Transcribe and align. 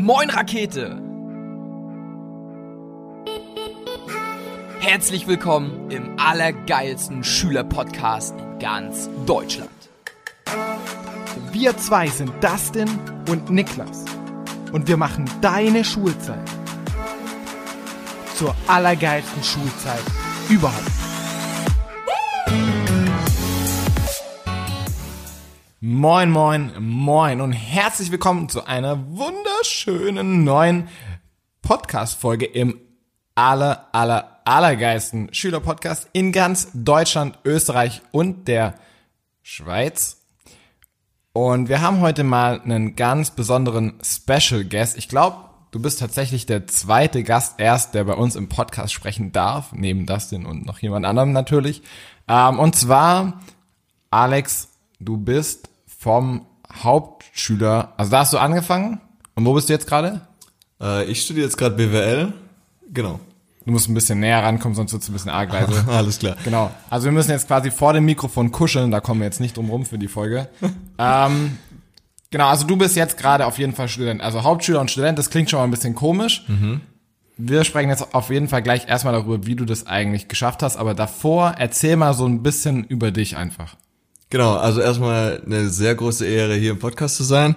Moin 0.00 0.30
Rakete! 0.30 1.02
Herzlich 4.78 5.26
willkommen 5.26 5.90
im 5.90 6.20
allergeilsten 6.20 7.24
Schülerpodcast 7.24 8.32
in 8.38 8.58
ganz 8.60 9.10
Deutschland. 9.26 9.68
Wir 11.50 11.76
zwei 11.78 12.06
sind 12.06 12.32
Dustin 12.40 12.88
und 13.28 13.50
Niklas 13.50 14.04
und 14.70 14.86
wir 14.86 14.96
machen 14.96 15.24
deine 15.40 15.82
Schulzeit 15.82 16.48
zur 18.36 18.54
allergeilsten 18.68 19.42
Schulzeit 19.42 20.04
überhaupt. 20.48 20.92
Moin, 25.80 26.30
moin, 26.30 26.72
moin 26.78 27.40
und 27.40 27.52
herzlich 27.52 28.12
willkommen 28.12 28.48
zu 28.48 28.64
einer 28.64 28.96
wunderschönen 29.58 30.44
neuen 30.44 30.86
Podcast-Folge 31.62 32.46
im 32.46 32.78
aller, 33.34 33.88
aller, 33.92 34.40
allergeilsten 34.44 35.34
Schülerpodcast 35.34 36.08
in 36.12 36.30
ganz 36.30 36.68
Deutschland, 36.74 37.40
Österreich 37.44 38.02
und 38.12 38.46
der 38.46 38.74
Schweiz. 39.42 40.18
Und 41.32 41.68
wir 41.68 41.80
haben 41.80 41.98
heute 42.00 42.22
mal 42.22 42.60
einen 42.60 42.94
ganz 42.94 43.32
besonderen 43.32 43.94
Special 44.04 44.64
Guest. 44.64 44.96
Ich 44.96 45.08
glaube, 45.08 45.38
du 45.72 45.82
bist 45.82 45.98
tatsächlich 45.98 46.46
der 46.46 46.68
zweite 46.68 47.24
Gast 47.24 47.58
erst, 47.58 47.94
der 47.94 48.04
bei 48.04 48.14
uns 48.14 48.36
im 48.36 48.48
Podcast 48.48 48.92
sprechen 48.92 49.32
darf, 49.32 49.72
neben 49.72 50.06
Dustin 50.06 50.46
und 50.46 50.66
noch 50.66 50.78
jemand 50.78 51.04
anderem 51.04 51.32
natürlich. 51.32 51.82
Ähm, 52.28 52.60
und 52.60 52.76
zwar, 52.76 53.40
Alex, 54.12 54.68
du 55.00 55.16
bist 55.16 55.68
vom 55.88 56.46
Hauptschüler, 56.72 57.94
also 57.96 58.12
da 58.12 58.20
hast 58.20 58.32
du 58.32 58.38
angefangen. 58.38 59.00
Und 59.38 59.44
wo 59.44 59.54
bist 59.54 59.68
du 59.68 59.72
jetzt 59.72 59.86
gerade? 59.86 60.22
Äh, 60.80 61.04
ich 61.04 61.22
studiere 61.22 61.44
jetzt 61.44 61.56
gerade 61.56 61.76
BWL. 61.76 62.32
Genau. 62.92 63.20
Du 63.64 63.70
musst 63.70 63.88
ein 63.88 63.94
bisschen 63.94 64.18
näher 64.18 64.42
rankommen, 64.42 64.74
sonst 64.74 64.92
wird's 64.92 65.08
ein 65.08 65.12
bisschen 65.12 65.30
arg 65.30 65.52
leise. 65.52 65.84
Alles 65.88 66.18
klar. 66.18 66.34
Genau. 66.42 66.72
Also 66.90 67.04
wir 67.04 67.12
müssen 67.12 67.30
jetzt 67.30 67.46
quasi 67.46 67.70
vor 67.70 67.92
dem 67.92 68.04
Mikrofon 68.04 68.50
kuscheln, 68.50 68.90
da 68.90 68.98
kommen 68.98 69.20
wir 69.20 69.26
jetzt 69.26 69.38
nicht 69.38 69.56
drum 69.56 69.70
rum 69.70 69.86
für 69.86 69.96
die 69.96 70.08
Folge. 70.08 70.48
ähm, 70.98 71.56
genau, 72.32 72.48
also 72.48 72.66
du 72.66 72.76
bist 72.76 72.96
jetzt 72.96 73.16
gerade 73.16 73.46
auf 73.46 73.60
jeden 73.60 73.74
Fall 73.74 73.88
Student. 73.88 74.22
Also 74.22 74.42
Hauptschüler 74.42 74.80
und 74.80 74.90
Student, 74.90 75.20
das 75.20 75.30
klingt 75.30 75.48
schon 75.50 75.60
mal 75.60 75.64
ein 75.66 75.70
bisschen 75.70 75.94
komisch. 75.94 76.44
Wir 77.36 77.62
sprechen 77.62 77.90
jetzt 77.90 78.12
auf 78.16 78.30
jeden 78.30 78.48
Fall 78.48 78.62
gleich 78.62 78.88
erstmal 78.88 79.12
darüber, 79.12 79.46
wie 79.46 79.54
du 79.54 79.66
das 79.66 79.86
eigentlich 79.86 80.26
geschafft 80.26 80.64
hast. 80.64 80.76
Aber 80.76 80.94
davor 80.94 81.54
erzähl 81.58 81.94
mal 81.94 82.12
so 82.12 82.26
ein 82.26 82.42
bisschen 82.42 82.82
über 82.82 83.12
dich 83.12 83.36
einfach. 83.36 83.76
Genau, 84.30 84.56
also 84.56 84.80
erstmal 84.80 85.42
eine 85.46 85.68
sehr 85.68 85.94
große 85.94 86.26
Ehre, 86.26 86.56
hier 86.56 86.72
im 86.72 86.80
Podcast 86.80 87.14
zu 87.14 87.22
sein. 87.22 87.54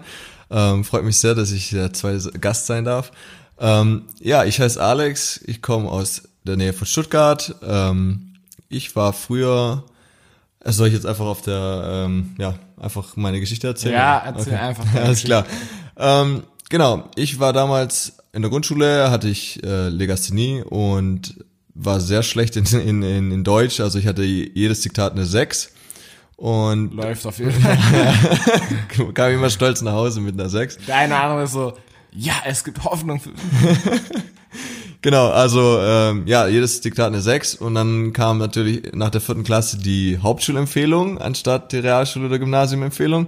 Ähm, 0.52 0.84
freut 0.84 1.06
mich 1.06 1.18
sehr, 1.18 1.34
dass 1.34 1.52
ich 1.52 1.70
der 1.70 1.94
zweite 1.94 2.32
Gast 2.40 2.66
sein 2.66 2.84
darf. 2.84 3.12
Ähm, 3.58 4.04
ja, 4.20 4.44
ich 4.44 4.60
heiße 4.60 4.82
Alex, 4.82 5.40
ich 5.46 5.62
komme 5.62 5.90
aus 5.90 6.24
der 6.44 6.58
Nähe 6.58 6.74
von 6.74 6.86
Stuttgart. 6.86 7.56
Ähm, 7.66 8.34
ich 8.68 8.96
war 8.96 9.14
früher, 9.14 9.86
äh, 10.60 10.72
soll 10.72 10.88
ich 10.88 10.94
jetzt 10.94 11.06
einfach 11.06 11.26
auf 11.26 11.42
der, 11.42 12.06
ähm, 12.06 12.36
ja, 12.38 12.56
einfach 12.78 13.16
meine 13.16 13.40
Geschichte 13.40 13.68
erzählen? 13.68 13.94
Ja, 13.94 14.18
erzähl 14.26 14.56
einfach 14.56 14.84
deine 14.86 15.02
Alles 15.06 15.24
klar. 15.24 15.46
Ähm, 15.98 16.44
genau, 16.70 17.10
ich 17.16 17.40
war 17.40 17.54
damals 17.54 18.18
in 18.34 18.42
der 18.42 18.52
Grundschule, 18.52 19.10
hatte 19.10 19.30
ich 19.30 19.64
äh, 19.64 19.88
Legasthenie 19.88 20.64
und 20.64 21.36
war 21.74 22.02
sehr 22.02 22.24
schlecht 22.24 22.58
in, 22.58 22.66
in, 22.66 23.04
in, 23.04 23.32
in 23.32 23.44
Deutsch. 23.46 23.80
Also 23.80 24.00
ich 24.00 24.08
hatte 24.08 24.24
jedes 24.24 24.82
Diktat 24.82 25.14
eine 25.14 25.26
6 25.26 25.72
und 26.42 26.96
Läuft 26.96 27.24
auf 27.28 27.38
jeden 27.38 27.52
Fall. 27.62 29.14
kam 29.14 29.32
immer 29.32 29.52
stolz 29.52 29.84
nach 29.84 29.94
Hause 29.94 30.22
mit 30.22 30.34
einer 30.40 30.50
6. 30.50 30.80
Deine 30.88 31.16
Ahnung 31.16 31.44
ist 31.44 31.52
so, 31.52 31.74
ja, 32.14 32.34
es 32.48 32.64
gibt 32.64 32.84
Hoffnung 32.84 33.20
für 33.20 33.30
Genau, 35.04 35.30
also 35.30 35.80
ähm, 35.80 36.24
ja, 36.26 36.48
jedes 36.48 36.82
Diktat 36.82 37.08
eine 37.08 37.22
6 37.22 37.56
und 37.56 37.76
dann 37.76 38.12
kam 38.12 38.40
natürlich 38.40 38.92
nach 38.94 39.12
der 39.12 39.22
vierten 39.22 39.44
Klasse 39.44 39.78
die 39.78 40.18
Hauptschulempfehlung 40.18 41.20
anstatt 41.20 41.74
die 41.74 41.78
Realschule 41.78 42.26
oder 42.26 42.40
Gymnasiumempfehlung. 42.40 43.28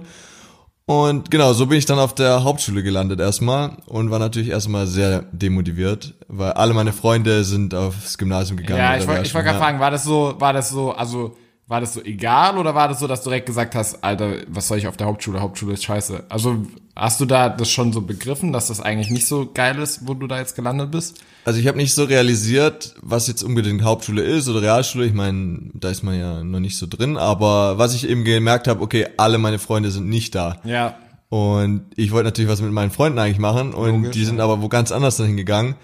Und 0.86 1.30
genau, 1.30 1.52
so 1.52 1.66
bin 1.66 1.78
ich 1.78 1.86
dann 1.86 2.00
auf 2.00 2.16
der 2.16 2.42
Hauptschule 2.42 2.82
gelandet 2.82 3.20
erstmal 3.20 3.76
und 3.86 4.10
war 4.10 4.18
natürlich 4.18 4.48
erstmal 4.48 4.88
sehr 4.88 5.22
demotiviert, 5.30 6.14
weil 6.26 6.52
alle 6.52 6.74
meine 6.74 6.92
Freunde 6.92 7.44
sind 7.44 7.74
aufs 7.74 8.18
Gymnasium 8.18 8.56
gegangen. 8.56 8.80
Ja, 8.80 8.96
ich 8.96 9.06
wollte 9.06 9.20
Realschule, 9.20 9.44
gerade 9.44 9.58
fragen, 9.58 9.78
war 9.78 9.92
das 9.92 10.02
so, 10.02 10.34
war 10.38 10.52
das 10.52 10.68
so, 10.68 10.92
also 10.92 11.36
war 11.66 11.80
das 11.80 11.94
so 11.94 12.02
egal 12.02 12.58
oder 12.58 12.74
war 12.74 12.88
das 12.88 13.00
so, 13.00 13.06
dass 13.06 13.22
du 13.22 13.30
direkt 13.30 13.46
gesagt 13.46 13.74
hast, 13.74 14.04
Alter, 14.04 14.36
was 14.48 14.68
soll 14.68 14.78
ich 14.78 14.86
auf 14.86 14.98
der 14.98 15.06
Hauptschule? 15.06 15.40
Hauptschule 15.40 15.72
ist 15.72 15.84
scheiße. 15.84 16.24
Also 16.28 16.66
hast 16.94 17.20
du 17.20 17.24
da 17.24 17.48
das 17.48 17.70
schon 17.70 17.92
so 17.92 18.02
begriffen, 18.02 18.52
dass 18.52 18.68
das 18.68 18.80
eigentlich 18.80 19.10
nicht 19.10 19.26
so 19.26 19.50
geil 19.52 19.78
ist, 19.78 20.06
wo 20.06 20.12
du 20.12 20.26
da 20.26 20.38
jetzt 20.38 20.56
gelandet 20.56 20.90
bist? 20.90 21.22
Also 21.46 21.58
ich 21.60 21.66
habe 21.66 21.78
nicht 21.78 21.94
so 21.94 22.04
realisiert, 22.04 22.94
was 23.00 23.28
jetzt 23.28 23.42
unbedingt 23.42 23.82
Hauptschule 23.82 24.22
ist 24.22 24.48
oder 24.48 24.60
Realschule. 24.60 25.06
Ich 25.06 25.14
meine, 25.14 25.70
da 25.72 25.88
ist 25.88 26.02
man 26.02 26.18
ja 26.18 26.44
noch 26.44 26.60
nicht 26.60 26.76
so 26.76 26.86
drin. 26.86 27.16
Aber 27.16 27.78
was 27.78 27.94
ich 27.94 28.08
eben 28.08 28.24
gemerkt 28.24 28.68
habe, 28.68 28.82
okay, 28.82 29.06
alle 29.16 29.38
meine 29.38 29.58
Freunde 29.58 29.90
sind 29.90 30.08
nicht 30.08 30.34
da. 30.34 30.58
Ja. 30.64 30.96
Und 31.30 31.86
ich 31.96 32.12
wollte 32.12 32.26
natürlich 32.26 32.50
was 32.50 32.60
mit 32.60 32.72
meinen 32.72 32.90
Freunden 32.90 33.18
eigentlich 33.18 33.38
machen 33.38 33.72
und 33.72 34.02
Logisch, 34.02 34.10
die 34.12 34.24
sind 34.24 34.40
aber 34.40 34.60
wo 34.62 34.68
ganz 34.68 34.92
anders 34.92 35.16
dahin 35.16 35.36
gegangen. 35.36 35.74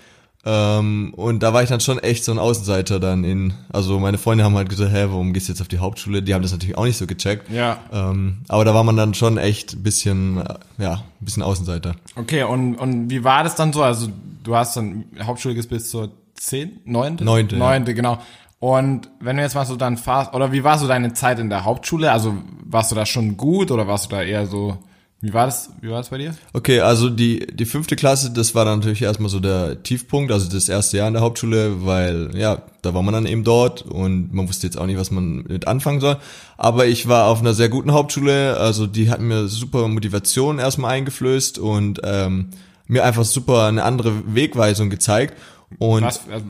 Ähm, 0.45 1.13
und 1.17 1.43
da 1.43 1.53
war 1.53 1.63
ich 1.63 1.69
dann 1.69 1.81
schon 1.81 1.99
echt 1.99 2.25
so 2.25 2.33
ein 2.33 2.39
Außenseiter 2.39 2.99
dann 2.99 3.25
in, 3.25 3.53
also 3.71 3.99
meine 3.99 4.17
Freunde 4.17 4.43
haben 4.43 4.57
halt 4.57 4.71
gesagt, 4.71 4.91
hä, 4.93 5.07
warum 5.09 5.35
gehst 5.35 5.49
du 5.49 5.53
jetzt 5.53 5.61
auf 5.61 5.69
die 5.69 5.79
Hauptschule? 5.79 6.23
Die 6.23 6.33
haben 6.33 6.43
das 6.43 6.53
natürlich 6.53 6.79
auch 6.79 6.85
nicht 6.85 6.97
so 6.97 7.07
gecheckt. 7.07 7.51
Ja. 7.51 7.79
Ähm, 7.93 8.39
aber 8.49 8.65
da 8.65 8.75
war 8.75 8.83
man 8.83 8.97
dann 8.97 9.13
schon 9.13 9.37
echt 9.37 9.75
ein 9.75 9.83
bisschen, 9.83 10.39
äh, 10.39 10.55
ja, 10.79 10.93
ein 10.95 11.25
bisschen 11.25 11.43
Außenseiter. 11.43 11.95
Okay, 12.17 12.43
und, 12.45 12.77
und 12.77 13.11
wie 13.11 13.23
war 13.23 13.45
das 13.45 13.55
dann 13.55 13.73
so? 13.73 13.83
Also 13.83 14.09
du 14.43 14.57
hast 14.57 14.77
dann 14.77 15.05
Hauptschule 15.23 15.55
bis 15.63 15.91
zur 15.91 16.11
10, 16.35 16.81
9? 16.87 17.17
Neunte, 17.21 17.57
ja. 17.57 17.59
Neunte, 17.59 17.93
genau. 17.93 18.19
Und 18.61 19.11
wenn 19.21 19.37
du 19.37 19.43
jetzt 19.43 19.55
mal 19.55 19.67
so 19.67 19.77
dann 19.77 19.97
fahrst, 19.99 20.35
oder 20.35 20.53
wie 20.53 20.65
war 20.65 20.79
so 20.79 20.87
deine 20.87 21.13
Zeit 21.13 21.39
in 21.39 21.51
der 21.51 21.65
Hauptschule? 21.65 22.13
Also 22.13 22.35
warst 22.65 22.91
du 22.91 22.95
da 22.95 23.05
schon 23.05 23.37
gut 23.37 23.71
oder 23.71 23.87
warst 23.87 24.07
du 24.07 24.17
da 24.17 24.23
eher 24.23 24.47
so, 24.47 24.79
wie 25.23 25.35
war 25.35 25.45
das, 25.45 25.71
wie 25.83 25.91
war 25.91 25.99
das 25.99 26.09
bei 26.09 26.17
dir? 26.17 26.35
Okay, 26.55 26.81
also 26.81 27.11
die, 27.11 27.47
die 27.47 27.67
fünfte 27.67 27.95
Klasse, 27.95 28.31
das 28.31 28.55
war 28.55 28.65
dann 28.65 28.79
natürlich 28.79 29.03
erstmal 29.03 29.29
so 29.29 29.39
der 29.39 29.83
Tiefpunkt, 29.83 30.33
also 30.33 30.51
das 30.51 30.67
erste 30.71 30.97
Jahr 30.97 31.09
in 31.09 31.15
der 31.15 31.23
Hauptschule, 31.23 31.85
weil 31.85 32.31
ja, 32.35 32.63
da 32.81 32.95
war 32.95 33.03
man 33.03 33.13
dann 33.13 33.27
eben 33.27 33.45
dort 33.45 33.83
und 33.83 34.33
man 34.33 34.49
wusste 34.49 34.67
jetzt 34.67 34.79
auch 34.79 34.87
nicht, 34.87 34.97
was 34.97 35.11
man 35.11 35.45
mit 35.47 35.69
anfangen 35.69 36.01
soll. 36.01 36.17
Aber 36.57 36.87
ich 36.87 37.07
war 37.07 37.27
auf 37.27 37.41
einer 37.41 37.53
sehr 37.53 37.69
guten 37.69 37.93
Hauptschule, 37.93 38.57
also 38.57 38.87
die 38.87 39.11
hat 39.11 39.21
mir 39.21 39.47
super 39.49 39.89
Motivation 39.89 40.59
erstmal 40.59 40.93
eingeflößt 40.93 41.59
und 41.59 42.01
ähm, 42.03 42.49
mir 42.87 43.05
einfach 43.05 43.25
super 43.25 43.67
eine 43.67 43.85
andere 43.85 44.35
Wegweisung 44.35 44.89
gezeigt. 44.89 45.35
Und 45.79 46.03
Was, 46.03 46.23
also, 46.31 46.47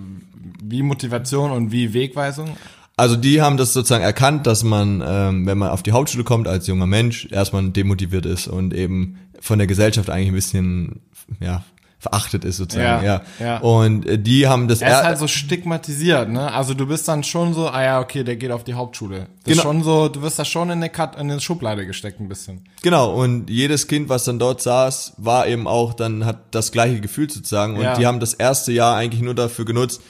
wie 0.63 0.83
Motivation 0.83 1.51
und 1.51 1.73
wie 1.73 1.93
Wegweisung? 1.93 2.57
Also 3.01 3.17
die 3.17 3.41
haben 3.41 3.57
das 3.57 3.73
sozusagen 3.73 4.05
erkannt, 4.05 4.47
dass 4.47 4.63
man, 4.63 5.03
ähm, 5.07 5.47
wenn 5.47 5.57
man 5.59 5.71
auf 5.71 5.83
die 5.83 5.93
Hauptschule 5.93 6.23
kommt 6.25 6.47
als 6.47 6.67
junger 6.67 6.87
Mensch, 6.87 7.27
erstmal 7.31 7.69
demotiviert 7.71 8.27
ist 8.27 8.47
und 8.47 8.75
eben 8.75 9.17
von 9.41 9.59
der 9.59 9.67
Gesellschaft 9.67 10.11
eigentlich 10.11 10.29
ein 10.29 10.35
bisschen, 10.35 11.01
ja, 11.41 11.63
verachtet 11.99 12.45
ist 12.47 12.57
sozusagen, 12.57 13.05
Ja, 13.05 13.23
ja. 13.41 13.47
ja. 13.47 13.59
Und 13.59 14.07
äh, 14.07 14.19
die 14.19 14.49
haben 14.49 14.69
das 14.69 14.81
Er 14.81 14.89
ist 15.01 15.05
halt 15.05 15.19
so 15.19 15.27
stigmatisiert, 15.27 16.31
ne? 16.31 16.51
Also 16.53 16.73
du 16.75 16.87
bist 16.87 17.07
dann 17.09 17.23
schon 17.25 17.53
so, 17.53 17.69
ah 17.69 17.83
ja, 17.83 18.01
okay, 18.01 18.25
der 18.25 18.37
geht 18.37 18.51
auf 18.53 18.65
die 18.65 18.73
Hauptschule. 18.75 19.19
Das 19.19 19.27
ist 19.29 19.45
Genau. 19.59 19.63
schon 19.63 19.83
so, 19.83 20.09
du 20.09 20.23
wirst 20.23 20.39
da 20.39 20.45
schon 20.47 20.69
in 20.71 20.79
eine, 20.79 20.89
Kat 20.89 21.15
in 21.17 21.31
eine 21.31 21.41
Schublade 21.41 21.87
gesteckt 21.87 22.19
ein 22.21 22.29
bisschen. 22.29 22.65
genau 22.83 23.13
und 23.13 23.51
jedes 23.51 23.87
Kind, 23.87 24.09
was 24.09 24.25
dann 24.25 24.39
dort 24.39 24.63
saß, 24.63 25.15
war 25.19 25.47
eben 25.47 25.67
auch 25.67 25.93
dann 25.93 26.25
hat 26.25 26.39
das 26.55 26.73
gleiche 26.73 27.01
Gefühl 27.01 27.29
sozusagen 27.31 27.77
und 27.77 27.83
Ja. 27.83 27.97
die 27.99 28.07
haben 28.07 28.19
das 28.21 28.33
erste 28.35 28.73
Jahr 28.73 28.97
eigentlich 28.97 29.21
nur 29.23 29.35
dafür 29.35 29.65
genutzt, 29.67 30.01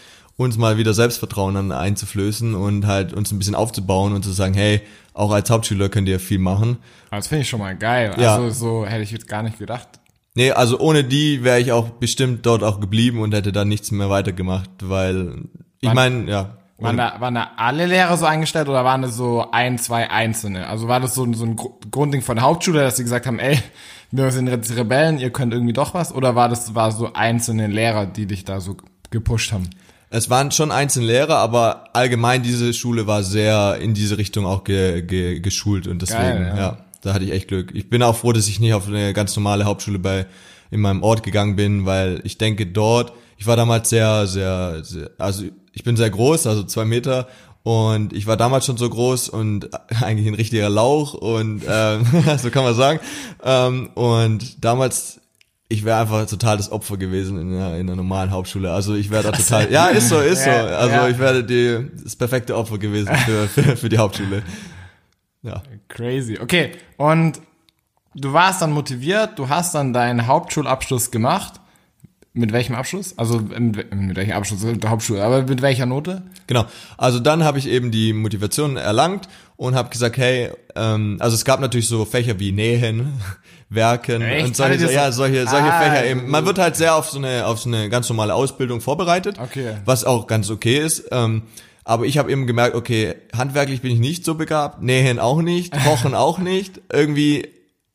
uns 0.40 0.56
mal 0.56 0.78
wieder 0.78 0.94
Selbstvertrauen 0.94 1.54
dann 1.54 1.70
einzuflößen 1.72 2.54
und 2.54 2.86
halt 2.86 3.12
uns 3.12 3.30
ein 3.30 3.38
bisschen 3.38 3.54
aufzubauen 3.54 4.14
und 4.14 4.24
zu 4.24 4.32
sagen, 4.32 4.54
hey, 4.54 4.80
auch 5.12 5.32
als 5.32 5.50
Hauptschüler 5.50 5.88
könnt 5.90 6.08
ihr 6.08 6.18
viel 6.18 6.38
machen. 6.38 6.78
Das 7.10 7.28
finde 7.28 7.42
ich 7.42 7.48
schon 7.48 7.60
mal 7.60 7.76
geil. 7.76 8.14
Ja. 8.18 8.36
Also 8.36 8.50
so 8.50 8.86
hätte 8.86 9.02
ich 9.02 9.10
jetzt 9.10 9.28
gar 9.28 9.42
nicht 9.42 9.58
gedacht. 9.58 9.88
Nee, 10.34 10.52
also 10.52 10.78
ohne 10.78 11.04
die 11.04 11.44
wäre 11.44 11.60
ich 11.60 11.72
auch 11.72 11.90
bestimmt 11.90 12.46
dort 12.46 12.62
auch 12.62 12.80
geblieben 12.80 13.20
und 13.20 13.34
hätte 13.34 13.52
dann 13.52 13.68
nichts 13.68 13.90
mehr 13.90 14.08
weitergemacht, 14.08 14.70
weil 14.82 15.42
ich 15.80 15.92
meine, 15.92 16.30
ja. 16.30 16.56
Waren 16.78 16.96
da, 16.96 17.16
waren 17.18 17.34
da 17.34 17.50
alle 17.58 17.84
Lehrer 17.84 18.16
so 18.16 18.24
eingestellt 18.24 18.70
oder 18.70 18.82
waren 18.86 19.02
das 19.02 19.14
so 19.14 19.50
ein, 19.52 19.76
zwei 19.76 20.08
Einzelne? 20.10 20.66
Also 20.68 20.88
war 20.88 20.98
das 21.00 21.14
so, 21.14 21.30
so 21.34 21.44
ein 21.44 21.56
Gru- 21.56 21.74
Grundding 21.90 22.22
von 22.22 22.36
der 22.36 22.44
Hauptschule, 22.44 22.80
dass 22.80 22.96
sie 22.96 23.02
gesagt 23.02 23.26
haben, 23.26 23.38
ey, 23.38 23.58
wir 24.10 24.30
sind 24.30 24.46
jetzt 24.46 24.74
Rebellen, 24.74 25.18
ihr 25.18 25.28
könnt 25.28 25.52
irgendwie 25.52 25.74
doch 25.74 25.92
was? 25.92 26.14
Oder 26.14 26.34
war 26.36 26.48
das 26.48 26.74
war 26.74 26.90
so 26.92 27.12
einzelne 27.12 27.66
Lehrer, 27.66 28.06
die 28.06 28.24
dich 28.24 28.46
da 28.46 28.60
so 28.60 28.78
gepusht 29.10 29.52
haben? 29.52 29.68
Es 30.12 30.28
waren 30.28 30.50
schon 30.50 30.72
einzelne 30.72 31.06
Lehrer, 31.06 31.36
aber 31.36 31.84
allgemein 31.92 32.42
diese 32.42 32.74
Schule 32.74 33.06
war 33.06 33.22
sehr 33.22 33.78
in 33.80 33.94
diese 33.94 34.18
Richtung 34.18 34.44
auch 34.44 34.64
ge, 34.64 35.02
ge, 35.02 35.38
geschult 35.38 35.86
und 35.86 36.02
deswegen, 36.02 36.20
Geil, 36.20 36.46
ja. 36.48 36.56
ja. 36.56 36.78
da 37.00 37.14
hatte 37.14 37.24
ich 37.24 37.30
echt 37.30 37.46
Glück. 37.46 37.70
Ich 37.74 37.88
bin 37.88 38.02
auch 38.02 38.16
froh, 38.16 38.32
dass 38.32 38.48
ich 38.48 38.58
nicht 38.58 38.74
auf 38.74 38.88
eine 38.88 39.12
ganz 39.12 39.36
normale 39.36 39.64
Hauptschule 39.64 40.00
bei 40.00 40.26
in 40.72 40.80
meinem 40.80 41.04
Ort 41.04 41.22
gegangen 41.22 41.54
bin, 41.54 41.86
weil 41.86 42.20
ich 42.24 42.38
denke 42.38 42.66
dort, 42.66 43.12
ich 43.38 43.46
war 43.46 43.56
damals 43.56 43.88
sehr, 43.88 44.26
sehr, 44.26 44.82
sehr 44.82 45.10
also 45.18 45.44
ich 45.72 45.84
bin 45.84 45.96
sehr 45.96 46.10
groß, 46.10 46.48
also 46.48 46.64
zwei 46.64 46.84
Meter 46.84 47.28
und 47.62 48.12
ich 48.12 48.26
war 48.26 48.36
damals 48.36 48.66
schon 48.66 48.76
so 48.76 48.90
groß 48.90 49.28
und 49.28 49.70
eigentlich 50.02 50.26
ein 50.26 50.34
richtiger 50.34 50.68
Lauch 50.68 51.14
und 51.14 51.62
ähm, 51.68 52.06
so 52.38 52.50
kann 52.50 52.64
man 52.64 52.74
sagen. 52.74 52.98
Ähm, 53.44 53.90
und 53.94 54.64
damals 54.64 55.20
ich 55.70 55.84
wäre 55.84 56.00
einfach 56.00 56.26
total 56.26 56.56
das 56.56 56.70
Opfer 56.72 56.96
gewesen 56.96 57.40
in 57.40 57.54
einer, 57.54 57.76
in 57.76 57.88
einer 57.88 57.94
normalen 57.94 58.32
Hauptschule. 58.32 58.72
Also 58.72 58.96
ich 58.96 59.08
wäre 59.08 59.22
da 59.22 59.30
total, 59.30 59.70
ja, 59.70 59.86
ist 59.86 60.08
so, 60.08 60.18
ist 60.18 60.42
so. 60.44 60.50
Also 60.50 60.94
ja. 60.94 61.08
ich 61.08 61.18
wäre 61.18 61.44
die, 61.44 61.88
das 62.02 62.16
perfekte 62.16 62.56
Opfer 62.56 62.76
gewesen 62.76 63.14
für, 63.24 63.46
für, 63.46 63.76
für 63.76 63.88
die 63.88 63.96
Hauptschule. 63.96 64.42
Ja. 65.42 65.62
Crazy. 65.86 66.38
Okay, 66.42 66.72
und 66.96 67.40
du 68.16 68.32
warst 68.32 68.60
dann 68.60 68.72
motiviert, 68.72 69.38
du 69.38 69.48
hast 69.48 69.74
dann 69.74 69.92
deinen 69.92 70.26
Hauptschulabschluss 70.26 71.12
gemacht. 71.12 71.60
Mit 72.32 72.52
welchem 72.52 72.74
Abschluss? 72.74 73.16
Also 73.16 73.40
mit, 73.40 73.92
mit 73.94 74.16
welchem 74.16 74.32
Abschluss 74.32 74.60
der 74.64 74.90
Hauptschule, 74.90 75.22
aber 75.22 75.42
mit 75.42 75.62
welcher 75.62 75.86
Note? 75.86 76.22
Genau. 76.46 76.64
Also 76.96 77.20
dann 77.20 77.42
habe 77.44 77.58
ich 77.58 77.68
eben 77.68 77.90
die 77.90 78.12
Motivation 78.12 78.76
erlangt 78.76 79.28
und 79.56 79.74
habe 79.74 79.90
gesagt, 79.90 80.16
hey, 80.16 80.50
ähm, 80.74 81.16
also 81.20 81.34
es 81.34 81.44
gab 81.44 81.60
natürlich 81.60 81.88
so 81.88 82.04
Fächer 82.04 82.38
wie 82.38 82.52
Nähen, 82.52 83.20
Werken 83.70 84.20
Echt? 84.20 84.46
und 84.48 84.56
solche, 84.56 84.80
so- 84.80 84.90
ja, 84.90 85.12
solche, 85.12 85.46
solche 85.46 85.72
Ah, 85.72 85.80
Fächer 85.80 86.04
eben. 86.06 86.28
Man 86.28 86.44
wird 86.44 86.58
halt 86.58 86.74
sehr 86.76 86.96
auf 86.96 87.08
so 87.08 87.18
eine, 87.18 87.46
auf 87.46 87.60
so 87.60 87.68
eine 87.68 87.88
ganz 87.88 88.08
normale 88.08 88.34
Ausbildung 88.34 88.80
vorbereitet, 88.80 89.38
Okay. 89.38 89.74
was 89.84 90.04
auch 90.04 90.26
ganz 90.26 90.50
okay 90.50 90.78
ist. 90.78 91.04
Ähm, 91.12 91.42
aber 91.84 92.04
ich 92.04 92.18
habe 92.18 92.30
eben 92.32 92.46
gemerkt, 92.48 92.74
okay, 92.74 93.14
handwerklich 93.36 93.80
bin 93.80 93.92
ich 93.92 94.00
nicht 94.00 94.24
so 94.24 94.34
begabt, 94.34 94.82
Nähen 94.82 95.18
auch 95.20 95.40
nicht, 95.40 95.72
Kochen 95.84 96.14
auch 96.14 96.38
nicht. 96.38 96.80
Irgendwie 96.92 97.48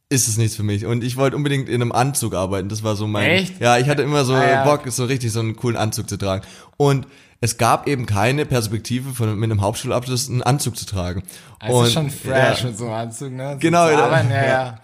ist 0.07 0.27
es 0.29 0.37
nichts 0.37 0.55
für 0.55 0.63
mich. 0.63 0.85
Und 0.85 1.03
ich 1.03 1.17
wollte 1.17 1.35
unbedingt 1.35 1.67
in 1.67 1.81
einem 1.81 1.91
Anzug 1.91 2.35
arbeiten. 2.35 2.69
Das 2.69 2.83
war 2.83 2.95
so 2.95 3.05
mein. 3.07 3.29
Echt? 3.29 3.59
Ja, 3.59 3.77
ich 3.77 3.89
hatte 3.89 4.01
immer 4.01 4.23
so 4.23 4.33
Ah, 4.33 4.47
ja. 4.47 4.63
Bock, 4.63 4.83
so 4.87 5.03
richtig 5.05 5.31
so 5.33 5.41
einen 5.41 5.55
coolen 5.57 5.75
Anzug 5.77 6.07
zu 6.07 6.17
tragen. 6.17 6.43
Und 6.77 7.05
es 7.41 7.57
gab 7.57 7.87
eben 7.87 8.05
keine 8.05 8.45
Perspektive 8.45 9.13
von 9.13 9.37
mit 9.37 9.51
einem 9.51 9.61
Hauptschulabschluss 9.61 10.29
einen 10.29 10.41
Anzug 10.41 10.77
zu 10.77 10.85
tragen. 10.85 11.23
Es 11.59 11.73
und, 11.73 11.85
ist 11.85 11.93
schon 11.93 12.09
fresh 12.09 12.61
Ja, 12.61 12.67
mit 12.67 12.77
so 12.77 12.85
einem 12.85 12.93
Anzug, 12.93 13.31
ne? 13.33 13.51
So 13.53 13.59
Genau, 13.59 13.79
arbeiten, 13.79 14.29
ja, 14.31 14.35
Ja. 14.37 14.47
ja. 14.47 14.79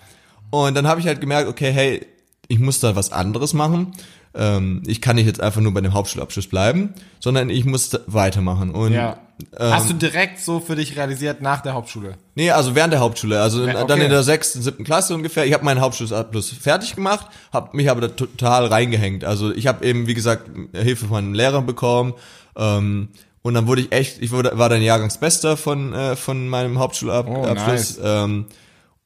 Und 0.52 0.76
dann 0.76 0.88
habe 0.88 1.00
ich 1.00 1.08
halt 1.08 1.20
gemerkt, 1.22 1.50
okay, 1.50 1.72
hey, 1.72 2.06
ich 2.48 2.60
muss 2.60 2.80
da 2.80 2.96
was 2.96 3.12
anderes 3.12 3.54
machen. 3.54 3.94
Ähm, 4.34 4.84
ich 4.86 5.02
kann 5.02 5.16
nicht 5.16 5.26
jetzt 5.26 5.42
einfach 5.42 5.62
nur 5.62 5.74
bei 5.74 5.82
dem 5.82 5.94
Hauptschulabschluss 5.94 6.48
bleiben, 6.48 6.94
sondern 7.20 7.50
ich 7.50 7.66
muss 7.66 7.92
weitermachen. 8.08 8.72
Und 8.72 8.94
ja. 8.94 9.18
ähm, 9.60 9.74
Hast 9.74 9.90
du 9.90 9.94
direkt 9.94 10.40
so 10.40 10.60
für 10.60 10.76
dich 10.76 10.96
realisiert 10.96 11.42
nach 11.42 11.62
der 11.62 11.74
Hauptschule? 11.74 12.16
Nee, 12.36 12.52
also 12.52 12.74
während 12.76 12.94
der 12.94 13.02
Hauptschule, 13.02 13.42
also 13.42 13.66
Ja, 13.66 13.74
dann 13.74 13.84
okay. 13.84 14.06
in 14.06 14.10
der 14.10 14.24
sechsten, 14.24 14.62
siebten 14.62 14.84
Klasse 14.86 15.16
ungefähr. 15.16 15.46
Ich 15.46 15.54
habe 15.54 15.66
meinen 15.66 15.82
Hauptschulabschluss 15.82 16.50
fertig 16.52 16.96
gemacht, 16.96 17.28
habe 17.52 17.76
mich 17.76 17.90
aber 17.90 18.02
da 18.02 18.08
total 18.08 18.68
reingehängt. 18.68 19.26
Also 19.26 19.52
ich 19.54 19.68
habe 19.68 19.86
eben, 19.86 20.08
wie 20.08 20.14
gesagt, 20.14 20.50
Hilfe 20.74 21.08
von 21.08 21.16
meinem 21.16 21.34
Lehrer 21.34 21.62
bekommen 21.62 22.14
ähm, 22.56 23.10
und 23.42 23.54
dann 23.54 23.68
wurde 23.68 23.82
ich 23.82 23.92
echt, 23.92 24.22
ich 24.22 24.32
wurde, 24.32 24.58
war 24.58 24.70
dann 24.70 24.82
Jahrgangsbester 24.82 25.58
von 25.58 25.94
äh, 25.94 26.16
von 26.16 26.48
meinem 26.48 26.80
Hauptschulabschluss. 26.80 27.38
Oh, 27.38 27.54
nice. 27.54 28.00
ähm, 28.02 28.46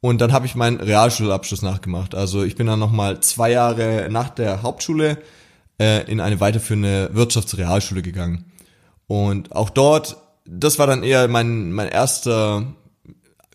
und 0.02 0.22
dann 0.22 0.32
habe 0.34 0.46
ich 0.46 0.56
meinen 0.56 0.80
Realschulabschluss 0.80 1.62
nachgemacht. 1.62 2.16
Also 2.16 2.44
ich 2.44 2.56
bin 2.56 2.68
dann 2.68 2.80
nochmal 2.80 3.22
zwei 3.22 3.52
Jahre 3.52 4.08
nach 4.12 4.30
der 4.30 4.62
Hauptschule 4.62 5.18
äh, 5.80 6.10
in 6.10 6.20
eine 6.20 6.40
weiterführende 6.40 7.10
Wirtschaftsrealschule 7.14 8.02
gegangen. 8.02 8.46
Und 9.08 9.56
auch 9.56 9.70
dort, 9.70 10.18
das 10.46 10.80
war 10.80 10.88
dann 10.88 11.04
eher 11.04 11.28
mein, 11.28 11.72
mein 11.72 11.90
erster 11.90 12.64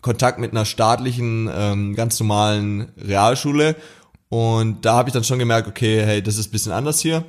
Kontakt 0.01 0.39
mit 0.39 0.51
einer 0.51 0.65
staatlichen, 0.65 1.49
ähm, 1.53 1.95
ganz 1.95 2.19
normalen 2.19 2.91
Realschule. 2.97 3.75
Und 4.29 4.85
da 4.85 4.93
habe 4.95 5.09
ich 5.09 5.13
dann 5.13 5.23
schon 5.23 5.39
gemerkt, 5.39 5.67
okay, 5.67 6.03
hey, 6.05 6.23
das 6.23 6.37
ist 6.37 6.47
ein 6.47 6.51
bisschen 6.51 6.71
anders 6.71 7.01
hier. 7.01 7.25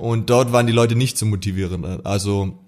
Und 0.00 0.28
dort 0.28 0.52
waren 0.52 0.66
die 0.66 0.72
Leute 0.72 0.94
nicht 0.96 1.16
so 1.16 1.24
motivierend. 1.24 2.04
Also 2.06 2.58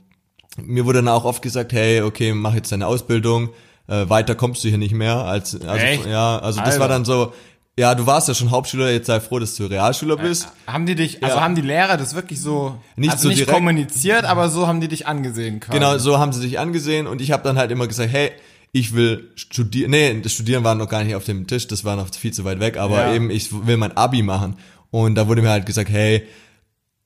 mir 0.56 0.86
wurde 0.86 0.98
dann 0.98 1.08
auch 1.08 1.24
oft 1.24 1.42
gesagt, 1.42 1.72
hey, 1.72 2.00
okay, 2.00 2.32
mach 2.32 2.54
jetzt 2.54 2.72
deine 2.72 2.86
Ausbildung, 2.86 3.50
äh, 3.88 4.08
weiter 4.08 4.34
kommst 4.34 4.64
du 4.64 4.68
hier 4.68 4.78
nicht 4.78 4.94
mehr. 4.94 5.16
Als, 5.16 5.54
also, 5.60 5.84
Echt? 5.84 6.06
Ja, 6.06 6.38
also 6.38 6.60
das 6.60 6.68
Alter. 6.70 6.80
war 6.80 6.88
dann 6.88 7.04
so, 7.04 7.32
ja, 7.78 7.94
du 7.94 8.06
warst 8.06 8.28
ja 8.28 8.34
schon 8.34 8.50
Hauptschüler, 8.50 8.90
jetzt 8.90 9.06
sei 9.08 9.18
froh, 9.20 9.38
dass 9.40 9.54
du 9.56 9.66
Realschüler 9.66 10.16
bist. 10.16 10.48
Haben 10.66 10.86
die 10.86 10.94
dich, 10.94 11.22
also 11.24 11.36
Ja. 11.36 11.42
haben 11.42 11.54
die 11.56 11.60
Lehrer 11.62 11.96
das 11.96 12.14
wirklich 12.14 12.40
so, 12.40 12.76
Nicht 12.96 13.10
also 13.10 13.24
so 13.24 13.28
nicht 13.30 13.38
direkt. 13.40 13.54
kommuniziert, 13.54 14.24
aber 14.24 14.48
so 14.48 14.66
haben 14.66 14.80
die 14.80 14.88
dich 14.88 15.06
angesehen 15.08 15.60
quasi. 15.60 15.78
Genau, 15.78 15.98
so 15.98 16.18
haben 16.18 16.32
sie 16.32 16.40
sich 16.40 16.58
angesehen 16.58 17.06
und 17.06 17.20
ich 17.20 17.32
habe 17.32 17.42
dann 17.42 17.58
halt 17.58 17.70
immer 17.72 17.86
gesagt, 17.88 18.10
hey, 18.12 18.30
ich 18.70 18.94
will 18.94 19.30
studieren. 19.36 19.90
Nee, 19.92 20.20
das 20.20 20.32
Studieren 20.32 20.64
war 20.64 20.74
noch 20.74 20.88
gar 20.88 21.04
nicht 21.04 21.14
auf 21.14 21.24
dem 21.24 21.46
Tisch, 21.46 21.66
das 21.68 21.84
war 21.84 21.94
noch 21.96 22.12
viel 22.14 22.32
zu 22.32 22.44
weit 22.44 22.60
weg, 22.60 22.76
aber 22.76 23.06
Ja. 23.08 23.14
eben 23.14 23.30
ich 23.30 23.48
will 23.66 23.76
mein 23.76 23.96
Abi 23.96 24.22
machen. 24.22 24.56
Und 24.90 25.16
da 25.16 25.26
wurde 25.28 25.42
mir 25.42 25.50
halt 25.50 25.66
gesagt, 25.66 25.90
hey, 25.90 26.26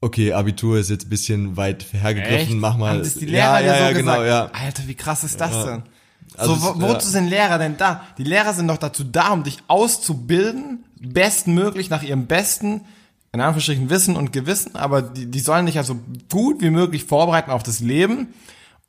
okay, 0.01 0.33
Abitur 0.33 0.79
ist 0.79 0.91
jetzt 0.91 1.07
ein 1.07 1.11
bisschen 1.11 1.57
weit 1.57 1.87
hergegriffen, 1.93 2.37
Echt? 2.53 2.57
mach 2.57 2.77
mal. 2.77 2.91
Haben 2.93 2.99
das 3.01 3.15
die 3.15 3.27
Lehrer 3.27 3.61
ja, 3.61 3.61
dir 3.61 3.67
ja, 3.67 3.73
so 3.75 3.81
ja, 3.85 3.89
gesagt? 3.93 4.17
genau, 4.19 4.23
ja. 4.25 4.51
Alter, 4.53 4.83
wie 4.87 4.95
krass 4.95 5.25
ist 5.25 5.41
das 5.41 5.65
denn? 5.65 5.83
Also 6.37 6.55
so, 6.55 6.75
wo, 6.77 6.81
wozu 6.81 7.07
ja. 7.07 7.13
sind 7.13 7.29
Lehrer 7.29 7.59
denn 7.59 7.77
da? 7.77 8.05
Die 8.19 8.25
Lehrer 8.25 8.53
sind 8.55 8.69
doch 8.69 8.79
dazu 8.79 9.05
da, 9.05 9.31
um 9.31 9.45
dich 9.45 9.59
auszubilden, 9.69 10.85
bestmöglich 11.01 11.91
nach 11.91 12.03
ihrem 12.03 12.27
besten, 12.27 12.83
in 13.33 13.41
Anführungsstrichen, 13.41 13.91
Wissen 13.91 14.17
und 14.17 14.33
Gewissen, 14.33 14.77
aber 14.77 15.03
die, 15.03 15.27
die 15.27 15.41
sollen 15.41 15.67
dich 15.67 15.79
also 15.79 15.97
gut 16.31 16.61
wie 16.63 16.71
möglich 16.71 17.05
vorbereiten 17.05 17.51
auf 17.51 17.63
das 17.63 17.81
Leben 17.81 18.35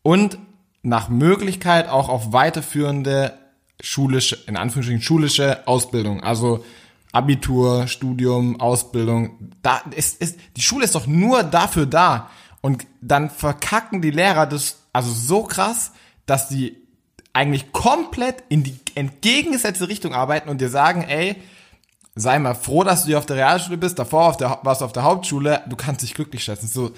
und 0.01 0.37
nach 0.81 1.09
Möglichkeit 1.09 1.89
auch 1.89 2.09
auf 2.09 2.31
weiterführende 2.31 3.33
schulische, 3.81 4.37
in 4.47 4.57
Anführungsstrichen, 4.57 5.01
schulische 5.01 5.67
Ausbildung. 5.67 6.23
Also 6.23 6.63
Abitur, 7.11 7.87
Studium, 7.87 8.59
Ausbildung. 8.59 9.51
Da 9.61 9.81
ist, 9.95 10.21
ist, 10.21 10.39
die 10.55 10.61
Schule 10.61 10.85
ist 10.85 10.95
doch 10.95 11.07
nur 11.07 11.43
dafür 11.43 11.85
da. 11.85 12.29
Und 12.61 12.85
dann 13.01 13.29
verkacken 13.29 14.01
die 14.01 14.11
Lehrer 14.11 14.45
das 14.45 14.83
also 14.93 15.11
so 15.11 15.43
krass, 15.43 15.91
dass 16.25 16.49
die 16.49 16.77
eigentlich 17.33 17.71
komplett 17.71 18.43
in 18.49 18.63
die 18.63 18.77
entgegengesetzte 18.95 19.87
Richtung 19.87 20.13
arbeiten 20.13 20.49
und 20.49 20.61
dir 20.61 20.69
sagen, 20.69 21.03
ey, 21.03 21.35
sei 22.15 22.39
mal 22.39 22.55
froh, 22.55 22.83
dass 22.83 23.03
du 23.03 23.07
hier 23.07 23.17
auf 23.17 23.25
der 23.25 23.37
Realschule 23.37 23.77
bist, 23.77 23.99
davor 23.99 24.27
auf 24.27 24.37
der, 24.37 24.59
warst 24.63 24.81
du 24.81 24.85
auf 24.85 24.93
der 24.93 25.03
Hauptschule, 25.03 25.61
du 25.67 25.75
kannst 25.75 26.01
dich 26.01 26.13
glücklich 26.13 26.43
schätzen. 26.43 26.67
So, 26.67 26.91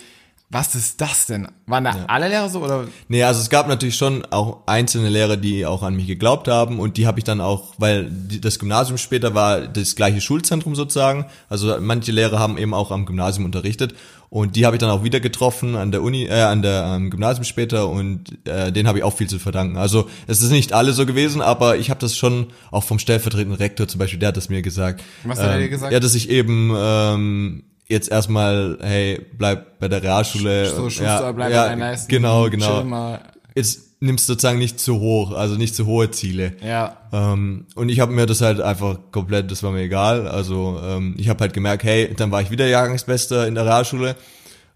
was 0.52 0.76
ist 0.76 1.00
das 1.00 1.28
denn? 1.28 1.48
Waren 1.66 1.86
da 1.86 1.96
alle 2.08 2.28
Lehrer 2.28 2.50
so 2.50 2.60
oder? 2.62 2.86
Nee, 3.08 3.24
also 3.24 3.40
es 3.40 3.50
gab 3.50 3.68
natürlich 3.70 3.96
schon 3.96 4.26
auch 4.26 4.60
einzelne 4.66 5.08
Lehrer, 5.10 5.38
die 5.38 5.66
auch 5.66 5.82
an 5.82 5.96
mich 5.96 6.08
geglaubt 6.08 6.48
haben 6.50 6.80
und 6.80 6.98
die 6.98 7.08
habe 7.08 7.20
ich 7.20 7.24
dann 7.24 7.40
auch, 7.40 7.74
weil 7.78 8.12
das 8.42 8.60
Gymnasium 8.60 8.98
später 8.98 9.34
war 9.34 9.62
das 9.62 9.96
gleiche 9.96 10.20
Schulzentrum 10.20 10.76
sozusagen. 10.76 11.26
Also 11.48 11.78
manche 11.80 12.12
Lehrer 12.12 12.38
haben 12.40 12.58
eben 12.58 12.74
auch 12.74 12.92
am 12.92 13.06
Gymnasium 13.06 13.46
unterrichtet 13.46 13.96
und 14.30 14.56
die 14.58 14.66
habe 14.66 14.76
ich 14.76 14.80
dann 14.82 14.90
auch 14.90 15.04
wieder 15.04 15.20
getroffen 15.22 15.76
an 15.76 15.92
der 15.92 16.02
Uni, 16.02 16.26
äh, 16.26 16.42
an 16.42 16.62
der 16.62 16.84
am 16.84 17.10
Gymnasium 17.10 17.46
später 17.46 17.88
und 17.88 18.46
äh, 18.46 18.72
denen 18.74 18.88
habe 18.90 18.98
ich 18.98 19.04
auch 19.06 19.16
viel 19.16 19.30
zu 19.30 19.40
verdanken. 19.40 19.78
Also 19.78 20.10
es 20.28 20.42
ist 20.42 20.52
nicht 20.52 20.74
alle 20.74 20.92
so 20.92 21.06
gewesen, 21.06 21.42
aber 21.42 21.78
ich 21.78 21.90
habe 21.90 22.00
das 22.02 22.18
schon 22.18 22.48
auch 22.72 22.84
vom 22.84 23.00
stellvertretenden 23.00 23.58
Rektor 23.58 23.88
zum 23.88 24.00
Beispiel, 24.00 24.20
der 24.20 24.30
hat 24.30 24.38
das 24.38 24.50
mir 24.50 24.62
gesagt. 24.62 25.02
Was 25.24 25.40
hat 25.40 25.48
er 25.52 25.58
dir 25.60 25.64
Ähm, 25.66 25.70
gesagt? 25.72 25.94
Ja, 25.94 26.00
dass 26.02 26.14
ich 26.16 26.30
eben 26.30 26.74
ähm, 26.76 27.64
jetzt 27.92 28.10
erstmal, 28.10 28.78
hey, 28.82 29.26
bleib 29.38 29.80
bei 29.80 29.88
der 29.88 30.02
Realschule. 30.02 30.68
So, 30.68 30.90
Schuster, 30.90 31.04
ja, 31.04 31.32
bleib 31.32 31.52
ja, 31.52 31.64
bei 31.64 31.70
deinen 31.70 31.80
Leisten. 31.80 32.10
Genau, 32.10 32.50
genau 32.50 33.20
jetzt 33.56 34.02
nimmst 34.02 34.28
du 34.28 34.34
sozusagen 34.34 34.60
nicht 34.60 34.80
zu 34.80 35.00
hoch, 35.00 35.32
also 35.32 35.56
nicht 35.56 35.76
zu 35.76 35.86
hohe 35.86 36.12
Ziele. 36.12 36.54
Ja. 36.64 36.98
Ähm, 37.12 37.66
und 37.76 37.90
ich 37.90 38.00
habe 38.00 38.12
mir 38.12 38.26
das 38.26 38.42
halt 38.42 38.62
einfach 38.62 38.98
komplett, 39.12 39.52
das 39.52 39.64
war 39.64 39.72
mir 39.72 39.82
egal. 39.82 40.28
Also 40.28 40.80
ähm, 40.84 41.16
ich 41.18 41.30
habe 41.30 41.40
halt 41.42 41.54
gemerkt, 41.54 41.84
hey, 41.84 42.14
dann 42.16 42.32
war 42.32 42.42
ich 42.42 42.52
wieder 42.52 42.68
Jahrgangsbester 42.68 43.48
in 43.48 43.56
der 43.56 43.66
Realschule. 43.66 44.16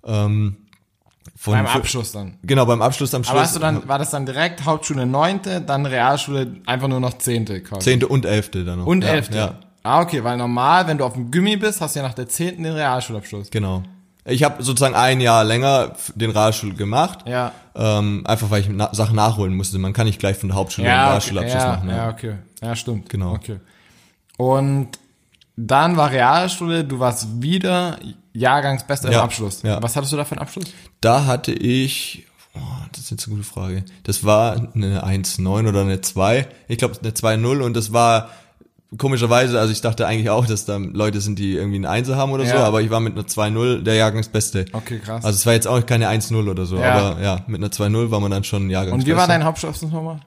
Ähm, 0.05 0.57
von 1.35 1.53
Beim 1.53 1.65
Abschluss 1.65 2.11
dann. 2.11 2.37
Genau, 2.43 2.65
beim 2.65 2.81
Abschluss 2.81 3.13
am 3.13 3.23
Schluss. 3.23 3.31
Aber 3.31 3.41
hast 3.41 3.55
du 3.55 3.59
dann, 3.59 3.87
war 3.87 3.97
das 3.97 4.11
dann 4.11 4.25
direkt 4.25 4.63
Hauptschule 4.63 5.05
neunte, 5.05 5.59
dann 5.59 5.85
Realschule 5.85 6.57
einfach 6.65 6.87
nur 6.87 6.99
noch 6.99 7.17
zehnte 7.17 7.61
quasi? 7.61 7.81
Zehnte 7.81 8.07
und 8.07 8.25
elfte 8.25 8.63
dann 8.63 8.79
noch. 8.79 8.85
Und 8.85 9.03
ja, 9.03 9.09
elfte. 9.09 9.37
Ja, 9.37 9.59
Ah, 9.85 10.01
okay, 10.01 10.23
weil 10.23 10.35
normal, 10.37 10.87
wenn 10.87 10.97
du 10.97 11.05
auf 11.05 11.13
dem 11.13 11.29
Gummi 11.31 11.57
bist, 11.57 11.79
hast 11.79 11.95
du 11.95 11.99
ja 11.99 12.07
nach 12.07 12.13
der 12.15 12.27
zehnten 12.27 12.63
den 12.63 12.73
Realschulabschluss. 12.73 13.49
genau. 13.51 13.83
Ich 14.27 14.43
habe 14.43 14.63
sozusagen 14.63 14.95
ein 14.95 15.21
Jahr 15.21 15.43
länger 15.43 15.91
den 16.15 16.31
Realschul 16.31 16.73
gemacht. 16.73 17.19
Ja. 17.27 17.51
Ähm, 17.75 18.23
einfach 18.25 18.49
weil 18.49 18.61
ich 18.61 18.67
na 18.71 18.91
Sachen 18.91 19.15
nachholen 19.15 19.53
musste. 19.55 19.77
Man 19.77 19.93
kann 19.93 20.07
nicht 20.07 20.17
gleich 20.17 20.35
von 20.37 20.49
der 20.49 20.57
Hauptschule 20.57 20.87
Ja, 20.87 20.93
okay, 21.03 21.09
Realschulabschluss 21.09 21.63
ja, 21.63 21.69
machen. 21.75 21.89
ja, 21.89 22.09
okay. 22.09 22.35
Ja, 22.59 22.75
stimmt. 22.75 23.07
Genau. 23.09 23.33
Okay. 23.33 23.59
Und 24.37 24.89
dann 25.55 25.95
war 25.95 26.09
Realschule, 26.09 26.83
du 26.83 26.97
warst 26.99 27.41
wieder 27.41 27.99
Jahrgangsbester 28.33 29.11
Ja, 29.11 29.19
im 29.19 29.25
Abschluss. 29.25 29.61
ja. 29.61 29.81
Was 29.83 29.95
hattest 29.95 30.11
du 30.11 30.17
da 30.17 30.25
für 30.25 30.31
einen 30.31 30.41
Abschluss? 30.41 30.65
Da 31.01 31.25
hatte 31.25 31.51
ich, 31.53 32.25
oh, 32.55 32.59
das 32.93 33.01
ist 33.01 33.11
jetzt 33.11 33.27
eine 33.27 33.35
gute 33.37 33.47
Frage. 33.47 33.85
Das 34.03 34.23
war 34.23 34.53
eine 34.73 35.05
1,9 35.05 35.69
oder 35.69 35.81
eine 35.81 36.01
2. 36.01 36.47
Ich 36.67 36.79
glaube 36.79 36.95
eine 36.99 37.11
2,0 37.11 37.61
und 37.61 37.75
das 37.77 37.93
war 37.93 38.29
komischerweise, 38.97 39.59
also 39.59 39.71
ich 39.71 39.81
dachte 39.81 40.07
eigentlich 40.07 40.29
auch, 40.29 40.45
dass 40.45 40.65
da 40.65 40.77
Leute 40.77 41.21
sind, 41.21 41.39
die 41.39 41.53
irgendwie 41.55 41.77
eine 41.77 41.89
1 41.89 42.09
haben 42.09 42.31
oder 42.31 42.45
so, 42.45 42.55
Ja. 42.55 42.63
aber 42.65 42.81
ich 42.81 42.89
war 42.89 42.99
mit 42.99 43.13
einer 43.13 43.27
2,0 43.27 43.81
der 43.83 43.95
Jahrgangsbeste. 43.95 44.65
Okay, 44.73 44.99
krass. 44.99 45.25
Also 45.25 45.35
es 45.35 45.45
war 45.45 45.53
jetzt 45.53 45.67
auch 45.67 45.85
keine 45.85 46.07
1,0 46.07 46.49
oder 46.49 46.65
so, 46.65 46.77
Ja. 46.77 46.93
aber 46.93 47.21
ja, 47.21 47.39
mit 47.47 47.61
einer 47.61 47.71
2,0 47.71 48.11
war 48.11 48.19
man 48.19 48.31
dann 48.31 48.43
schon 48.43 48.69
Jahrgangsbester. 48.69 49.11
Und 49.11 49.15
wie 49.15 49.17
war 49.19 49.27
dein 49.27 49.41
nochmal? 49.91 50.19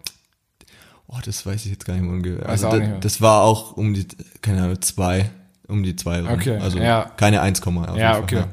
Oh, 1.08 1.16
das 1.24 1.46
weiß 1.46 1.64
ich 1.64 1.72
jetzt 1.72 1.86
gar 1.86 1.94
nicht 1.94 2.02
mehr 2.02 2.12
ungefähr. 2.12 2.46
Also 2.48 2.66
auch 2.66 2.72
da, 2.72 2.78
nicht 2.78 2.90
mehr. 2.90 2.98
das 3.00 3.20
war 3.22 3.42
auch 3.42 3.76
um 3.76 3.94
die, 3.94 4.06
keine 4.42 4.62
Ahnung, 4.62 4.80
2, 4.80 5.30
um 5.66 5.82
die 5.82 5.96
2 5.96 6.20
rum. 6.20 6.28
Okay, 6.28 6.58
Also 6.58 6.78
ja. 6.78 7.10
keine 7.16 7.40
1, 7.40 7.62
auf 7.62 7.74
jeden 7.74 7.96
Ja, 7.96 8.18
okay. 8.18 8.44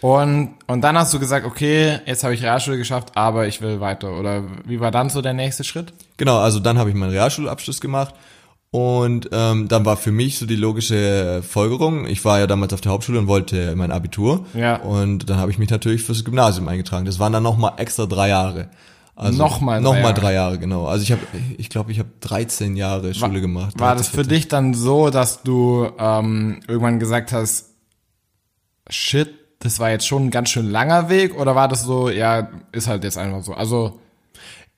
Und, 0.00 0.54
und 0.66 0.80
dann 0.80 0.96
hast 0.96 1.12
du 1.12 1.18
gesagt, 1.18 1.44
okay, 1.44 1.98
jetzt 2.06 2.24
habe 2.24 2.32
ich 2.32 2.42
Realschule 2.42 2.78
geschafft, 2.78 3.10
aber 3.16 3.46
ich 3.46 3.60
will 3.60 3.80
weiter. 3.80 4.18
Oder 4.18 4.44
wie 4.64 4.80
war 4.80 4.90
dann 4.90 5.10
so 5.10 5.20
der 5.20 5.34
nächste 5.34 5.62
Schritt? 5.62 5.92
Genau, 6.16 6.38
also 6.38 6.58
dann 6.58 6.78
habe 6.78 6.88
ich 6.88 6.96
meinen 6.96 7.10
Realschulabschluss 7.10 7.82
gemacht 7.82 8.14
Und 8.72 9.28
ähm, 9.32 9.66
dann 9.66 9.84
war 9.84 9.96
für 9.96 10.12
mich 10.12 10.38
so 10.38 10.46
die 10.46 10.54
logische 10.54 11.42
Folgerung. 11.42 12.06
Ich 12.06 12.24
war 12.24 12.38
ja 12.38 12.46
damals 12.46 12.72
auf 12.72 12.80
der 12.80 12.92
Hauptschule 12.92 13.18
und 13.18 13.26
wollte 13.26 13.74
mein 13.74 13.90
Abitur. 13.90 14.46
Ja. 14.54 14.76
Und 14.76 15.28
dann 15.28 15.38
habe 15.38 15.50
ich 15.50 15.58
mich 15.58 15.70
natürlich 15.70 16.02
fürs 16.02 16.24
Gymnasium 16.24 16.68
eingetragen. 16.68 17.04
Das 17.04 17.18
waren 17.18 17.32
dann 17.32 17.42
nochmal 17.42 17.72
extra 17.78 18.06
drei 18.06 18.28
Jahre. 18.28 18.70
Also 19.16 19.38
Nochmal 19.38 19.80
drei 19.80 19.82
Nochmal 19.82 20.02
Jahre. 20.02 20.14
drei 20.14 20.32
Jahre, 20.34 20.58
genau. 20.58 20.86
Also 20.86 21.02
ich 21.02 21.10
habe, 21.10 21.20
ich 21.58 21.68
glaube, 21.68 21.90
ich 21.90 21.98
habe 21.98 22.10
13 22.20 22.76
Jahre 22.76 23.12
Schule 23.12 23.40
gemacht. 23.40 23.78
War 23.78 23.96
das 23.96 24.08
für 24.08 24.22
dich 24.22 24.46
dann 24.46 24.72
so, 24.72 25.10
dass 25.10 25.42
du 25.42 25.88
ähm, 25.98 26.60
irgendwann 26.68 27.00
gesagt 27.00 27.32
hast, 27.32 27.74
shit, 28.88 29.34
das 29.58 29.80
war 29.80 29.90
jetzt 29.90 30.06
schon 30.06 30.26
ein 30.26 30.30
ganz 30.30 30.48
schön 30.48 30.70
langer 30.70 31.10
Weg? 31.10 31.38
Oder 31.38 31.54
war 31.56 31.66
das 31.68 31.82
so, 31.82 32.08
ja, 32.08 32.48
ist 32.72 32.86
halt 32.86 33.02
jetzt 33.04 33.18
einfach 33.18 33.42
so? 33.42 33.52
Also, 33.52 34.00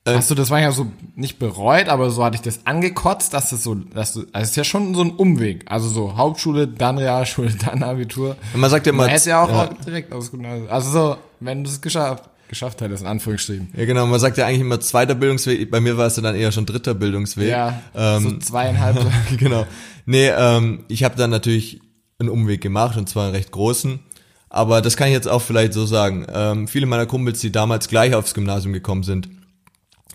Äh, 0.05 0.15
hast 0.15 0.29
du 0.29 0.35
das 0.35 0.49
manchmal 0.49 0.73
so 0.73 0.91
nicht 1.15 1.39
bereut, 1.39 1.87
aber 1.87 2.09
so 2.09 2.25
hatte 2.25 2.35
ich 2.35 2.41
das 2.41 2.65
angekotzt, 2.65 3.33
dass 3.33 3.51
das 3.51 3.63
so, 3.63 3.75
dass 3.75 4.13
du, 4.13 4.21
also 4.33 4.43
es 4.43 4.49
ist 4.49 4.55
ja 4.57 4.65
schon 4.65 4.93
so 4.95 5.01
ein 5.01 5.11
Umweg. 5.11 5.63
Also 5.67 5.87
so 5.87 6.17
Hauptschule, 6.17 6.67
dann 6.67 6.97
Realschule, 6.97 7.51
dann 7.65 7.83
Abitur. 7.83 8.35
Und 8.53 8.59
man 8.59 8.69
sagt 8.69 8.85
ja 8.85 8.91
immer, 8.91 9.03
Man 9.03 9.11
hätte 9.11 9.29
ja 9.29 9.43
auch 9.43 9.49
ja, 9.49 9.69
direkt 9.85 10.11
aufs 10.11 10.29
Gymnasium. 10.31 10.69
Also 10.69 10.91
so, 10.91 11.17
wenn 11.39 11.63
du 11.63 11.69
es 11.69 11.79
geschafft, 11.79 12.29
geschafft 12.49 12.81
hättest, 12.81 13.03
in 13.03 13.07
Anführungsstrichen. 13.07 13.69
ja 13.75 13.85
genau, 13.85 14.05
man 14.05 14.19
sagt 14.19 14.37
ja 14.37 14.45
eigentlich 14.45 14.61
immer 14.61 14.81
zweiter 14.81 15.15
Bildungsweg. 15.15 15.71
Bei 15.71 15.79
mir 15.79 15.97
war 15.97 16.07
es 16.07 16.17
ja 16.17 16.21
dann 16.21 16.35
eher 16.35 16.51
schon 16.51 16.65
dritter 16.65 16.93
Bildungsweg. 16.93 17.49
Ja, 17.49 17.81
ähm, 17.95 18.23
so 18.23 18.37
zweieinhalb. 18.39 18.97
genau. 19.37 19.65
Nee, 20.05 20.27
ähm, 20.27 20.83
ich 20.89 21.05
habe 21.05 21.15
dann 21.15 21.29
natürlich 21.29 21.79
einen 22.19 22.27
Umweg 22.29 22.59
gemacht 22.59 22.97
und 22.97 23.07
zwar 23.07 23.25
einen 23.27 23.35
recht 23.35 23.51
großen. 23.51 23.99
Aber 24.49 24.81
das 24.81 24.97
kann 24.97 25.07
ich 25.07 25.13
jetzt 25.13 25.29
auch 25.29 25.41
vielleicht 25.41 25.73
so 25.73 25.85
sagen. 25.85 26.27
Ähm, 26.31 26.67
viele 26.67 26.87
meiner 26.87 27.05
Kumpels, 27.05 27.39
die 27.39 27.53
damals 27.53 27.87
gleich 27.87 28.13
aufs 28.13 28.33
Gymnasium 28.33 28.73
gekommen 28.73 29.03
sind, 29.03 29.29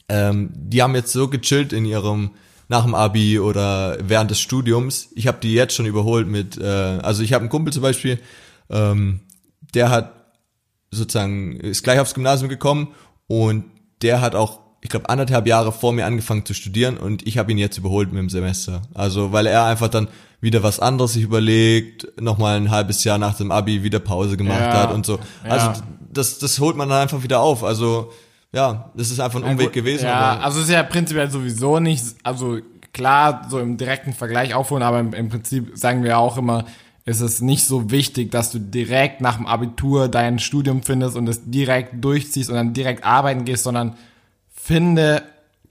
ähm, 0.09 0.51
die 0.55 0.83
haben 0.83 0.95
jetzt 0.95 1.13
so 1.13 1.29
gechillt 1.29 1.73
in 1.73 1.85
ihrem 1.85 2.31
nach 2.69 2.85
dem 2.85 2.95
Abi 2.95 3.41
oder 3.41 3.97
während 4.01 4.31
des 4.31 4.41
Studiums. 4.41 5.09
Ich 5.15 5.27
habe 5.27 5.39
die 5.41 5.55
jetzt 5.55 5.75
schon 5.75 5.87
überholt 5.87 6.29
mit, 6.29 6.59
äh, 6.59 6.65
also 6.65 7.23
ich 7.23 7.33
habe 7.33 7.43
einen 7.43 7.51
Kumpel 7.51 7.73
zum 7.73 7.83
Beispiel, 7.83 8.21
ähm, 8.71 9.21
der 9.75 9.91
hat 9.91 10.13
sozusagen 10.91 11.57
ist 11.57 11.83
gleich 11.83 12.01
aufs 12.01 12.15
Gymnasium 12.15 12.49
gekommen 12.49 12.89
und 13.27 13.65
der 14.03 14.21
hat 14.21 14.35
auch, 14.35 14.61
ich 14.81 14.91
glaube, 14.91 15.09
anderthalb 15.09 15.47
Jahre 15.47 15.73
vor 15.73 15.93
mir 15.93 16.07
angefangen 16.07 16.47
zu 16.47 16.55
studieren 16.55 16.97
und 16.97 17.27
ich 17.27 17.37
habe 17.37 17.53
ihn 17.53 17.59
jetzt 17.59 17.79
überholt 17.79 18.13
mit 18.13 18.21
dem 18.21 18.31
Semester. 18.31 18.83
Also 18.95 19.33
weil 19.33 19.47
er 19.47 19.65
einfach 19.65 19.89
dann 19.89 20.09
wieder 20.41 20.63
was 20.63 20.79
anderes 20.79 21.15
sich 21.15 21.25
überlegt, 21.25 22.21
nochmal 22.21 22.57
ein 22.57 22.71
halbes 22.71 23.03
Jahr 23.05 23.19
nach 23.19 23.35
dem 23.35 23.51
Abi 23.51 23.83
wieder 23.83 23.99
Pause 23.99 24.37
gemacht 24.37 24.61
Ja, 24.61 24.83
hat 24.83 24.95
und 24.95 25.05
so. 25.05 25.19
Also 25.43 25.67
ja. 25.67 25.83
das, 26.13 26.39
das 26.39 26.61
holt 26.61 26.77
man 26.77 26.89
dann 26.89 27.03
einfach 27.03 27.23
wieder 27.23 27.41
auf. 27.41 27.65
Also 27.65 28.13
ja, 28.53 28.91
das 28.95 29.11
ist 29.11 29.21
einfach 29.21 29.43
ein 29.43 29.53
Umweg 29.53 29.73
gewesen. 29.73 30.07
Ja, 30.07 30.15
aber 30.15 30.45
also 30.45 30.59
es 30.61 30.67
ist 30.67 30.73
ja 30.73 30.83
prinzipiell 30.83 31.31
sowieso 31.31 31.81
nicht, 31.81 32.05
also 32.23 32.59
klar, 32.93 33.47
so 33.49 33.59
im 33.59 33.77
direkten 33.77 34.13
Vergleich 34.13 34.55
aufholen, 34.55 34.83
aber 34.83 35.01
im, 35.01 35.13
im 35.13 35.29
Prinzip 35.29 35.77
sagen 35.77 36.03
wir 36.03 36.19
auch 36.19 36.39
immer, 36.39 36.65
ist 37.05 37.21
es 37.21 37.41
nicht 37.41 37.65
so 37.67 37.91
wichtig, 37.91 38.31
dass 38.31 38.51
du 38.51 38.59
direkt 38.59 39.21
nach 39.21 39.37
dem 39.37 39.47
Abitur 39.47 40.09
dein 40.09 40.39
Studium 40.39 40.83
findest 40.83 41.17
und 41.17 41.27
es 41.27 41.51
direkt 41.51 42.05
durchziehst 42.05 42.51
und 42.51 42.57
dann 42.57 42.75
direkt 42.75 43.05
arbeiten 43.05 43.45
gehst, 43.45 43.65
sondern 43.65 43.97
finde 44.53 45.23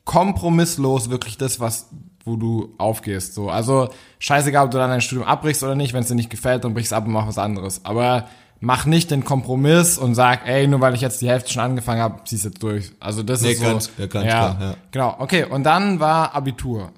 kompromisslos 0.03 1.09
wirklich 1.09 1.37
das, 1.37 1.59
was 1.59 1.89
wo 2.27 2.35
du 2.35 2.73
aufgehst. 2.77 3.33
So, 3.33 3.49
also 3.49 3.89
scheißegal, 4.19 4.65
ob 4.65 4.71
du 4.71 4.77
dann 4.77 4.89
dein 4.89 5.01
Studium 5.01 5.25
abbrichst 5.25 5.63
oder 5.63 5.75
nicht. 5.75 5.93
Wenn 5.93 6.01
es 6.01 6.09
dir 6.09 6.15
nicht 6.15 6.29
gefällt, 6.29 6.63
dann 6.63 6.73
brichst 6.73 6.93
ab 6.93 7.05
und 7.05 7.13
mach 7.13 7.25
was 7.25 7.37
anderes. 7.37 7.85
Aber 7.85 8.27
mach 8.59 8.85
nicht 8.85 9.11
den 9.11 9.23
Kompromiss 9.23 9.97
und 9.97 10.15
sag, 10.15 10.47
ey, 10.47 10.67
nur 10.67 10.81
weil 10.81 10.93
ich 10.95 11.01
jetzt 11.01 11.21
die 11.21 11.29
Hälfte 11.29 11.51
schon 11.53 11.61
angefangen 11.63 12.01
habe, 12.01 12.21
zieh's 12.25 12.43
jetzt 12.43 12.61
durch. 12.63 12.91
Also 12.99 13.23
das 13.23 13.41
Nee, 13.41 13.51
ist 13.51 13.59
so. 13.59 13.65
ganz- 13.65 13.89
ja, 13.97 14.05
ganz 14.07 14.25
klar, 14.27 14.57
ja. 14.59 14.73
Genau. 14.91 15.15
Okay. 15.19 15.45
Und 15.45 15.63
dann 15.63 15.99
war 15.99 16.33
Abitur. 16.35 16.91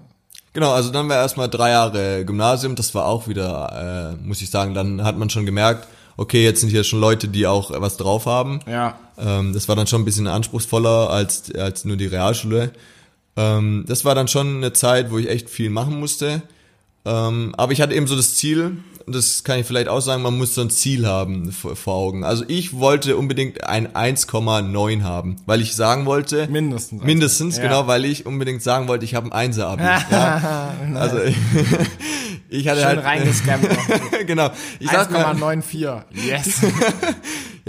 Genau, 0.54 0.72
also 0.72 0.90
dann 0.92 1.08
war 1.10 1.18
erstmal 1.18 1.48
drei 1.50 1.70
Jahre 1.72 2.26
Gymnasium, 2.26 2.76
das 2.76 2.96
war 2.96 3.06
auch 3.06 3.28
wieder, 3.28 4.16
äh, 4.20 4.26
muss 4.28 4.42
ich 4.42 4.50
sagen, 4.50 4.74
dann 4.74 5.04
hat 5.04 5.18
man 5.18 5.30
schon 5.30 5.46
gemerkt, 5.46 5.88
okay, 6.18 6.44
jetzt 6.44 6.62
sind 6.62 6.70
hier 6.70 6.84
schon 6.84 7.00
Leute, 7.00 7.28
die 7.28 7.46
auch 7.46 7.72
was 7.80 7.98
drauf 7.98 8.26
haben. 8.26 8.60
Ja. 8.68 8.96
Ähm, 9.18 9.54
das 9.54 9.68
war 9.70 9.76
dann 9.76 9.86
schon 9.88 10.02
ein 10.02 10.06
bisschen 10.06 10.28
anspruchsvoller 10.28 11.10
als, 11.12 11.54
als 11.56 11.86
nur 11.86 11.98
die 11.98 12.08
Realschule. 12.08 12.72
Ähm, 13.38 13.86
das 13.88 14.06
war 14.06 14.16
dann 14.16 14.28
schon 14.28 14.58
eine 14.58 14.74
Zeit, 14.74 15.12
wo 15.12 15.18
ich 15.18 15.30
echt 15.30 15.50
viel 15.50 15.70
machen 15.70 16.00
musste. 16.00 16.42
Ähm, 17.06 17.54
aber 17.58 17.72
ich 17.72 17.82
hatte 17.82 17.94
eben 17.94 18.08
so 18.08 18.16
das 18.16 18.36
Ziel, 18.36 18.78
und 19.06 19.16
das 19.16 19.44
kann 19.44 19.58
ich 19.60 19.66
vielleicht 19.66 19.88
auch 19.88 20.02
sagen, 20.02 20.22
man 20.22 20.38
muss 20.38 20.54
so 20.54 20.62
ein 20.62 20.70
Ziel 20.70 21.08
haben 21.08 21.52
vor, 21.52 21.96
Augen. 21.96 22.24
Also 22.24 22.44
ich 22.48 22.78
wollte 22.78 23.18
unbedingt 23.18 23.64
ein 23.64 23.88
1,9 23.88 25.02
haben, 25.02 25.38
weil 25.48 25.62
ich 25.62 25.76
sagen 25.76 26.06
wollte, 26.06 26.48
Mindestens. 26.48 27.02
mindestens, 27.04 27.58
Ja. 27.58 27.64
genau, 27.64 27.88
weil 27.88 28.06
ich 28.06 28.28
unbedingt 28.28 28.62
sagen 28.62 28.88
wollte, 28.88 29.06
ich 29.06 29.16
habe 29.16 29.28
ein 29.28 29.32
Einser-Abi. 29.32 29.82
ja. 29.84 30.74
Also 30.96 31.18
ich 32.50 32.68
hatte 32.68 32.82
Schön 32.82 32.88
halt, 32.88 33.04
reingescampt. 33.04 33.68
genau, 34.28 34.52
ich 34.80 34.92
sag 34.92 35.10
mir, 35.12 35.26
1,94. 35.26 36.04
Yes. 36.28 36.62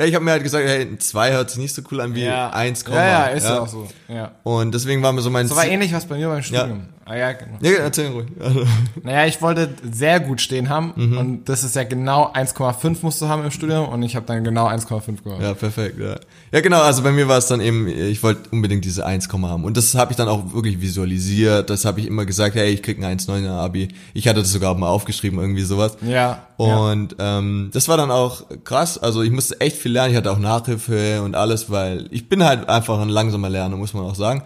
Ja, 0.00 0.07
ich 0.07 0.14
habe 0.14 0.25
mir 0.25 0.30
halt 0.33 0.42
gesagt, 0.42 0.66
hey, 0.66 0.97
2 0.99 1.33
hört 1.33 1.50
sich 1.50 1.59
nicht 1.59 1.75
so 1.75 1.83
cool 1.92 2.00
an 2.00 2.14
wie 2.14 2.25
ja. 2.25 2.50
1, 2.50 2.85
Ja, 2.88 3.04
ja, 3.07 3.25
ist 3.26 3.45
ja. 3.45 3.61
auch 3.61 3.69
so. 3.69 3.87
Ja. 4.09 4.33
Und 4.42 4.73
deswegen 4.75 5.02
war 5.02 5.12
mir 5.12 5.21
so 5.21 5.30
mein 5.30 5.47
So 5.47 5.54
war 5.57 5.64
Ziel- 5.64 5.73
ähnlich 5.75 5.92
was 5.92 6.07
bei 6.07 6.16
mir 6.16 6.28
beim 6.28 6.42
Studium. 6.42 6.83
Ah, 7.04 7.16
ja, 7.16 7.33
genau. 7.33 7.59
Ja, 7.61 7.71
erzähl 7.83 8.07
ruhig. 8.09 8.26
Also, 8.38 8.62
Naja, 9.02 9.26
ich 9.26 9.42
wollte 9.42 9.71
sehr 9.90 10.21
gut 10.21 10.40
stehen 10.40 10.69
haben 10.69 10.92
Mhm. 10.95 11.19
und 11.19 11.49
das 11.49 11.64
ist 11.64 11.75
ja 11.75 11.83
genau 11.83 12.30
1,5 12.33 12.99
musst 13.02 13.21
du 13.21 13.26
haben 13.26 13.42
im 13.45 13.50
Studium 13.50 13.88
und 13.88 14.02
ich 14.04 14.14
habe 14.14 14.26
dann 14.26 14.45
genau 14.45 14.66
1,5 14.69 15.25
gehabt. 15.25 15.42
ja, 15.42 15.52
perfekt, 15.54 15.99
ja. 15.99 16.16
Ja, 16.52 16.61
genau, 16.61 16.80
also 16.83 17.02
bei 17.02 17.11
mir 17.11 17.26
war 17.26 17.38
es 17.38 17.47
dann 17.47 17.61
eben, 17.61 17.88
ich 17.88 18.23
wollte 18.23 18.49
unbedingt 18.50 18.85
diese 18.85 19.04
1, 19.07 19.28
haben. 19.33 19.64
Und 19.64 19.76
das 19.76 19.95
habe 19.97 20.12
ich 20.12 20.16
dann 20.16 20.28
auch 20.28 20.54
wirklich 20.54 20.80
visualisiert. 20.80 21.69
Das 21.69 21.85
habe 21.85 21.99
ich 22.00 22.07
immer 22.07 22.26
gesagt, 22.26 22.54
hey, 22.54 22.71
ich 22.71 22.83
krieg 22.83 23.02
ein 23.02 23.19
1,9er 23.19 23.50
Abi. 23.59 23.88
Ich 24.14 24.28
hatte 24.28 24.40
das 24.40 24.52
sogar 24.52 24.75
mal 24.76 24.88
aufgeschrieben, 24.88 25.38
irgendwie 25.40 25.62
sowas. 25.62 25.97
Ja. 26.02 26.11
ja. 26.12 26.76
Und 26.76 27.16
ähm, 27.19 27.71
das 27.73 27.88
war 27.88 27.97
dann 27.97 28.11
auch 28.12 28.42
krass. 28.64 28.99
Also 28.99 29.23
ich 29.23 29.30
musste 29.30 29.61
echt 29.61 29.76
viel 29.78 29.89
lernen. 29.90 30.12
Ich 30.12 30.16
hatte 30.16 30.32
auch 30.32 30.38
Nachhilfe 30.38 31.23
und 31.23 31.35
alles, 31.35 31.70
weil 31.70 32.06
ich 32.11 32.28
bin 32.28 32.44
halt 32.44 32.68
einfach 32.68 33.00
ein 33.00 33.09
langsamer 33.09 33.49
Lerner, 33.49 33.76
muss 33.76 33.94
man 33.94 34.04
auch 34.04 34.14
sagen. 34.14 34.42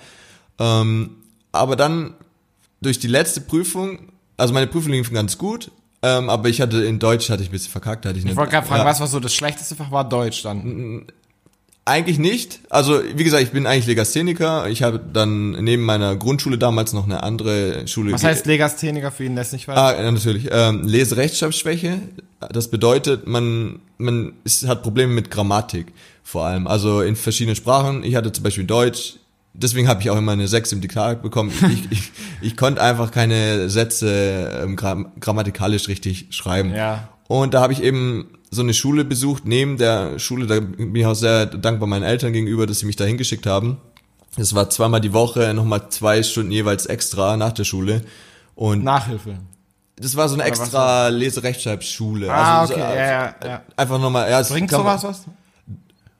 Ähm, 0.58 1.10
aber 1.52 1.76
dann 1.76 2.14
durch 2.80 2.98
die 2.98 3.06
letzte 3.06 3.40
Prüfung, 3.40 4.12
also 4.36 4.52
meine 4.52 4.66
Prüfung 4.66 4.92
lief 4.92 5.12
ganz 5.12 5.38
gut, 5.38 5.70
ähm, 6.02 6.28
aber 6.28 6.48
ich 6.48 6.60
hatte 6.60 6.84
in 6.84 6.98
Deutsch 6.98 7.30
hatte 7.30 7.42
ich 7.42 7.48
ein 7.48 7.52
bisschen 7.52 7.72
verkackt, 7.72 8.04
hatte 8.04 8.18
ich 8.18 8.24
Ich 8.24 8.36
wollte 8.36 8.52
gerade 8.52 8.66
fragen, 8.66 8.82
ja, 8.82 8.86
was 8.86 9.00
war 9.00 9.06
so 9.06 9.20
das 9.20 9.34
schlechteste 9.34 9.74
Fach? 9.74 9.90
War 9.90 10.06
Deutsch 10.06 10.42
dann. 10.42 11.06
Eigentlich 11.86 12.18
nicht. 12.18 12.60
Also 12.70 13.02
wie 13.14 13.24
gesagt, 13.24 13.42
ich 13.42 13.50
bin 13.50 13.66
eigentlich 13.66 13.86
Legastheniker. 13.86 14.68
Ich 14.68 14.82
habe 14.82 14.98
dann 15.12 15.50
neben 15.50 15.82
meiner 15.82 16.16
Grundschule 16.16 16.56
damals 16.56 16.94
noch 16.94 17.04
eine 17.04 17.22
andere 17.22 17.86
Schule. 17.86 18.12
Was 18.12 18.24
heißt 18.24 18.46
Legastheniker 18.46 19.10
für 19.10 19.24
ihn, 19.24 19.36
es 19.36 19.52
nicht 19.52 19.68
weiß? 19.68 19.76
Ah, 19.76 19.94
ja, 19.94 20.10
natürlich. 20.10 20.48
Ähm, 20.50 20.84
Leserechtschreibschwäche. 20.84 22.00
Das 22.50 22.68
bedeutet, 22.68 23.26
man, 23.26 23.80
man 23.98 24.32
ist, 24.44 24.66
hat 24.66 24.82
Probleme 24.82 25.12
mit 25.12 25.30
Grammatik 25.30 25.88
vor 26.22 26.46
allem. 26.46 26.66
Also 26.66 27.02
in 27.02 27.16
verschiedenen 27.16 27.54
Sprachen. 27.54 28.02
Ich 28.02 28.14
hatte 28.14 28.32
zum 28.32 28.44
Beispiel 28.44 28.64
Deutsch. 28.64 29.16
Deswegen 29.52 29.86
habe 29.86 30.00
ich 30.00 30.08
auch 30.08 30.16
immer 30.16 30.32
eine 30.32 30.48
6 30.48 30.72
im 30.72 30.80
Diktat 30.80 31.22
bekommen. 31.22 31.52
Ich, 31.70 31.92
ich, 31.92 32.12
ich 32.40 32.56
konnte 32.56 32.80
einfach 32.82 33.10
keine 33.10 33.68
Sätze 33.68 34.62
ähm, 34.62 34.76
gram 34.76 35.12
grammatikalisch 35.20 35.88
richtig 35.88 36.28
schreiben. 36.30 36.74
Ja. 36.74 37.10
Und 37.28 37.52
da 37.52 37.60
habe 37.60 37.74
ich 37.74 37.82
eben 37.82 38.38
so 38.54 38.62
eine 38.62 38.74
Schule 38.74 39.04
besucht, 39.04 39.44
neben 39.44 39.76
der 39.76 40.18
Schule, 40.18 40.46
da 40.46 40.60
bin 40.60 40.94
ich 40.94 41.06
auch 41.06 41.14
sehr 41.14 41.46
dankbar 41.46 41.88
meinen 41.88 42.04
Eltern 42.04 42.32
gegenüber, 42.32 42.66
dass 42.66 42.78
sie 42.78 42.86
mich 42.86 42.96
da 42.96 43.04
hingeschickt 43.04 43.46
haben. 43.46 43.78
Das 44.36 44.54
war 44.54 44.70
zweimal 44.70 45.00
die 45.00 45.12
Woche, 45.12 45.52
nochmal 45.54 45.88
zwei 45.90 46.22
Stunden 46.22 46.50
jeweils 46.50 46.86
extra 46.86 47.36
nach 47.36 47.52
der 47.52 47.64
Schule. 47.64 48.02
Und 48.54 48.82
Nachhilfe. 48.84 49.38
das 49.96 50.16
war 50.16 50.28
so 50.28 50.34
eine 50.34 50.44
extra 50.44 51.08
Leserechtschreibschule. 51.08 52.32
Ah, 52.32 52.60
also 52.62 52.74
okay, 52.74 52.82
so, 52.82 52.88
ja, 52.88 53.04
ja, 53.04 53.34
ja. 53.44 53.62
Einfach 53.76 54.00
nochmal, 54.00 54.30
ja, 54.30 54.42
Bringt 54.42 54.70
sowas 54.70 55.04
was? 55.04 55.24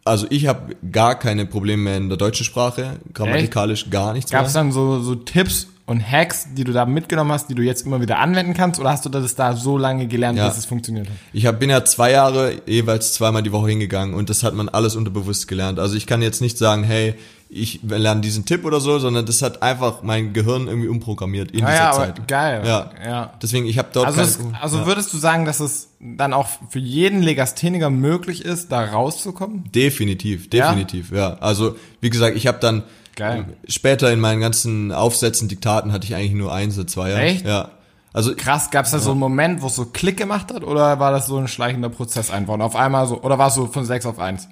Also 0.05 0.27
ich 0.29 0.47
habe 0.47 0.77
gar 0.93 1.19
keine 1.19 1.47
Probleme 1.47 1.85
mehr 1.85 1.97
in 1.97 2.09
der 2.09 2.19
deutschen 2.19 2.45
Sprache, 2.45 3.01
grammatikalisch 3.15 3.89
gar 3.89 4.13
nichts 4.13 4.31
Gab 4.31 4.47
es 4.47 4.53
mehr. 4.53 4.63
dann 4.63 4.73
so, 4.73 5.01
so 5.01 5.15
Tipps 5.15 5.69
und 5.87 6.01
Hacks, 6.01 6.47
die 6.55 6.65
du 6.65 6.73
da 6.73 6.87
mitgenommen 6.87 7.31
hast, 7.33 7.49
die 7.51 7.55
du 7.55 7.63
jetzt 7.63 7.85
immer 7.85 8.01
wieder 8.01 8.19
anwenden 8.19 8.55
kannst? 8.55 8.81
Oder 8.81 8.91
hast 8.91 9.05
du 9.05 9.11
das 9.11 9.35
da 9.35 9.55
so 9.55 9.77
lange 9.77 10.07
gelernt, 10.07 10.39
Ja. 10.39 10.47
dass 10.47 10.57
es 10.57 10.65
funktioniert 10.65 11.09
hat? 11.09 11.15
Ich 11.33 11.45
hab, 11.47 11.61
bin 11.61 11.69
ja 11.71 11.85
zwei 11.85 12.11
Jahre 12.13 12.63
jeweils 12.67 13.13
zweimal 13.13 13.43
die 13.43 13.53
Woche 13.53 13.69
hingegangen 13.69 14.15
und 14.15 14.31
das 14.31 14.43
hat 14.43 14.55
man 14.55 14.69
alles 14.71 14.97
unterbewusst 14.97 15.47
gelernt. 15.47 15.79
Also 15.79 15.97
ich 15.97 16.07
kann 16.07 16.23
jetzt 16.23 16.41
nicht 16.41 16.57
sagen, 16.57 16.85
hey, 16.85 17.15
ich 17.51 17.81
lerne 17.87 18.21
diesen 18.23 18.47
Tipp 18.47 18.65
oder 18.65 18.81
so, 18.81 18.99
sondern 18.99 19.27
das 19.27 19.41
hat 19.43 19.63
einfach 19.63 20.03
mein 20.03 20.33
Gehirn 20.33 20.67
irgendwie 20.67 20.89
umprogrammiert 20.89 21.53
in 21.53 21.63
Ah 21.65 21.71
dieser 21.71 21.85
ja, 21.85 21.93
Zeit. 21.93 22.29
geil. 22.29 22.63
Ja. 22.65 22.91
ja. 23.05 23.33
Deswegen, 23.43 23.67
ich 23.67 23.79
habe 23.79 23.91
dort 23.93 24.07
Also, 24.07 24.23
es, 24.23 24.39
also 24.61 24.79
ja. 24.79 24.87
würdest 24.87 25.13
du 25.13 25.19
sagen, 25.19 25.45
dass 25.45 25.61
es 25.61 25.91
dann 26.01 26.33
auch 26.33 26.49
für 26.71 26.81
jeden 26.81 27.23
Legastheniker 27.23 27.91
möglich 27.91 28.45
ist, 28.45 28.73
da 28.73 28.85
rauszukommen? 28.87 29.71
Definitiv, 29.73 30.51
definitiv, 30.51 31.13
ja. 31.13 31.35
Also, 31.41 31.77
wie 32.01 32.11
gesagt, 32.11 32.37
ich 32.37 32.47
habe 32.49 32.59
dann 32.59 32.83
Geil. 33.17 33.45
später 33.69 34.13
in 34.13 34.21
meinen 34.21 34.41
ganzen 34.41 34.93
Aufsätzen, 34.93 35.49
Diktaten 35.49 35.93
hatte 35.93 36.07
ich 36.07 36.15
eigentlich 36.15 36.33
nur 36.33 36.53
eins 36.53 36.77
oder 36.79 36.87
zwei. 36.87 37.13
Echt? 37.13 37.45
Ja. 37.47 37.71
Also 38.13 38.35
Krass, 38.37 38.71
gab 38.71 38.85
es 38.87 38.93
da 38.93 38.99
so 39.01 39.11
einen 39.11 39.21
Moment, 39.21 39.61
wo 39.63 39.67
es 39.67 39.75
so 39.77 39.87
Klick 39.87 40.17
gemacht 40.17 40.53
hat 40.55 40.63
oder 40.65 40.99
war 41.01 41.11
das 41.11 41.27
so 41.27 41.37
ein 41.37 41.49
schleichender 41.49 41.89
Prozess 41.89 42.31
einfach 42.31 42.55
und 42.55 42.63
auf 42.63 42.77
einmal 42.77 43.07
so, 43.09 43.21
oder 43.23 43.39
war 43.39 43.49
es 43.49 43.55
so 43.55 43.67
von 43.67 43.85
6 43.85 44.07
auf 44.07 44.19
1? 44.19 44.49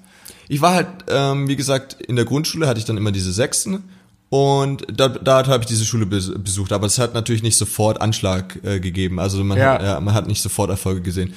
ich 0.49 0.59
war 0.61 0.73
halt, 0.73 0.87
ähm, 1.07 1.47
wie 1.47 1.55
gesagt, 1.55 1.93
in 2.01 2.15
der 2.17 2.25
Grundschule 2.25 2.67
hatte 2.67 2.79
ich 2.79 2.85
dann 2.85 2.97
immer 2.97 3.11
diese 3.13 3.31
Sechsten 3.31 3.83
Und 4.29 4.85
da, 4.91 5.07
da 5.07 5.45
habe 5.47 5.59
ich 5.61 5.67
diese 5.67 5.85
Schule 5.85 6.05
bes- 6.05 6.37
besucht, 6.37 6.73
aber 6.73 6.87
es 6.87 6.97
hat 6.99 7.13
natürlich 7.13 7.43
nicht 7.43 7.55
sofort 7.57 8.01
Anschlag 8.01 8.59
äh, 8.65 8.79
gegeben. 8.79 9.19
Also 9.19 9.41
man, 9.43 9.57
Ja. 9.57 9.73
hat, 9.75 9.81
ja, 9.83 9.99
man 9.99 10.13
hat 10.13 10.27
nicht 10.27 10.41
sofort 10.41 10.69
Erfolge 10.69 11.01
gesehen. 11.01 11.33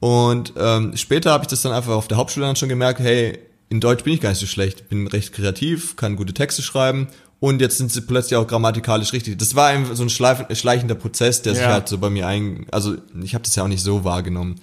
Und 0.00 0.52
ähm, 0.58 0.96
später 0.96 1.30
habe 1.30 1.44
ich 1.44 1.48
das 1.48 1.62
dann 1.62 1.72
einfach 1.72 1.92
auf 1.92 2.08
der 2.08 2.16
Hauptschule 2.18 2.44
dann 2.46 2.56
schon 2.56 2.68
gemerkt, 2.68 3.00
hey, 3.00 3.38
in 3.70 3.80
Deutsch 3.80 4.04
bin 4.04 4.12
ich 4.12 4.20
gar 4.20 4.28
nicht 4.30 4.38
so 4.40 4.46
schlecht, 4.46 4.88
bin 4.90 5.06
recht 5.06 5.32
kreativ, 5.32 5.96
kann 5.96 6.16
gute 6.16 6.34
Texte 6.34 6.60
schreiben 6.60 7.06
und 7.40 7.60
jetzt 7.62 7.78
sind 7.78 7.90
sie 7.90 8.02
plötzlich 8.02 8.36
auch 8.36 8.46
grammatikalisch 8.46 9.12
richtig. 9.14 9.38
Das 9.38 9.54
war 9.54 9.68
einfach 9.68 9.96
so 9.96 10.02
ein 10.02 10.10
schleichender 10.10 10.94
Prozess, 10.94 11.40
der 11.42 11.54
sich 11.54 11.62
Ja. 11.62 11.72
halt 11.72 11.88
so 11.88 11.96
bei 11.98 12.10
mir 12.10 12.26
ein, 12.26 12.66
also 12.70 12.96
ich 13.22 13.32
habe 13.34 13.44
das 13.44 13.54
ja 13.56 13.62
auch 13.64 13.68
nicht 13.68 13.82
so 13.82 14.04
wahrgenommen. 14.04 14.56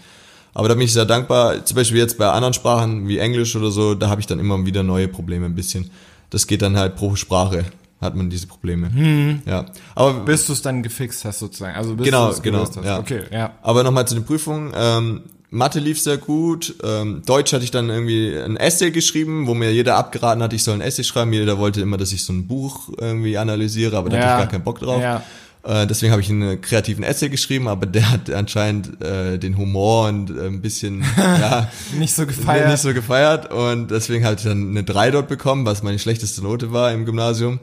Aber 0.53 0.67
da 0.69 0.73
bin 0.75 0.83
ich 0.83 0.93
sehr 0.93 1.05
dankbar. 1.05 1.65
Zum 1.65 1.75
Beispiel 1.75 1.97
jetzt 1.99 2.17
bei 2.17 2.27
anderen 2.29 2.53
Sprachen 2.53 3.07
wie 3.07 3.19
Englisch 3.19 3.55
oder 3.55 3.69
so, 3.71 3.93
da 3.95 4.09
habe 4.09 4.21
ich 4.21 4.27
dann 4.27 4.39
immer 4.39 4.65
wieder 4.65 4.83
neue 4.83 5.07
Probleme 5.07 5.45
ein 5.45 5.53
bisschen. 5.55 5.89
Das 6.31 6.47
geht 6.47 6.61
dann 6.63 6.75
halt 6.77 6.95
pro 6.95 7.15
Sprache, 7.15 7.63
hat 8.01 8.15
man 8.15 8.29
diese 8.31 8.47
Probleme. 8.47 8.91
Hm. 8.91 9.41
Ja. 9.45 9.65
Aber 9.95 10.13
Bis 10.25 10.47
du 10.47 10.53
es 10.53 10.61
dann 10.63 10.81
gefixt 10.83 11.25
hast 11.25 11.39
sozusagen. 11.39 11.75
Also 11.75 11.95
bis 11.95 12.05
Genau, 12.05 12.25
du 12.27 12.33
es 12.33 12.41
genau, 12.41 12.59
hast. 12.61 12.75
ja. 12.83 12.97
Okay, 12.99 13.21
ja. 13.31 13.53
Aber 13.61 13.83
nochmal 13.83 14.07
zu 14.07 14.15
den 14.15 14.25
Prüfungen. 14.25 14.71
Ähm, 14.75 15.21
Mathe 15.49 15.79
lief 15.79 15.99
sehr 15.99 16.17
gut. 16.17 16.75
Ähm, 16.83 17.21
Deutsch 17.25 17.53
hatte 17.53 17.63
ich 17.63 17.71
dann 17.71 17.89
irgendwie 17.89 18.35
ein 18.37 18.57
Essay 18.57 18.91
geschrieben, 18.91 19.47
wo 19.47 19.53
mir 19.53 19.71
jeder 19.73 19.95
abgeraten 19.95 20.43
hat, 20.43 20.51
ich 20.53 20.63
soll 20.63 20.75
ein 20.75 20.81
Essay 20.81 21.03
schreiben. 21.03 21.31
Jeder 21.31 21.57
wollte 21.57 21.79
immer, 21.81 21.97
dass 21.97 22.11
ich 22.11 22.23
so 22.23 22.33
ein 22.33 22.47
Buch 22.47 22.89
irgendwie 22.99 23.37
analysiere, 23.37 23.95
aber 23.97 24.09
da 24.09 24.17
Ja. 24.17 24.23
hatte 24.23 24.33
ich 24.33 24.39
gar 24.43 24.51
keinen 24.51 24.63
Bock 24.63 24.79
drauf. 24.79 25.01
Ja. 25.01 25.23
Äh, 25.63 25.87
deswegen 25.87 26.11
habe 26.11 26.21
ich 26.21 26.29
einen 26.29 26.61
kreativen 26.61 27.03
Essay 27.03 27.29
geschrieben, 27.29 27.67
aber 27.67 27.85
der 27.85 28.11
hat 28.11 28.29
anscheinend 28.29 29.01
äh, 29.01 29.37
den 29.37 29.57
Humor 29.57 30.07
und 30.09 30.29
äh, 30.29 30.47
ein 30.47 30.61
bisschen 30.61 31.03
ja, 31.17 31.69
Nicht 31.97 32.13
so 32.13 32.25
gefeiert. 32.25 32.69
nicht 32.69 32.81
so 32.81 32.93
gefeiert 32.93 33.51
und 33.51 33.89
deswegen 33.91 34.25
habe 34.25 34.35
ich 34.35 34.43
dann 34.43 34.69
eine 34.69 34.83
3 34.83 35.11
dort 35.11 35.27
bekommen, 35.29 35.65
was 35.65 35.81
meine 35.83 35.97
schlechteste 35.99 36.41
Note 36.41 36.71
war 36.73 36.91
im 36.91 37.05
Gymnasium. 37.05 37.59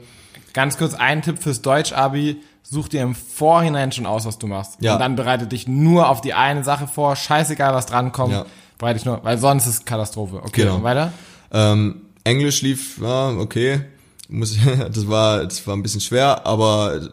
Ganz 0.55 0.77
kurz 0.79 0.95
ein 0.95 1.21
Tipp 1.23 1.39
fürs 1.43 1.63
Deutsch-Abi. 1.63 2.37
Such 2.67 2.89
dir 2.89 3.03
im 3.03 3.15
Vorhinein 3.15 3.93
schon 3.93 4.07
aus, 4.07 4.25
was 4.25 4.39
du 4.39 4.47
machst. 4.47 4.79
Ja. 4.81 4.95
Und 4.95 5.01
dann 5.01 5.17
bereite 5.17 5.47
dich 5.47 5.69
nur 5.69 6.09
auf 6.09 6.21
die 6.23 6.33
eine 6.35 6.65
Sache 6.65 6.87
vor. 6.89 7.15
Scheißegal, 7.15 7.75
was 7.75 7.87
drankommt. 7.87 8.33
Ja. 8.33 8.47
Bereite 8.79 8.99
dich 8.99 9.05
nur, 9.05 9.23
weil 9.23 9.39
sonst 9.39 9.67
ist 9.67 9.85
Katastrophe. 9.87 10.37
Okay, 10.43 10.63
Genau. 10.63 10.83
weiter? 10.83 11.13
Ähm, 11.53 12.03
Englisch 12.25 12.63
lief, 12.63 12.99
ja, 13.01 13.29
okay. 13.31 13.83
Muss, 14.29 14.57
das 14.93 15.07
war, 15.09 15.45
das 15.45 15.65
war 15.67 15.77
ein 15.77 15.83
bisschen 15.83 16.01
schwer, 16.01 16.47
aber 16.47 17.11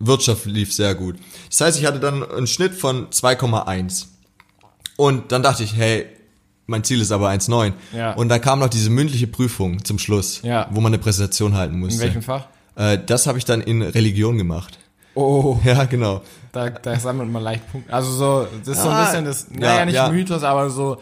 Wirtschaft 0.00 0.46
lief 0.46 0.72
sehr 0.72 0.94
gut. 0.94 1.16
Das 1.50 1.60
heißt, 1.60 1.78
ich 1.78 1.86
hatte 1.86 2.00
dann 2.00 2.28
einen 2.28 2.46
Schnitt 2.46 2.74
von 2.74 3.08
2,1. 3.10 4.06
Und 4.96 5.32
dann 5.32 5.42
dachte 5.42 5.62
ich, 5.64 5.76
hey, 5.76 6.06
mein 6.66 6.82
Ziel 6.82 7.00
ist 7.00 7.12
aber 7.12 7.28
1,9. 7.28 7.72
Ja. 7.94 8.14
Und 8.14 8.28
dann 8.30 8.40
kam 8.40 8.58
noch 8.58 8.68
diese 8.68 8.88
mündliche 8.90 9.26
Prüfung 9.26 9.84
zum 9.84 9.98
Schluss, 9.98 10.40
Ja. 10.42 10.66
wo 10.70 10.80
man 10.80 10.92
eine 10.94 10.98
Präsentation 11.02 11.54
halten 11.54 11.78
musste. 11.78 11.96
In 11.96 12.00
welchem 12.08 12.22
Fach? 12.22 12.46
Äh, 12.76 12.98
das 13.04 13.26
habe 13.26 13.36
ich 13.38 13.44
dann 13.44 13.60
in 13.60 13.82
Religion 13.82 14.38
gemacht. 14.38 14.78
Oh, 15.14 15.58
Ja, 15.64 15.84
genau. 15.84 16.22
da, 16.52 16.70
da 16.70 16.98
sammelt 16.98 17.30
man 17.30 17.42
leicht 17.42 17.70
Punkte. 17.70 17.92
Also 17.92 18.10
so, 18.12 18.46
das 18.64 18.76
ist 18.76 18.82
so 18.82 18.88
ein 18.88 19.04
bisschen 19.06 19.24
das, 19.24 19.46
ja, 19.52 19.58
naja, 19.60 19.84
nicht 19.84 19.94
ja. 19.94 20.08
Mythos, 20.08 20.42
aber 20.42 20.70
so, 20.70 20.98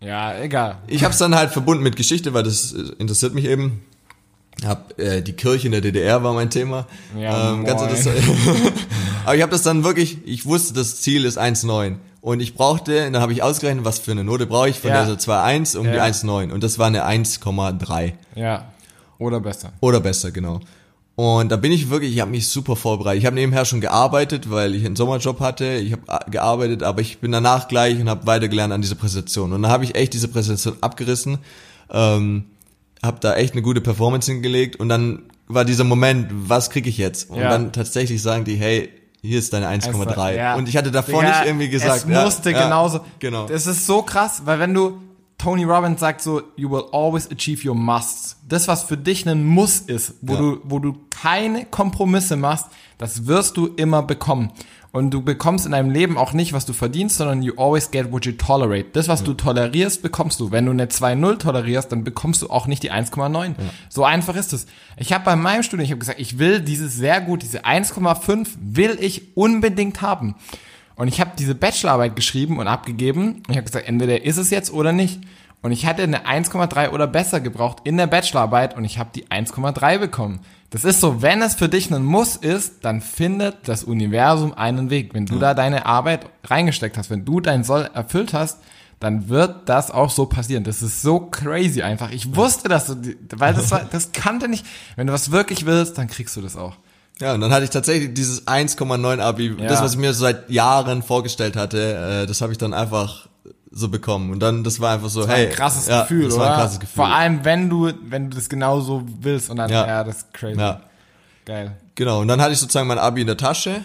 ja, 0.00 0.38
egal. 0.40 0.78
Ich 0.86 1.02
habe 1.04 1.12
es 1.12 1.18
dann 1.18 1.34
halt 1.34 1.50
verbunden 1.50 1.82
mit 1.82 1.96
Geschichte, 1.96 2.34
weil 2.34 2.42
das 2.42 2.72
äh, 2.72 2.82
interessiert 2.98 3.34
mich 3.34 3.44
eben. 3.46 3.82
Hab 4.64 4.98
äh, 4.98 5.20
die 5.20 5.34
Kirche 5.34 5.66
in 5.66 5.72
der 5.72 5.82
DDR 5.82 6.22
war 6.22 6.32
mein 6.32 6.48
Thema. 6.48 6.86
Ja, 7.18 7.54
ganz 7.62 7.80
moin. 7.82 7.90
interessant. 7.90 8.16
Aber 9.26 9.36
ich 9.36 9.42
habe 9.42 9.52
das 9.52 9.62
dann 9.62 9.84
wirklich, 9.84 10.18
ich 10.26 10.46
wusste, 10.46 10.72
das 10.72 11.00
Ziel 11.02 11.24
ist 11.26 11.38
1,9 11.38 11.96
und 12.22 12.40
ich 12.40 12.54
brauchte, 12.54 13.10
dann 13.10 13.20
habe 13.20 13.32
ich 13.34 13.42
ausgerechnet, 13.42 13.84
was 13.84 13.98
für 13.98 14.12
eine 14.12 14.24
Note 14.24 14.46
brauche 14.46 14.70
ich 14.70 14.78
von 14.80 14.88
Ja. 14.90 15.04
der 15.04 15.18
2,1 15.18 15.76
um 15.76 15.84
die 15.84 15.90
Ja. 15.96 16.04
1,9 16.04 16.52
und 16.52 16.62
das 16.62 16.78
war 16.78 16.86
eine 16.86 17.04
1,3 17.06 18.14
Ja. 18.34 18.66
Oder 19.18 19.40
besser. 19.40 19.72
oder 19.80 20.00
besser, 20.00 20.30
genau. 20.30 20.60
Und 21.16 21.50
da 21.50 21.56
bin 21.56 21.72
ich 21.72 21.88
wirklich, 21.88 22.12
ich 22.14 22.20
habe 22.20 22.30
mich 22.30 22.48
super 22.48 22.76
vorbereitet. 22.76 23.20
Ich 23.20 23.26
habe 23.26 23.36
nebenher 23.36 23.64
schon 23.64 23.80
gearbeitet, 23.80 24.50
weil 24.50 24.74
ich 24.74 24.84
einen 24.84 24.96
Sommerjob 24.96 25.40
hatte. 25.40 25.64
Ich 25.76 25.92
habe 25.92 26.30
gearbeitet, 26.30 26.82
aber 26.82 27.00
ich 27.00 27.18
bin 27.18 27.32
danach 27.32 27.68
gleich 27.68 27.98
und 27.98 28.10
habe 28.10 28.26
weitergelernt 28.26 28.72
an 28.74 28.82
dieser 28.82 28.96
Präsentation. 28.96 29.54
Und 29.54 29.62
dann 29.62 29.70
habe 29.70 29.84
ich 29.84 29.94
echt 29.94 30.12
diese 30.12 30.28
Präsentation 30.28 30.76
abgerissen, 30.82 31.38
ähm, 31.90 32.44
habe 33.02 33.16
da 33.20 33.34
echt 33.34 33.54
eine 33.54 33.62
gute 33.62 33.80
Performance 33.80 34.30
hingelegt 34.30 34.76
und 34.76 34.90
dann 34.90 35.22
war 35.48 35.64
dieser 35.64 35.84
Moment, 35.84 36.28
was 36.30 36.68
kriege 36.68 36.90
ich 36.90 36.98
jetzt? 36.98 37.30
Und 37.30 37.38
Ja. 37.38 37.48
dann 37.48 37.72
tatsächlich 37.72 38.20
sagen 38.20 38.44
die, 38.44 38.56
hey, 38.56 38.90
hier 39.22 39.38
ist 39.38 39.52
deine 39.54 39.68
1,3. 39.68 40.36
Ja. 40.36 40.54
Und 40.56 40.68
ich 40.68 40.76
hatte 40.76 40.90
davor 40.90 41.22
Digga, 41.22 41.38
nicht 41.38 41.46
irgendwie 41.46 41.68
gesagt, 41.68 41.98
Es 41.98 42.06
musste 42.06 42.50
ja, 42.50 42.64
genauso. 42.64 43.00
Genau. 43.20 43.46
Das 43.46 43.66
ist 43.66 43.86
so 43.86 44.02
krass, 44.02 44.42
weil 44.44 44.58
wenn 44.58 44.74
du, 44.74 45.00
Tony 45.38 45.64
Robbins 45.64 46.00
sagt 46.00 46.22
so, 46.22 46.42
you 46.56 46.70
will 46.70 46.84
always 46.92 47.30
achieve 47.30 47.66
your 47.68 47.74
musts. 47.74 48.36
Das, 48.48 48.68
was 48.68 48.84
für 48.84 48.96
dich 48.96 49.28
ein 49.28 49.44
Muss 49.44 49.80
ist, 49.80 50.14
wo 50.22 50.32
Ja. 50.34 50.38
du, 50.40 50.60
wo 50.64 50.78
du 50.78 50.96
keine 51.10 51.66
Kompromisse 51.66 52.36
machst, 52.36 52.66
das 52.98 53.26
wirst 53.26 53.56
du 53.56 53.66
immer 53.66 54.02
bekommen. 54.02 54.50
Und 54.92 55.10
du 55.10 55.20
bekommst 55.20 55.66
in 55.66 55.72
deinem 55.72 55.90
Leben 55.90 56.16
auch 56.16 56.32
nicht, 56.32 56.54
was 56.54 56.64
du 56.64 56.72
verdienst, 56.72 57.18
sondern 57.18 57.42
you 57.42 57.52
always 57.58 57.90
get 57.90 58.10
what 58.12 58.24
you 58.24 58.32
tolerate. 58.32 58.86
Das, 58.94 59.08
was 59.08 59.22
du 59.22 59.34
tolerierst, 59.34 60.00
bekommst 60.00 60.40
du. 60.40 60.50
Wenn 60.52 60.64
du 60.64 60.70
eine 60.70 60.86
2.0 60.86 61.36
tolerierst, 61.36 61.92
dann 61.92 62.02
bekommst 62.02 62.40
du 62.40 62.48
auch 62.48 62.66
nicht 62.66 62.82
die 62.82 62.90
1,9. 62.90 63.54
So 63.90 64.04
einfach 64.06 64.36
ist 64.36 64.54
es. 64.54 64.66
Ich 64.96 65.12
habe 65.12 65.22
bei 65.26 65.36
meinem 65.36 65.62
Studium, 65.62 65.84
ich 65.84 65.90
habe 65.90 65.98
gesagt, 65.98 66.18
ich 66.18 66.38
will 66.38 66.60
dieses 66.60 66.94
sehr 66.96 67.20
gut, 67.20 67.42
diese 67.42 67.66
1,5 67.66 68.48
will 68.58 68.96
ich 68.98 69.36
unbedingt 69.36 70.00
haben. 70.00 70.34
Und 70.96 71.08
ich 71.08 71.20
habe 71.20 71.32
diese 71.38 71.54
Bachelorarbeit 71.54 72.16
geschrieben 72.16 72.58
und 72.58 72.66
abgegeben. 72.66 73.42
Und 73.46 73.50
ich 73.50 73.56
habe 73.56 73.66
gesagt, 73.66 73.86
entweder 73.86 74.24
ist 74.24 74.38
es 74.38 74.50
jetzt 74.50 74.72
oder 74.72 74.92
nicht. 74.92 75.20
Und 75.62 75.72
ich 75.72 75.86
hatte 75.86 76.02
eine 76.02 76.26
1,3 76.26 76.90
oder 76.90 77.06
besser 77.06 77.40
gebraucht 77.40 77.78
in 77.84 77.96
der 77.96 78.06
Bachelorarbeit 78.06 78.76
und 78.76 78.84
ich 78.84 78.98
habe 78.98 79.10
die 79.14 79.26
1,3 79.26 79.98
bekommen. 79.98 80.40
Das 80.70 80.84
ist 80.84 81.00
so, 81.00 81.22
wenn 81.22 81.42
es 81.42 81.54
für 81.54 81.68
dich 81.68 81.90
ein 81.90 82.04
Muss 82.04 82.36
ist, 82.36 82.84
dann 82.84 83.00
findet 83.00 83.68
das 83.68 83.84
Universum 83.84 84.52
einen 84.54 84.90
Weg. 84.90 85.14
Wenn 85.14 85.26
du 85.26 85.38
da 85.38 85.54
deine 85.54 85.86
Arbeit 85.86 86.26
reingesteckt 86.44 86.98
hast, 86.98 87.10
wenn 87.10 87.24
du 87.24 87.40
dein 87.40 87.64
Soll 87.64 87.88
erfüllt 87.94 88.32
hast, 88.32 88.60
dann 89.00 89.28
wird 89.28 89.68
das 89.68 89.90
auch 89.90 90.10
so 90.10 90.26
passieren. 90.26 90.64
Das 90.64 90.82
ist 90.82 91.02
so 91.02 91.20
crazy 91.20 91.82
einfach. 91.82 92.10
Ich 92.10 92.34
wusste, 92.34 92.68
dass 92.68 92.86
du, 92.86 92.96
weil 93.34 93.54
das 93.54 93.70
war, 93.70 93.84
das 93.90 94.12
kannte 94.12 94.48
nicht. 94.48 94.64
Wenn 94.96 95.06
du 95.06 95.12
was 95.12 95.30
wirklich 95.30 95.66
willst, 95.66 95.98
dann 95.98 96.08
kriegst 96.08 96.36
du 96.36 96.40
das 96.40 96.56
auch. 96.56 96.76
Ja, 97.20 97.34
und 97.34 97.40
dann 97.40 97.50
hatte 97.50 97.64
ich 97.64 97.70
tatsächlich 97.70 98.12
dieses 98.14 98.46
1,9 98.46 99.20
Abi, 99.20 99.56
Ja. 99.58 99.68
das, 99.68 99.80
was 99.82 99.92
ich 99.92 99.98
mir 99.98 100.12
seit 100.12 100.50
Jahren 100.50 101.02
vorgestellt 101.02 101.56
hatte, 101.56 102.22
äh, 102.22 102.26
das 102.26 102.40
habe 102.42 102.52
ich 102.52 102.58
dann 102.58 102.74
einfach 102.74 103.26
so 103.70 103.88
bekommen. 103.88 104.30
Und 104.30 104.40
dann, 104.40 104.64
das 104.64 104.80
war 104.80 104.94
einfach 104.94 105.08
so, 105.08 105.26
hey. 105.26 105.46
ein 105.46 105.52
krasses 105.52 105.86
ja, 105.86 106.02
Gefühl, 106.02 106.24
das 106.24 106.34
oder? 106.34 106.44
war 106.44 106.52
ein 106.52 106.60
krasses 106.60 106.80
Gefühl. 106.80 106.96
Vor 106.96 107.08
allem, 107.08 107.44
wenn 107.44 107.70
du, 107.70 107.90
wenn 108.02 108.30
du 108.30 108.36
das 108.36 108.48
genauso 108.48 109.02
willst 109.20 109.50
und 109.50 109.56
dann, 109.56 109.70
ja, 109.70 109.86
Ja. 109.86 110.04
das 110.04 110.18
ist 110.18 110.34
crazy. 110.34 110.58
Ja, 110.60 110.82
Geil. 111.46 111.76
genau. 111.94 112.20
Und 112.20 112.28
dann 112.28 112.40
hatte 112.40 112.52
ich 112.52 112.58
sozusagen 112.58 112.86
mein 112.88 112.98
Abi 112.98 113.22
in 113.22 113.26
der 113.26 113.36
Tasche 113.36 113.82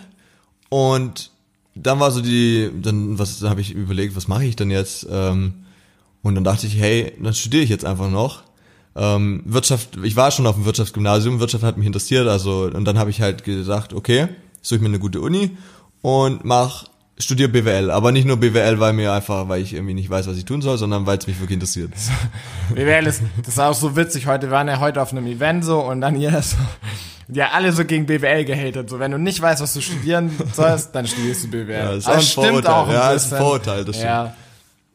und 0.70 1.32
dann 1.76 2.00
war 2.02 2.12
so 2.12 2.22
die, 2.22 2.70
dann 2.82 3.18
was 3.18 3.40
dann 3.40 3.50
habe 3.50 3.62
ich 3.62 3.72
überlegt, 3.72 4.16
was 4.16 4.28
mache 4.28 4.44
ich 4.44 4.56
denn 4.58 4.72
jetzt? 4.72 5.08
Ähm, 5.10 5.54
und 6.22 6.36
dann 6.36 6.44
dachte 6.44 6.68
ich, 6.68 6.78
hey, 6.78 7.14
dann 7.22 7.34
studiere 7.34 7.64
ich 7.64 7.70
jetzt 7.70 7.86
einfach 7.86 8.10
noch. 8.10 8.44
Ähm, 8.96 9.42
Wirtschaft, 9.46 9.98
ich 10.04 10.16
war 10.16 10.32
schon 10.32 10.46
auf 10.48 10.56
dem 10.56 10.66
Wirtschaftsgymnasium, 10.66 11.40
Wirtschaft 11.40 11.64
hat 11.64 11.78
mich 11.78 11.88
interessiert, 11.88 12.28
also 12.28 12.64
und 12.74 12.84
dann 12.86 12.98
habe 13.00 13.10
ich 13.10 13.22
halt 13.22 13.44
gesagt, 13.44 13.94
okay, 13.94 14.28
suche 14.62 14.76
ich 14.76 14.82
mir 14.82 14.90
eine 14.90 15.00
gute 15.00 15.22
Uni 15.22 15.58
und 16.02 16.44
mach 16.44 16.86
studiere 17.18 17.50
BWL, 17.50 17.92
aber 17.92 18.12
nicht 18.12 18.26
nur 18.26 18.38
BWL, 18.38 18.80
weil 18.80 18.94
mir 18.94 19.14
einfach, 19.14 19.48
weil 19.48 19.62
ich 19.62 19.74
irgendwie 19.74 19.94
nicht 19.94 20.10
weiß, 20.10 20.28
was 20.28 20.38
ich 20.38 20.46
tun 20.46 20.62
soll, 20.62 20.78
sondern 20.78 21.06
weil 21.06 21.18
es 21.18 21.28
mich 21.28 21.40
wirklich 21.40 21.56
interessiert. 21.56 21.92
BWL 22.74 23.08
ist, 23.08 23.22
das 23.38 23.50
ist 23.50 23.60
auch 23.60 23.74
so 23.74 23.96
witzig. 23.96 24.28
Heute 24.28 24.48
wir 24.48 24.52
waren 24.52 24.68
ja 24.68 24.80
heute 24.80 25.02
auf 25.02 25.12
einem 25.12 25.28
Event 25.28 25.64
so 25.64 25.80
und 25.80 26.02
dann 26.02 26.20
jeder 26.20 26.42
so, 26.42 26.58
ja, 27.30 27.50
alle 27.54 27.72
so 27.72 27.86
gegen 27.86 28.06
BWL 28.06 28.44
gehatet. 28.46 28.90
So, 28.90 29.00
wenn 29.00 29.12
du 29.12 29.18
nicht 29.18 29.42
weißt, 29.42 29.62
was 29.62 29.74
du 29.74 29.82
studieren 29.82 30.32
sollst, 30.54 30.94
dann 30.96 31.08
studierst 31.08 31.44
du 31.46 31.48
BWL. 31.50 31.70
Ja, 31.72 31.92
ist 31.94 32.06
Aber 32.08 32.16
auch 32.16 32.20
ein 32.20 32.26
stimmt 32.26 32.48
Vorurteil. 32.48 32.74
auch 32.74 32.92
Ja, 32.92 33.12
ist 33.12 33.34
ein. 33.34 33.40
Vorurteil, 33.40 33.86
das 33.86 33.96
stimmt. 33.96 34.10
Ja, 34.10 34.36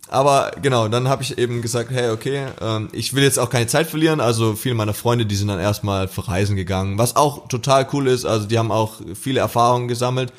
Aber 0.09 0.53
genau, 0.62 0.88
dann 0.88 1.09
habe 1.09 1.23
ich 1.23 1.37
eben 1.37 1.62
gesagt, 1.62 1.90
hey, 1.90 2.11
okay, 2.11 2.47
ähm, 2.61 2.88
ich 2.92 3.14
will 3.14 3.23
jetzt 3.25 3.38
auch 3.38 3.51
keine 3.51 3.66
Zeit 3.66 3.88
verlieren. 3.88 4.21
Also 4.21 4.55
viele 4.55 4.75
meiner 4.75 4.95
Freunde, 4.95 5.27
die 5.27 5.37
sind 5.37 5.49
dann 5.49 5.59
erstmal 5.59 6.07
verreisen 6.09 6.55
gegangen, 6.57 6.97
was 6.99 7.16
auch 7.16 7.49
total 7.49 7.87
cool 7.92 8.07
ist. 8.07 8.25
Also 8.25 8.47
die 8.47 8.59
haben 8.59 8.71
auch 8.71 8.95
viele 9.21 9.40
Erfahrungen 9.40 9.88
gesammelt. 9.88 10.33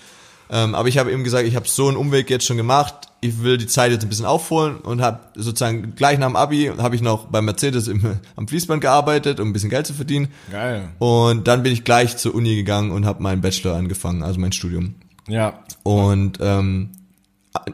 Ähm, 0.49 0.75
aber 0.75 0.87
ich 0.87 0.97
habe 0.97 1.11
eben 1.11 1.25
gesagt, 1.25 1.45
ich 1.45 1.57
habe 1.57 1.67
so 1.67 1.89
einen 1.89 1.97
Umweg 1.97 2.29
jetzt 2.29 2.45
schon 2.45 2.55
gemacht. 2.55 2.95
Ich 3.19 3.43
will 3.43 3.57
die 3.57 3.67
Zeit 3.67 3.91
jetzt 3.91 4.03
ein 4.03 4.09
bisschen 4.09 4.25
aufholen 4.25 4.77
und 4.77 5.01
habe 5.01 5.19
sozusagen 5.35 5.95
gleich 5.95 6.19
nach 6.19 6.27
dem 6.27 6.37
Abi 6.37 6.71
habe 6.77 6.95
ich 6.95 7.01
noch 7.01 7.25
bei 7.25 7.41
Mercedes 7.41 7.89
im, 7.89 8.19
am 8.37 8.47
Fließband 8.47 8.79
gearbeitet, 8.79 9.41
um 9.41 9.49
ein 9.49 9.53
bisschen 9.53 9.69
Geld 9.69 9.87
zu 9.87 9.93
verdienen. 9.93 10.29
geil. 10.49 10.87
Und 10.99 11.47
dann 11.49 11.63
bin 11.63 11.73
ich 11.73 11.83
gleich 11.83 12.15
zur 12.15 12.33
Uni 12.33 12.55
gegangen 12.55 12.91
und 12.91 13.05
habe 13.05 13.21
meinen 13.21 13.41
Bachelor 13.41 13.75
angefangen, 13.75 14.23
also 14.23 14.39
mein 14.39 14.53
Studium. 14.53 14.95
Ja, 15.27 15.59
Und 15.83 16.37
ähm, 16.39 16.91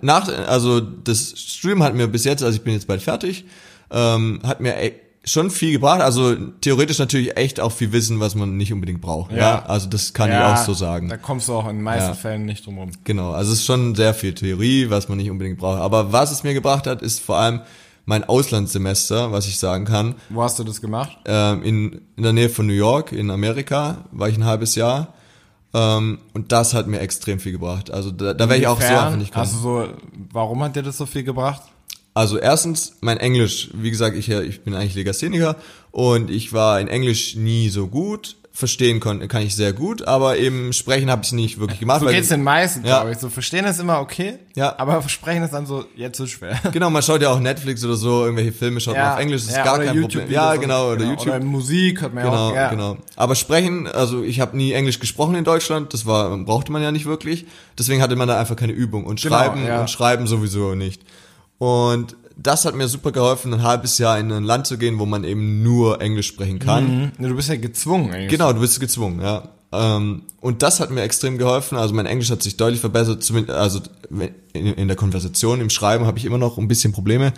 nach, 0.02 0.28
also 0.48 0.80
das 0.80 1.34
Studium 1.38 1.84
hat 1.84 1.96
mir 1.96 2.08
bis 2.08 2.24
jetzt, 2.26 2.44
also 2.44 2.56
ich 2.56 2.64
bin 2.64 2.74
jetzt 2.74 2.88
bald 2.88 3.02
fertig, 3.02 3.46
ähm, 3.92 4.40
hat 4.44 4.60
mir 4.62 4.76
e 4.82 4.94
schon 5.26 5.52
viel 5.52 5.72
gebracht. 5.72 6.02
Also 6.02 6.36
theoretisch 6.60 7.00
natürlich 7.00 7.38
echt 7.38 7.62
auch 7.62 7.72
viel 7.72 7.94
Wissen, 7.94 8.20
was 8.20 8.36
man 8.36 8.58
nicht 8.58 8.74
unbedingt 8.74 9.00
braucht. 9.00 9.32
Ja, 9.32 9.38
Ja. 9.38 9.66
also 9.66 9.88
das 9.88 10.14
kann 10.14 10.30
ja, 10.30 10.54
ich 10.54 10.60
auch 10.60 10.66
so 10.66 10.74
sagen. 10.74 11.08
Da 11.08 11.16
kommst 11.16 11.48
du 11.48 11.54
auch 11.54 11.64
in 11.70 11.78
den 11.78 11.84
meisten 11.84 12.10
Ja. 12.10 12.14
Fällen 12.14 12.46
nicht 12.46 12.66
drum 12.66 12.78
rum. 12.78 12.92
Genau, 13.06 13.32
also 13.32 13.54
es 13.54 13.60
ist 13.60 13.66
schon 13.66 13.96
sehr 13.96 14.14
viel 14.14 14.34
Theorie, 14.34 14.90
was 14.90 15.08
man 15.08 15.18
nicht 15.18 15.32
unbedingt 15.32 15.60
braucht. 15.60 15.80
Aber 15.80 16.12
was 16.12 16.32
es 16.34 16.44
mir 16.44 16.54
gebracht 16.54 16.88
hat, 16.88 17.02
ist 17.02 17.22
vor 17.22 17.38
allem 17.38 17.62
mein 18.06 18.26
Auslandssemester, 18.26 19.32
was 19.32 19.48
ich 19.48 19.58
sagen 19.60 19.86
kann. 19.86 20.16
Wo 20.30 20.44
hast 20.44 20.60
du 20.60 20.66
das 20.66 20.82
gemacht? 20.82 21.18
Ähm, 21.26 21.64
in, 21.64 22.02
in 22.18 22.24
der 22.24 22.34
Nähe 22.34 22.50
von 22.50 22.68
New 22.68 22.74
York, 22.74 23.14
in 23.14 23.32
Amerika, 23.32 24.04
war 24.12 24.28
ich 24.28 24.36
ein 24.36 24.44
halbes 24.44 24.76
Jahr. 24.76 25.14
Ähm, 25.74 26.20
und 26.34 26.52
das 26.52 26.74
hat 26.74 26.88
mir 26.88 27.00
extrem 27.00 27.40
viel 27.40 27.52
gebracht. 27.52 27.92
Also 27.92 28.12
da, 28.12 28.34
da 28.34 28.48
wäre 28.48 28.60
ich 28.60 28.68
auch 28.68 28.80
so 28.80 28.88
einfach 28.88 29.16
nicht 29.16 29.36
Also 29.36 29.58
so, 29.58 29.88
warum 30.32 30.62
hat 30.64 30.76
dir 30.76 30.84
das 30.84 30.98
so 30.98 31.06
viel 31.06 31.24
gebracht? 31.24 31.64
Also 32.14 32.38
erstens, 32.38 32.98
mein 33.02 33.18
Englisch, 33.18 33.72
wie 33.74 33.90
gesagt, 33.90 34.16
ich, 34.16 34.30
ich 34.30 34.62
bin 34.62 34.76
eigentlich 34.76 34.94
Legastheniker 34.94 35.56
und 35.92 36.30
ich 36.30 36.54
war 36.54 36.80
in 36.80 36.88
Englisch 36.88 37.36
nie 37.36 37.70
so 37.70 37.88
gut 37.88 38.36
verstehen 38.56 39.00
kann, 39.00 39.28
kann 39.28 39.42
ich 39.42 39.56
sehr 39.56 39.74
gut, 39.74 40.08
aber 40.08 40.38
eben 40.38 40.74
sprechen 40.74 41.10
habe 41.10 41.24
ich 41.26 41.32
nicht 41.32 41.60
wirklich 41.60 41.80
gemacht. 41.80 42.02
So 42.02 42.06
geht's 42.06 42.30
den 42.30 42.44
meisten, 42.44 42.86
Ja. 42.86 42.98
glaube 43.00 43.12
ich. 43.12 43.18
So 43.18 43.30
verstehen 43.30 43.66
ist 43.66 43.80
immer 43.80 44.00
okay, 44.00 44.38
Ja. 44.56 44.76
aber 44.78 45.02
sprechen 45.10 45.42
ist 45.42 45.54
dann 45.54 45.66
so 45.66 45.86
jetzt 45.96 46.20
so 46.20 46.28
schwer. 46.28 46.60
Genau, 46.72 46.92
man 46.92 47.02
schaut 47.02 47.24
ja 47.24 47.32
auch 47.32 47.40
Netflix 47.40 47.84
oder 47.84 47.96
so, 47.96 48.26
irgendwelche 48.26 48.52
Filme 48.52 48.80
schaut 48.80 48.96
man 48.96 49.14
auf 49.14 49.20
Englisch, 49.20 49.42
das 49.42 49.50
ist 49.50 49.58
ja, 49.58 49.64
gar 49.64 49.78
kein 49.80 49.88
Problem. 49.88 50.02
YouTube-Videos 50.04 50.36
Ja, 50.36 50.56
genau, 50.58 50.92
oder 50.92 51.04
YouTube. 51.04 51.28
Oder 51.36 51.40
Musik 51.44 52.04
hat 52.04 52.14
man 52.14 52.24
ja 52.26 52.30
Genau, 52.30 52.50
auch. 52.52 52.56
Ja. 52.56 52.70
genau. 52.70 52.98
Aber 53.16 53.34
sprechen, 53.34 53.88
also 53.88 54.22
ich 54.22 54.40
habe 54.40 54.56
nie 54.56 54.72
Englisch 54.74 55.00
gesprochen 55.00 55.34
in 55.34 55.44
Deutschland, 55.44 55.92
das 55.96 56.06
war 56.06 56.38
brauchte 56.38 56.72
man 56.72 56.84
ja 56.84 56.92
nicht 56.92 57.08
wirklich. 57.08 57.48
Deswegen 57.80 58.04
hatte 58.04 58.16
man 58.16 58.28
da 58.28 58.40
einfach 58.40 58.56
keine 58.56 58.74
Übung 58.74 59.06
und 59.06 59.20
Genau, 59.20 59.36
schreiben 59.36 59.66
ja. 59.66 59.82
und 59.82 59.90
schreiben 59.90 60.28
sowieso 60.28 60.76
nicht. 60.76 61.02
Und 61.58 62.16
das 62.36 62.66
hat 62.66 62.76
mir 62.76 62.88
super 62.88 63.12
geholfen, 63.12 63.54
ein 63.54 63.64
halbes 63.64 63.98
Jahr 63.98 64.20
in 64.20 64.32
ein 64.32 64.44
Land 64.44 64.68
zu 64.68 64.78
gehen, 64.78 65.00
wo 65.00 65.06
man 65.06 65.24
eben 65.24 65.64
nur 65.64 66.02
Englisch 66.02 66.28
sprechen 66.28 66.60
kann. 66.60 67.12
Mhm. 67.18 67.28
Du 67.28 67.36
bist 67.36 67.50
ja 67.50 67.56
gezwungen 67.56 68.12
eigentlich. 68.12 68.30
Genau, 68.30 68.54
du 68.54 68.60
bist 68.60 68.80
gezwungen, 68.80 69.22
ja. 69.22 69.50
Ähm, 69.72 70.24
und 70.40 70.62
das 70.62 70.80
hat 70.80 70.92
mir 70.92 71.02
extrem 71.02 71.38
geholfen. 71.38 71.78
Also 71.78 71.94
mein 71.94 72.06
Englisch 72.06 72.30
hat 72.30 72.44
sich 72.44 72.58
deutlich 72.58 72.80
verbessert. 72.80 73.24
Zumindest, 73.24 73.58
also 73.58 73.80
in, 74.54 74.74
in 74.74 74.88
der 74.88 74.98
Konversation, 74.98 75.62
im 75.62 75.70
Schreiben 75.70 76.06
habe 76.06 76.18
ich 76.20 76.26
immer 76.26 76.38
noch 76.38 76.58
ein 76.58 76.68
bisschen 76.68 76.94
Probleme, 76.94 77.34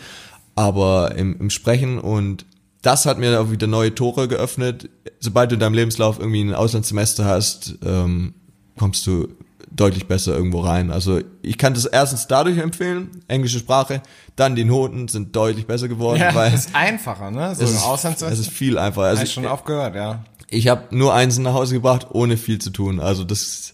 aber 0.56 1.16
im, 1.16 1.40
im 1.40 1.50
Sprechen 1.50 2.00
und 2.00 2.46
das 2.82 3.08
hat 3.08 3.18
mir 3.18 3.42
auch 3.42 3.50
wieder 3.50 3.66
neue 3.66 3.96
Tore 3.96 4.28
geöffnet. 4.28 4.90
Sobald 5.20 5.50
du 5.50 5.56
in 5.56 5.60
deinem 5.60 5.74
Lebenslauf 5.74 6.20
irgendwie 6.20 6.42
ein 6.42 6.54
Auslandssemester 6.54 7.26
hast, 7.26 7.80
ähm, 7.84 8.36
kommst 8.78 9.08
du 9.08 9.28
deutlich 9.76 10.08
besser 10.08 10.34
irgendwo 10.36 10.62
rein. 10.62 10.92
Also 10.92 11.22
ich 11.42 11.58
kann 11.58 11.74
das 11.74 11.86
erstens 11.86 12.28
dadurch 12.28 12.58
empfehlen, 12.58 13.10
englische 13.28 13.60
Sprache, 13.60 14.02
dann 14.36 14.56
die 14.56 14.64
Noten 14.66 15.08
sind 15.08 15.36
deutlich 15.36 15.68
besser 15.68 15.88
geworden, 15.88 16.20
Ja, 16.22 16.34
weil 16.34 16.54
ist 16.54 16.74
einfacher, 16.74 17.32
ne? 17.32 17.54
So 17.56 17.64
es 17.64 17.70
im 17.72 17.76
ist, 17.78 17.84
Auslandssemester. 17.84 18.34
es 18.42 18.48
ist 18.48 18.54
viel 18.56 18.78
einfacher. 18.78 19.08
Also 19.08 19.24
ich 19.24 19.34
schon 19.34 19.46
oft 19.46 19.66
gehört, 19.66 19.96
ja. 19.96 20.24
ich 20.50 20.68
habe 20.68 20.84
nur 20.96 21.14
Einsen 21.14 21.44
nach 21.44 21.54
Hause 21.54 21.74
gebracht, 21.76 22.08
ohne 22.12 22.38
viel 22.38 22.60
zu 22.60 22.70
tun. 22.70 23.00
Also 23.00 23.24
das, 23.24 23.74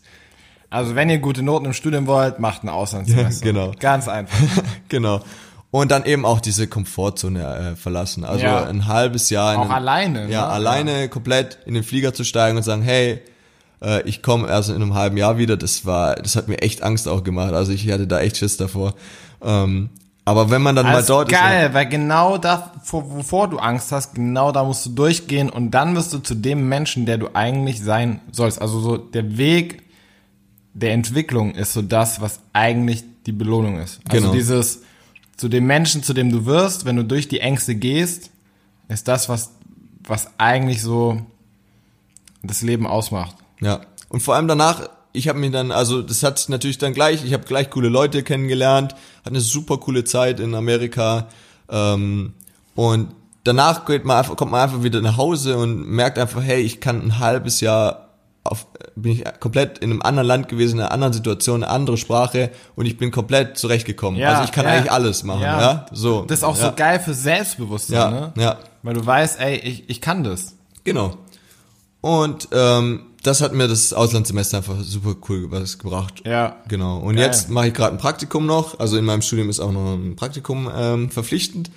Also 0.69 0.95
wenn 0.95 1.09
ihr 1.09 1.19
gute 1.19 1.43
Noten 1.43 1.65
im 1.65 1.73
Studium 1.73 2.07
wollt, 2.07 2.39
macht 2.39 2.63
ein 2.63 2.69
Auslandssemester. 2.81 3.45
Ja, 3.45 3.51
genau. 3.51 3.71
Ganz 3.79 4.07
einfach. 4.07 4.37
genau. 4.89 5.21
Und 5.69 5.89
dann 5.91 6.03
eben 6.03 6.25
auch 6.25 6.41
diese 6.41 6.67
Komfortzone 6.67 7.43
äh, 7.73 7.75
verlassen. 7.77 8.25
Also 8.25 8.43
Ja. 8.43 8.65
ein 8.65 8.87
halbes 8.87 9.29
Jahr. 9.29 9.53
in 9.53 9.59
Auch 9.61 9.63
den- 9.65 9.71
alleine, 9.71 10.25
ne? 10.25 10.31
Ja, 10.31 10.47
alleine 10.47 11.07
komplett 11.09 11.59
in 11.65 11.75
den 11.75 11.83
Flieger 11.83 12.13
zu 12.13 12.23
steigen 12.25 12.57
und 12.57 12.63
sagen, 12.63 12.81
hey, 12.81 13.21
äh, 13.81 14.01
ich 14.07 14.21
komme 14.21 14.47
erst 14.47 14.69
in 14.69 14.75
einem 14.75 14.93
halben 14.93 15.17
Jahr 15.17 15.37
wieder. 15.37 15.57
Das 15.57 15.85
war, 15.85 16.15
das 16.15 16.35
hat 16.35 16.47
mir 16.47 16.61
echt 16.61 16.81
Angst 16.83 17.07
auch 17.07 17.23
gemacht. 17.23 17.53
Also 17.53 17.71
ich 17.71 17.89
hatte 17.91 18.07
da 18.07 18.19
echt 18.19 18.37
Schiss 18.37 18.57
davor. 18.57 18.93
Ähm, 19.43 19.89
aber 20.23 20.51
wenn 20.51 20.61
man 20.61 20.75
dann 20.75 20.85
Das 20.85 20.93
mal 20.93 20.99
ist 20.99 21.09
dort 21.09 21.29
geil, 21.29 21.73
weil 21.73 21.87
genau 21.87 22.37
das, 22.37 22.61
vor- 22.83 23.09
wovor 23.11 23.49
du 23.49 23.57
Angst 23.57 23.91
hast, 23.91 24.13
genau 24.13 24.51
da 24.51 24.63
musst 24.63 24.85
du 24.85 24.91
durchgehen 24.91 25.49
und 25.49 25.71
dann 25.71 25.95
wirst 25.95 26.13
du 26.13 26.19
zu 26.19 26.35
dem 26.35 26.69
Menschen, 26.69 27.05
der 27.07 27.17
du 27.17 27.29
eigentlich 27.33 27.81
sein 27.81 28.21
sollst. 28.31 28.61
Also 28.61 28.79
so 28.79 28.97
der 28.97 29.37
Weg 29.37 29.81
der 30.73 30.93
Entwicklung 30.93 31.55
ist 31.55 31.73
so 31.73 31.81
das, 31.81 32.21
was 32.21 32.39
eigentlich 32.53 33.03
die 33.25 33.31
Belohnung 33.31 33.79
ist. 33.79 33.99
Also 34.07 34.21
Genau. 34.27 34.33
dieses 34.33 34.83
zu 35.37 35.49
dem 35.49 35.65
Menschen, 35.65 36.03
zu 36.03 36.13
dem 36.13 36.31
du 36.31 36.45
wirst, 36.45 36.85
wenn 36.85 36.95
du 36.97 37.03
durch 37.03 37.27
die 37.27 37.39
Ängste 37.39 37.73
gehst, 37.75 38.29
ist 38.89 39.07
das, 39.07 39.27
was, 39.27 39.51
was 40.07 40.27
eigentlich 40.37 40.81
so 40.83 41.19
das 42.43 42.61
Leben 42.61 42.85
ausmacht. 42.85 43.35
Ja. 43.61 43.81
Und 44.09 44.21
vor 44.21 44.35
allem 44.35 44.47
danach, 44.47 44.89
ich 45.13 45.27
habe 45.27 45.39
mir 45.39 45.51
dann, 45.51 45.71
also 45.71 46.01
das 46.01 46.23
hat 46.23 46.39
sich 46.39 46.49
natürlich 46.49 46.77
dann 46.77 46.93
gleich, 46.93 47.23
ich 47.23 47.33
habe 47.33 47.43
gleich 47.45 47.69
coole 47.69 47.89
Leute 47.89 48.23
kennengelernt, 48.23 48.93
hatte 49.19 49.29
eine 49.29 49.41
super 49.41 49.77
coole 49.77 50.03
Zeit 50.03 50.39
in 50.39 50.53
Amerika 50.53 51.27
ähm, 51.69 52.33
und 52.75 53.15
danach 53.43 53.85
geht 53.85 54.05
man 54.05 54.17
einfach, 54.17 54.35
kommt 54.35 54.51
man 54.51 54.61
einfach 54.61 54.83
wieder 54.83 55.01
nach 55.01 55.17
Hause 55.17 55.57
und 55.57 55.87
merkt 55.87 56.17
einfach, 56.19 56.41
hey, 56.41 56.61
ich 56.61 56.79
kann 56.79 57.01
ein 57.01 57.19
halbes 57.19 57.61
Jahr 57.61 58.09
auf, 58.43 58.67
bin 58.95 59.11
ich 59.13 59.23
komplett 59.39 59.77
in 59.79 59.91
einem 59.91 60.01
anderen 60.01 60.27
Land 60.27 60.49
gewesen, 60.49 60.77
in 60.77 60.81
einer 60.81 60.91
anderen 60.91 61.13
Situation, 61.13 61.63
eine 61.63 61.71
andere 61.71 61.97
Sprache 61.97 62.51
und 62.75 62.85
ich 62.85 62.97
bin 62.97 63.11
komplett 63.11 63.57
zurechtgekommen. 63.57 64.19
Ja, 64.19 64.29
also 64.29 64.43
ich 64.45 64.51
kann 64.51 64.65
ja. 64.65 64.71
eigentlich 64.71 64.91
alles 64.91 65.23
machen, 65.23 65.41
ja. 65.41 65.61
Ja. 65.61 65.85
So. 65.91 66.23
Das 66.23 66.39
ist 66.39 66.43
auch 66.43 66.55
so 66.55 66.71
geil 66.75 66.99
für 66.99 67.13
Selbstbewusstsein, 67.13 67.95
Ja, 67.97 68.09
ne? 68.09 68.33
ja. 68.37 68.57
Weil 68.83 68.95
du 68.95 69.05
weißt, 69.05 69.39
ey, 69.39 69.57
ich, 69.57 69.89
ich 69.89 70.01
kann 70.01 70.23
das. 70.23 70.55
Genau. 70.83 71.17
Und 72.01 72.47
ähm, 72.51 73.10
das 73.23 73.41
hat 73.41 73.53
mir 73.53 73.67
das 73.67 73.93
Auslandssemester 73.93 74.57
einfach 74.57 74.81
super 74.81 75.15
cool 75.29 75.51
was 75.51 75.77
gebracht. 75.77 76.23
Ja. 76.25 76.57
Genau. 76.67 76.97
Und 76.97 77.15
Geil. 77.15 77.25
jetzt 77.25 77.49
mache 77.49 77.67
ich 77.67 77.73
gerade 77.73 77.95
ein 77.95 77.99
Praktikum 77.99 78.45
noch. 78.45 78.79
Also 78.79 78.97
in 78.97 79.05
meinem 79.05 79.21
Studium 79.21 79.49
ist 79.49 79.59
auch 79.59 79.71
noch 79.71 79.93
ein 79.93 80.15
Praktikum 80.15 80.69
ähm, 80.75 81.11
verpflichtend. 81.11 81.69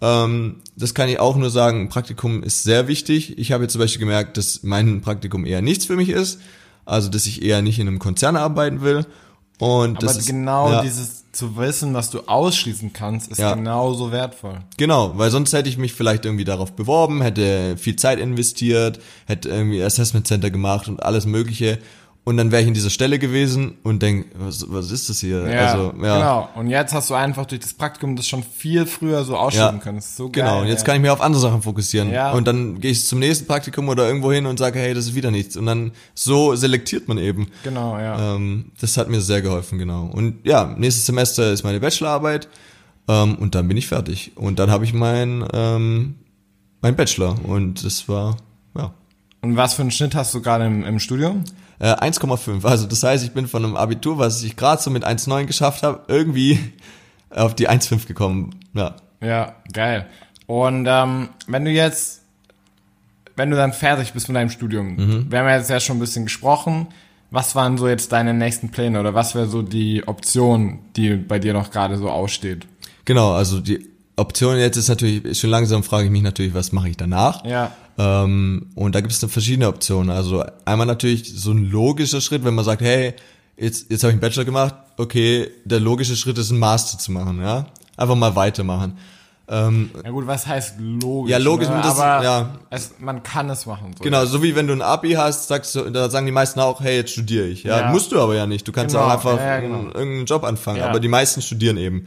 Ähm, 0.00 0.56
das 0.76 0.94
kann 0.94 1.08
ich 1.08 1.18
auch 1.18 1.36
nur 1.36 1.50
sagen, 1.50 1.82
ein 1.82 1.88
Praktikum 1.88 2.42
ist 2.42 2.62
sehr 2.62 2.86
wichtig. 2.86 3.38
Ich 3.38 3.52
habe 3.52 3.64
jetzt 3.64 3.72
zum 3.72 3.80
Beispiel 3.80 4.00
gemerkt, 4.00 4.36
dass 4.36 4.62
mein 4.62 5.00
Praktikum 5.00 5.46
eher 5.46 5.62
nichts 5.62 5.84
für 5.84 5.96
mich 5.96 6.10
ist. 6.10 6.40
Also 6.84 7.08
dass 7.08 7.26
ich 7.26 7.42
eher 7.42 7.62
nicht 7.62 7.78
in 7.78 7.88
einem 7.88 7.98
Konzern 7.98 8.36
arbeiten 8.36 8.82
will. 8.82 9.06
Und 9.58 9.96
Aber 9.96 10.06
das 10.06 10.18
ist, 10.18 10.26
genau 10.26 10.70
ja. 10.70 10.82
dieses 10.82 11.23
zu 11.34 11.56
wissen, 11.56 11.94
was 11.94 12.10
du 12.10 12.20
ausschließen 12.26 12.92
kannst, 12.92 13.30
ist 13.30 13.38
Ja. 13.38 13.54
genauso 13.54 14.12
wertvoll. 14.12 14.58
Genau, 14.76 15.12
weil 15.16 15.30
sonst 15.30 15.52
hätte 15.52 15.68
ich 15.68 15.76
mich 15.78 15.92
vielleicht 15.92 16.24
irgendwie 16.24 16.44
darauf 16.44 16.72
beworben, 16.72 17.20
hätte 17.22 17.76
viel 17.76 17.96
Zeit 17.96 18.18
investiert, 18.18 19.00
hätte 19.26 19.48
irgendwie 19.48 19.82
Assessment 19.82 20.26
Center 20.26 20.50
gemacht 20.50 20.88
und 20.88 21.02
alles 21.02 21.26
Mögliche. 21.26 21.78
Und 22.26 22.38
dann 22.38 22.50
wäre 22.50 22.62
ich 22.62 22.68
in 22.68 22.72
dieser 22.72 22.88
Stelle 22.88 23.18
gewesen 23.18 23.74
und 23.82 24.00
denk, 24.02 24.26
was, 24.34 24.64
was 24.70 24.90
ist 24.90 25.10
das 25.10 25.20
hier? 25.20 25.46
Ja, 25.46 25.72
also, 25.72 25.92
ja. 26.02 26.16
genau. 26.16 26.48
Und 26.54 26.68
jetzt 26.68 26.94
hast 26.94 27.10
du 27.10 27.14
einfach 27.14 27.44
durch 27.44 27.60
das 27.60 27.74
Praktikum 27.74 28.16
das 28.16 28.26
schon 28.26 28.42
viel 28.42 28.86
früher 28.86 29.24
so 29.24 29.36
ausschließen 29.36 29.76
Ja, 29.76 29.78
können. 29.78 29.96
Das 29.96 30.06
ist 30.06 30.16
so 30.16 30.30
geil. 30.30 30.44
Genau, 30.44 30.62
und 30.62 30.68
jetzt 30.68 30.80
ja. 30.80 30.86
kann 30.86 30.96
ich 30.96 31.02
mich 31.02 31.10
auf 31.10 31.20
andere 31.20 31.42
Sachen 31.42 31.60
fokussieren. 31.60 32.10
Ja. 32.10 32.32
Und 32.32 32.46
dann 32.46 32.80
gehe 32.80 32.92
ich 32.92 33.06
zum 33.06 33.18
nächsten 33.18 33.46
Praktikum 33.46 33.90
oder 33.90 34.06
irgendwo 34.06 34.32
hin 34.32 34.46
und 34.46 34.58
sage, 34.58 34.78
hey, 34.78 34.94
das 34.94 35.04
ist 35.04 35.14
wieder 35.14 35.30
nichts. 35.30 35.58
Und 35.58 35.66
dann 35.66 35.92
so 36.14 36.56
selektiert 36.56 37.08
man 37.08 37.18
eben. 37.18 37.48
Genau, 37.62 37.98
ja. 37.98 38.36
Ähm, 38.36 38.72
das 38.80 38.96
hat 38.96 39.10
mir 39.10 39.20
sehr 39.20 39.42
geholfen, 39.42 39.78
genau. 39.78 40.06
Und 40.06 40.46
ja, 40.46 40.74
nächstes 40.78 41.04
Semester 41.04 41.52
ist 41.52 41.62
meine 41.62 41.78
Bachelorarbeit 41.78 42.48
ähm, 43.06 43.34
und 43.34 43.54
dann 43.54 43.68
bin 43.68 43.76
ich 43.76 43.86
fertig. 43.86 44.32
Und 44.34 44.58
dann 44.58 44.70
habe 44.70 44.86
ich 44.86 44.94
mein, 44.94 45.46
ähm, 45.52 46.14
mein 46.80 46.96
Bachelor 46.96 47.36
und 47.44 47.84
das 47.84 48.08
war, 48.08 48.38
ja, 48.74 48.94
Und 49.42 49.58
was 49.58 49.74
für 49.74 49.82
einen 49.82 49.90
Schnitt 49.90 50.14
hast 50.14 50.32
du 50.32 50.40
gerade 50.40 50.64
im, 50.64 50.84
im 50.84 50.98
Studium? 50.98 51.44
Äh, 51.84 51.94
1,5. 51.94 52.64
Also 52.64 52.86
das 52.86 53.02
heißt, 53.02 53.24
ich 53.24 53.32
bin 53.32 53.46
von 53.46 53.64
einem 53.64 53.76
Abitur, 53.76 54.18
was 54.18 54.42
ich 54.42 54.56
gerade 54.56 54.80
so 54.80 54.90
mit 54.90 55.04
1,9 55.06 55.44
geschafft 55.44 55.82
habe, 55.82 56.00
irgendwie 56.08 56.58
auf 57.30 57.54
die 57.54 57.68
1,5 57.68 58.06
gekommen. 58.06 58.50
Ja. 58.74 58.94
Ja, 59.20 59.54
geil. 59.72 60.06
Und 60.46 60.86
ähm, 60.88 61.28
wenn 61.46 61.64
du 61.64 61.70
jetzt, 61.70 62.22
wenn 63.36 63.50
du 63.50 63.56
dann 63.56 63.72
fertig 63.72 64.12
bist 64.12 64.28
mit 64.28 64.36
deinem 64.36 64.50
Studium, 64.50 64.96
Mhm. 64.96 65.26
wir 65.30 65.38
haben 65.40 65.46
ja 65.48 65.56
jetzt 65.56 65.70
ja 65.70 65.80
schon 65.80 65.96
ein 65.96 66.00
bisschen 66.00 66.24
gesprochen, 66.24 66.88
was 67.30 67.54
waren 67.56 67.78
so 67.78 67.88
jetzt 67.88 68.12
deine 68.12 68.32
nächsten 68.32 68.70
Pläne 68.70 69.00
oder 69.00 69.14
was 69.14 69.34
wäre 69.34 69.46
so 69.48 69.62
die 69.62 70.06
Option, 70.06 70.78
die 70.96 71.16
bei 71.16 71.38
dir 71.38 71.52
noch 71.52 71.70
gerade 71.70 71.96
so 71.96 72.08
aussteht? 72.10 72.66
Genau, 73.04 73.32
also 73.32 73.60
die 73.60 73.88
Option 74.16 74.56
jetzt 74.56 74.76
ist 74.76 74.88
natürlich, 74.88 75.38
schon 75.38 75.50
langsam 75.50 75.82
frage 75.82 76.04
ich 76.06 76.10
mich 76.12 76.22
natürlich, 76.22 76.54
was 76.54 76.70
mache 76.72 76.88
ich 76.90 76.96
danach? 76.96 77.44
Ja. 77.44 77.72
Ähm, 77.98 78.70
und 78.74 78.94
da 78.94 79.00
gibt 79.00 79.12
es 79.12 79.20
dann 79.20 79.30
verschiedene 79.30 79.68
Optionen. 79.68 80.10
Also 80.10 80.44
einmal 80.64 80.86
natürlich 80.86 81.32
so 81.34 81.52
ein 81.52 81.70
logischer 81.70 82.20
Schritt, 82.20 82.44
wenn 82.44 82.54
man 82.54 82.64
sagt, 82.64 82.82
hey, 82.82 83.14
jetzt, 83.56 83.90
jetzt 83.90 84.02
habe 84.02 84.10
ich 84.10 84.14
einen 84.14 84.20
Bachelor 84.20 84.44
gemacht, 84.44 84.74
okay, 84.96 85.48
der 85.64 85.80
logische 85.80 86.16
Schritt 86.16 86.38
ist, 86.38 86.50
einen 86.50 86.58
Master 86.60 86.98
zu 86.98 87.12
machen, 87.12 87.40
ja. 87.40 87.66
Einfach 87.96 88.16
mal 88.16 88.34
weitermachen. 88.34 88.98
Ähm, 89.46 89.90
Ja 90.02 90.10
gut, 90.10 90.26
was 90.26 90.46
heißt 90.46 90.76
logisch? 90.80 91.30
Ja, 91.30 91.36
logisch, 91.38 91.68
ne? 91.68 91.78
das- 91.82 91.98
aber 92.00 92.24
ja. 92.24 92.54
es, 92.70 92.94
man 92.98 93.22
kann 93.22 93.48
es 93.50 93.66
machen. 93.66 93.94
So. 93.96 94.02
genau, 94.02 94.24
so 94.24 94.42
wie 94.42 94.56
wenn 94.56 94.66
du 94.66 94.72
ein 94.72 94.80
Abi 94.82 95.12
hast, 95.12 95.48
sagst 95.48 95.74
du, 95.74 95.90
da 95.90 96.08
sagen 96.08 96.24
die 96.26 96.32
meisten 96.32 96.58
auch, 96.60 96.80
hey, 96.80 96.96
jetzt 96.96 97.12
studiere 97.12 97.46
ich. 97.46 97.62
Ja, 97.62 97.80
Ja. 97.80 97.90
musst 97.92 98.10
du 98.10 98.20
aber 98.20 98.34
ja 98.34 98.46
nicht. 98.46 98.66
Du 98.66 98.72
kannst 98.72 98.94
Genau, 98.94 99.06
auch 99.06 99.10
einfach 99.12 99.38
ja, 99.38 99.60
genau. 99.60 99.74
einen- 99.80 99.92
irgendeinen 99.92 100.24
Job 100.26 100.44
anfangen. 100.44 100.78
Ja. 100.78 100.88
Aber 100.88 100.98
die 100.98 101.08
meisten 101.08 101.42
studieren 101.42 101.76
eben. 101.76 102.06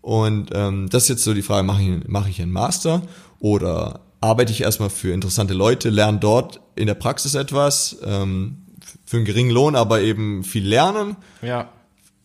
Und 0.00 0.50
ähm, 0.54 0.88
das 0.88 1.02
ist 1.02 1.08
jetzt 1.08 1.24
so 1.24 1.34
die 1.34 1.42
Frage, 1.42 1.64
mache 1.64 1.82
ich, 1.82 2.06
mache 2.08 2.30
ich 2.30 2.40
einen 2.40 2.52
Master 2.52 3.02
oder 3.40 4.00
arbeite 4.20 4.52
ich 4.52 4.62
erstmal 4.62 4.90
für 4.90 5.12
interessante 5.12 5.54
Leute, 5.54 5.90
lerne 5.90 6.18
dort 6.18 6.60
in 6.74 6.86
der 6.86 6.94
Praxis 6.94 7.34
etwas, 7.34 7.98
ähm, 8.04 8.58
für 9.04 9.16
einen 9.18 9.26
geringen 9.26 9.50
Lohn, 9.50 9.74
aber 9.76 10.00
eben 10.00 10.44
viel 10.44 10.66
lernen. 10.66 11.16
Ja. 11.42 11.68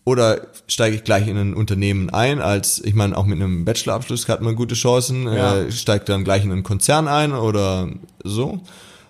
Oder 0.05 0.47
steige 0.67 0.97
ich 0.97 1.03
gleich 1.05 1.27
in 1.27 1.37
ein 1.37 1.53
Unternehmen 1.53 2.09
ein, 2.09 2.41
als, 2.41 2.79
ich 2.83 2.93
meine, 2.93 3.17
auch 3.17 3.25
mit 3.25 3.39
einem 3.41 3.63
Bachelorabschluss 3.63 4.27
hat 4.27 4.41
man 4.41 4.55
gute 4.55 4.75
Chancen, 4.75 5.23
Ja. 5.31 5.57
äh, 5.59 5.71
steigt 5.71 6.09
dann 6.09 6.23
gleich 6.25 6.43
in 6.43 6.51
einen 6.51 6.63
Konzern 6.63 7.07
ein 7.07 7.31
oder 7.33 7.89
so. 8.23 8.59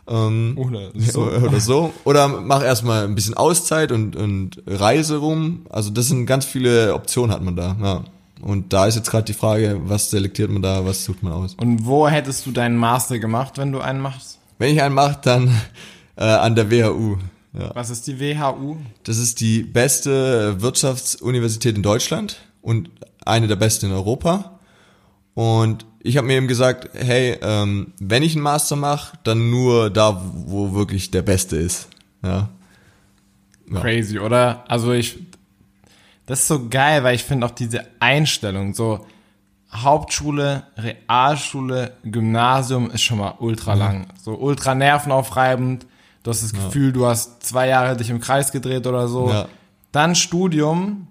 Ähm, 0.07 0.55
Oder 0.57 0.91
so. 0.95 1.21
Oder 1.23 1.59
so. 1.61 1.93
Oder 2.03 2.27
mach 2.27 2.61
erstmal 2.61 3.05
ein 3.05 3.15
bisschen 3.15 3.35
Auszeit 3.35 3.91
und, 3.91 4.15
und 4.17 4.61
Reise 4.67 5.17
rum. 5.17 5.65
Also 5.69 5.89
das 5.91 6.09
sind 6.09 6.25
ganz 6.25 6.43
viele 6.45 6.93
Optionen 6.93 7.31
hat 7.31 7.41
man 7.41 7.55
da. 7.55 7.75
Ja. 7.81 8.03
Und 8.43 8.73
da 8.73 8.87
ist 8.87 8.95
jetzt 8.95 9.09
gerade 9.09 9.23
die 9.23 9.33
Frage, 9.33 9.79
was 9.85 10.09
selektiert 10.09 10.51
man 10.51 10.61
da, 10.61 10.85
was 10.85 11.05
sucht 11.05 11.23
man 11.23 11.31
aus? 11.31 11.55
Und 11.55 11.85
wo 11.85 12.07
hättest 12.07 12.45
du 12.45 12.51
deinen 12.51 12.75
Master 12.75 13.17
gemacht, 13.19 13.57
wenn 13.57 13.71
du 13.71 13.79
einen 13.79 14.01
machst? 14.01 14.39
Wenn 14.57 14.73
ich 14.73 14.81
einen 14.81 14.93
mache, 14.93 15.19
dann 15.23 15.55
äh, 16.17 16.25
an 16.25 16.55
der 16.55 16.69
WHU. 16.69 17.17
Ja. 17.53 17.73
Was 17.73 17.89
ist 17.89 18.05
die 18.07 18.19
WHU? 18.19 18.77
Das 19.03 19.17
ist 19.17 19.39
die 19.39 19.63
beste 19.63 20.61
Wirtschaftsuniversität 20.61 21.75
in 21.75 21.83
Deutschland 21.83 22.37
und 22.61 22.89
eine 23.25 23.47
der 23.47 23.55
besten 23.55 23.87
in 23.87 23.91
Europa. 23.93 24.59
Und 25.35 25.85
ich 26.01 26.17
habe 26.17 26.27
mir 26.27 26.35
eben 26.35 26.47
gesagt, 26.47 26.89
hey, 26.93 27.37
ähm, 27.41 27.93
wenn 27.99 28.23
ich 28.23 28.33
einen 28.33 28.43
Master 28.43 28.75
mache, 28.75 29.17
dann 29.23 29.49
nur 29.49 29.89
da, 29.89 30.21
wo 30.33 30.73
wirklich 30.73 31.11
der 31.11 31.21
Beste 31.21 31.55
ist. 31.55 31.87
Ja. 32.23 32.49
Ja. 33.71 33.79
Crazy, 33.79 34.19
oder? 34.19 34.65
Also 34.67 34.91
ich, 34.91 35.19
das 36.25 36.41
ist 36.41 36.47
so 36.47 36.69
geil, 36.69 37.03
weil 37.03 37.15
ich 37.15 37.23
finde 37.23 37.45
auch 37.45 37.51
diese 37.51 37.85
Einstellung, 37.99 38.73
so 38.73 39.05
Hauptschule, 39.73 40.63
Realschule, 40.77 41.97
Gymnasium 42.03 42.91
ist 42.91 43.01
schon 43.01 43.17
mal 43.17 43.35
ultra 43.39 43.73
lang. 43.73 44.07
So 44.21 44.35
ultra 44.35 44.75
nervenaufreibend. 44.75 45.87
Du 46.21 46.29
hast 46.29 46.43
das 46.43 46.53
Gefühl, 46.53 46.93
du 46.93 47.05
hast 47.05 47.43
zwei 47.43 47.67
Jahre 47.67 47.97
dich 47.97 48.09
im 48.09 48.21
Kreis 48.21 48.51
gedreht 48.51 48.87
oder 48.87 49.07
so. 49.07 49.29
Ja. 49.29 49.47
Dann 49.91 50.15
Studium 50.15 51.07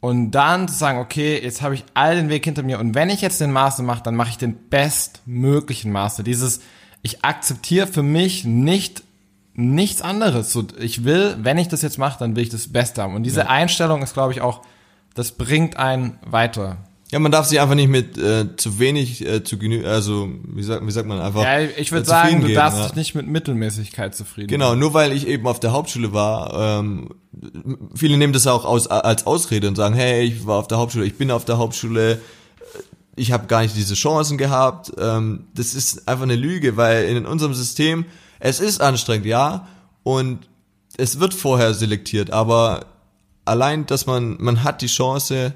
und 0.00 0.30
dann 0.32 0.68
zu 0.68 0.74
sagen, 0.74 0.98
okay, 0.98 1.38
jetzt 1.40 1.60
habe 1.62 1.74
ich 1.74 1.84
all 1.94 2.16
den 2.16 2.30
Weg 2.30 2.44
hinter 2.44 2.62
mir 2.62 2.80
und 2.80 2.94
wenn 2.94 3.10
ich 3.10 3.20
jetzt 3.20 3.40
den 3.40 3.52
Master 3.52 3.82
mache, 3.82 4.02
dann 4.02 4.16
mache 4.16 4.30
ich 4.30 4.38
den 4.38 4.68
bestmöglichen 4.68 5.92
Master. 5.92 6.22
Dieses, 6.22 6.60
ich 7.02 7.24
akzeptiere 7.24 7.86
für 7.86 8.02
mich 8.02 8.44
nicht 8.44 9.04
nichts 9.54 10.02
anderes. 10.02 10.52
So, 10.52 10.64
ich 10.78 11.04
will, 11.04 11.36
wenn 11.40 11.58
ich 11.58 11.68
das 11.68 11.82
jetzt 11.82 11.98
mache, 11.98 12.18
dann 12.18 12.36
will 12.36 12.42
ich 12.42 12.48
das 12.48 12.72
Beste 12.72 13.02
haben. 13.02 13.14
Und 13.14 13.24
diese 13.24 13.48
Einstellung 13.48 14.02
ist, 14.02 14.14
glaube 14.14 14.32
ich, 14.32 14.40
auch, 14.40 14.62
das 15.14 15.32
bringt 15.32 15.76
einen 15.76 16.18
weiter. 16.24 16.78
Ja, 17.10 17.18
man 17.18 17.32
darf 17.32 17.46
sich 17.46 17.60
einfach 17.60 17.74
nicht 17.74 17.88
mit 17.88 18.16
äh, 18.18 18.56
zu 18.56 18.78
wenig 18.78 19.26
äh, 19.26 19.42
zu 19.42 19.58
genü 19.58 19.84
also 19.84 20.30
wie 20.44 20.62
sagt, 20.62 20.86
wie 20.86 20.92
sagt 20.92 21.08
man 21.08 21.20
einfach 21.20 21.42
Ja, 21.42 21.60
ich 21.60 21.90
würde 21.90 22.04
äh, 22.04 22.08
sagen, 22.08 22.40
du 22.40 22.46
geben, 22.46 22.54
darfst 22.54 22.78
ja. 22.78 22.86
dich 22.86 22.94
nicht 22.94 23.14
mit 23.16 23.26
Mittelmäßigkeit 23.26 24.14
zufrieden 24.14 24.46
Genau, 24.46 24.76
nur 24.76 24.94
weil 24.94 25.12
ich 25.12 25.26
eben 25.26 25.48
auf 25.48 25.58
der 25.58 25.72
Hauptschule 25.72 26.12
war, 26.12 26.78
ähm, 26.78 27.10
viele 27.96 28.16
nehmen 28.16 28.32
das 28.32 28.46
auch 28.46 28.64
aus, 28.64 28.86
als 28.86 29.26
Ausrede 29.26 29.66
und 29.66 29.74
sagen, 29.74 29.96
hey, 29.96 30.22
ich 30.22 30.46
war 30.46 30.58
auf 30.58 30.68
der 30.68 30.78
Hauptschule, 30.78 31.04
ich 31.04 31.16
bin 31.16 31.32
auf 31.32 31.44
der 31.44 31.58
Hauptschule, 31.58 32.20
ich 33.16 33.32
habe 33.32 33.46
gar 33.48 33.62
nicht 33.62 33.76
diese 33.76 33.94
Chancen 33.94 34.38
gehabt. 34.38 34.92
Ähm, 34.98 35.46
das 35.54 35.74
ist 35.74 36.08
einfach 36.08 36.24
eine 36.24 36.36
Lüge, 36.36 36.76
weil 36.76 37.04
in 37.04 37.26
unserem 37.26 37.54
System, 37.54 38.04
es 38.40 38.58
ist 38.60 38.80
anstrengend, 38.80 39.26
ja, 39.26 39.68
und 40.02 40.48
es 40.96 41.20
wird 41.20 41.34
vorher 41.34 41.72
selektiert, 41.74 42.30
aber 42.32 42.86
allein, 43.44 43.86
dass 43.86 44.06
man, 44.06 44.36
man 44.40 44.64
hat 44.64 44.82
die 44.82 44.86
Chance, 44.88 45.54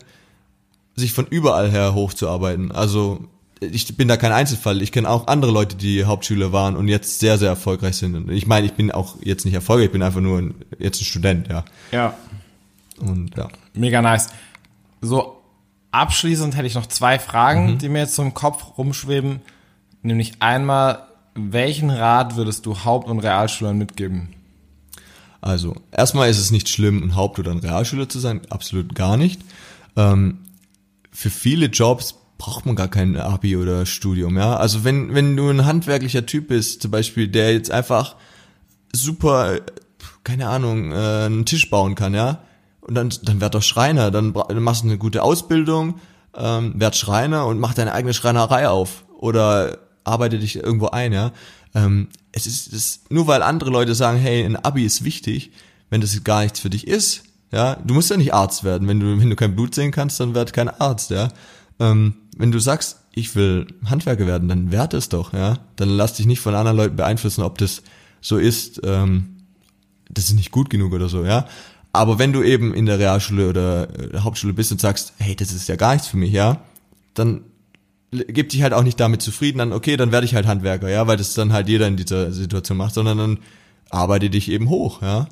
sich 0.96 1.12
von 1.12 1.26
überall 1.26 1.70
her 1.70 1.92
hochzuarbeiten. 1.94 2.70
Also 2.70 3.24
ich 3.60 3.96
bin 3.96 4.06
da 4.08 4.16
kein 4.16 4.30
Einzelfall. 4.32 4.80
Ich 4.80 4.92
kenne 4.92 5.08
auch 5.08 5.26
andere 5.26 5.50
Leute, 5.50 5.74
die 5.76 6.04
Hauptschüler 6.04 6.52
waren 6.52 6.76
und 6.76 6.86
jetzt 6.86 7.18
sehr, 7.18 7.36
sehr 7.38 7.48
erfolgreich 7.48 7.96
sind. 7.96 8.14
Und 8.14 8.30
ich 8.30 8.46
meine, 8.46 8.66
ich 8.66 8.74
bin 8.74 8.92
auch 8.92 9.16
jetzt 9.22 9.44
nicht 9.44 9.54
erfolgreich, 9.54 9.86
ich 9.86 9.92
bin 9.92 10.02
einfach 10.02 10.20
nur 10.20 10.38
ein, 10.38 10.54
jetzt 10.78 11.00
ein 11.00 11.04
Student, 11.04 11.48
ja. 11.48 11.64
Ja, 11.90 12.14
Und 13.00 13.36
ja. 13.36 13.48
mega 13.72 14.00
nice. 14.02 14.28
So, 15.00 15.40
abschließend 15.90 16.54
hätte 16.56 16.66
ich 16.66 16.74
noch 16.74 16.86
zwei 16.86 17.18
Fragen, 17.18 17.72
Mhm. 17.72 17.78
die 17.78 17.88
mir 17.88 18.00
jetzt 18.00 18.14
so 18.14 18.22
im 18.22 18.34
Kopf 18.34 18.78
rumschweben. 18.78 19.40
Nämlich 20.02 20.34
einmal, 20.40 21.06
welchen 21.34 21.90
Rat 21.90 22.36
würdest 22.36 22.66
du 22.66 22.84
Haupt- 22.84 23.08
und 23.08 23.20
Realschülern 23.20 23.76
mitgeben? 23.76 24.34
Also, 25.40 25.76
erstmal 25.92 26.30
ist 26.30 26.38
es 26.38 26.50
nicht 26.50 26.68
schlimm, 26.68 27.02
ein 27.02 27.16
Haupt- 27.16 27.38
oder 27.38 27.50
ein 27.50 27.58
Realschüler 27.58 28.08
zu 28.08 28.18
sein, 28.18 28.40
absolut 28.48 28.94
gar 28.94 29.16
nicht. 29.16 29.42
Ähm, 29.96 30.38
für 31.10 31.30
viele 31.30 31.66
Jobs 31.66 32.14
braucht 32.38 32.66
man 32.66 32.76
gar 32.76 32.88
kein 32.88 33.16
Abi 33.16 33.56
oder 33.56 33.86
Studium, 33.86 34.36
ja. 34.36 34.56
Also 34.56 34.84
wenn, 34.84 35.14
wenn 35.14 35.36
du 35.36 35.48
ein 35.48 35.66
handwerklicher 35.66 36.26
Typ 36.26 36.48
bist, 36.48 36.82
zum 36.82 36.90
Beispiel, 36.90 37.28
der 37.28 37.52
jetzt 37.52 37.70
einfach 37.70 38.16
super, 38.92 39.60
keine 40.24 40.48
Ahnung, 40.48 40.92
äh, 40.92 40.94
einen 41.26 41.46
Tisch 41.46 41.70
bauen 41.70 41.94
kann, 41.94 42.14
ja, 42.14 42.40
und 42.80 42.94
dann, 42.94 43.12
dann 43.22 43.40
werd 43.40 43.54
doch 43.54 43.62
Schreiner, 43.62 44.10
dann, 44.10 44.32
dann 44.32 44.62
machst 44.62 44.82
du 44.82 44.88
eine 44.88 44.98
gute 44.98 45.22
Ausbildung, 45.22 46.00
ähm, 46.36 46.74
werd 46.76 46.96
Schreiner 46.96 47.46
und 47.46 47.58
mach 47.58 47.74
deine 47.74 47.92
eigene 47.92 48.14
Schreinerei 48.14 48.68
auf 48.68 49.04
oder 49.18 49.78
arbeite 50.04 50.38
dich 50.38 50.56
irgendwo 50.56 50.88
ein, 50.88 51.12
ja. 51.12 51.32
Ähm, 51.74 52.08
es 52.32 52.46
ist 52.46 52.72
es, 52.72 53.00
nur 53.08 53.26
weil 53.26 53.42
andere 53.42 53.70
Leute 53.70 53.94
sagen, 53.94 54.18
hey, 54.18 54.44
ein 54.44 54.56
Abi 54.56 54.84
ist 54.84 55.04
wichtig, 55.04 55.50
wenn 55.90 56.00
das 56.00 56.22
gar 56.24 56.42
nichts 56.42 56.60
für 56.60 56.70
dich 56.70 56.86
ist, 56.86 57.24
ja, 57.52 57.76
du 57.76 57.94
musst 57.94 58.10
ja 58.10 58.16
nicht 58.16 58.34
Arzt 58.34 58.64
werden. 58.64 58.88
Wenn 58.88 59.00
du, 59.00 59.18
wenn 59.20 59.30
du 59.30 59.36
kein 59.36 59.54
Blut 59.54 59.74
sehen 59.74 59.92
kannst, 59.92 60.18
dann 60.20 60.34
werd 60.34 60.52
kein 60.52 60.68
Arzt, 60.68 61.10
ja. 61.10 61.28
Ähm, 61.78 62.14
wenn 62.36 62.50
du 62.50 62.58
sagst, 62.58 62.98
ich 63.12 63.36
will 63.36 63.66
Handwerker 63.84 64.26
werden, 64.26 64.48
dann 64.48 64.72
werd 64.72 64.94
es 64.94 65.08
doch, 65.08 65.32
ja. 65.32 65.58
Dann 65.76 65.88
lass 65.88 66.14
dich 66.14 66.26
nicht 66.26 66.40
von 66.40 66.54
anderen 66.54 66.76
Leuten 66.76 66.96
beeinflussen, 66.96 67.42
ob 67.42 67.58
das 67.58 67.82
so 68.20 68.38
ist, 68.38 68.80
ähm, 68.84 69.36
das 70.10 70.24
ist 70.24 70.34
nicht 70.34 70.50
gut 70.50 70.70
genug 70.70 70.92
oder 70.92 71.08
so, 71.08 71.24
ja. 71.24 71.46
Aber 71.92 72.18
wenn 72.18 72.32
du 72.32 72.42
eben 72.42 72.74
in 72.74 72.86
der 72.86 72.98
Realschule 72.98 73.48
oder 73.48 74.14
äh, 74.14 74.18
Hauptschule 74.18 74.52
bist 74.52 74.72
und 74.72 74.80
sagst, 74.80 75.12
hey, 75.18 75.36
das 75.36 75.52
ist 75.52 75.68
ja 75.68 75.76
gar 75.76 75.92
nichts 75.92 76.08
für 76.08 76.16
mich, 76.16 76.32
ja, 76.32 76.60
dann 77.14 77.42
gib 78.28 78.50
dich 78.50 78.62
halt 78.62 78.72
auch 78.72 78.82
nicht 78.82 79.00
damit 79.00 79.22
zufrieden, 79.22 79.58
dann 79.58 79.72
okay, 79.72 79.96
dann 79.96 80.12
werde 80.12 80.24
ich 80.24 80.34
halt 80.34 80.46
Handwerker, 80.46 80.88
ja, 80.88 81.06
weil 81.06 81.16
das 81.16 81.34
dann 81.34 81.52
halt 81.52 81.68
jeder 81.68 81.86
in 81.88 81.96
dieser 81.96 82.32
Situation 82.32 82.78
macht, 82.78 82.94
sondern 82.94 83.18
dann 83.18 83.38
arbeite 83.90 84.30
dich 84.30 84.50
eben 84.50 84.68
hoch, 84.68 85.02
ja. 85.02 85.28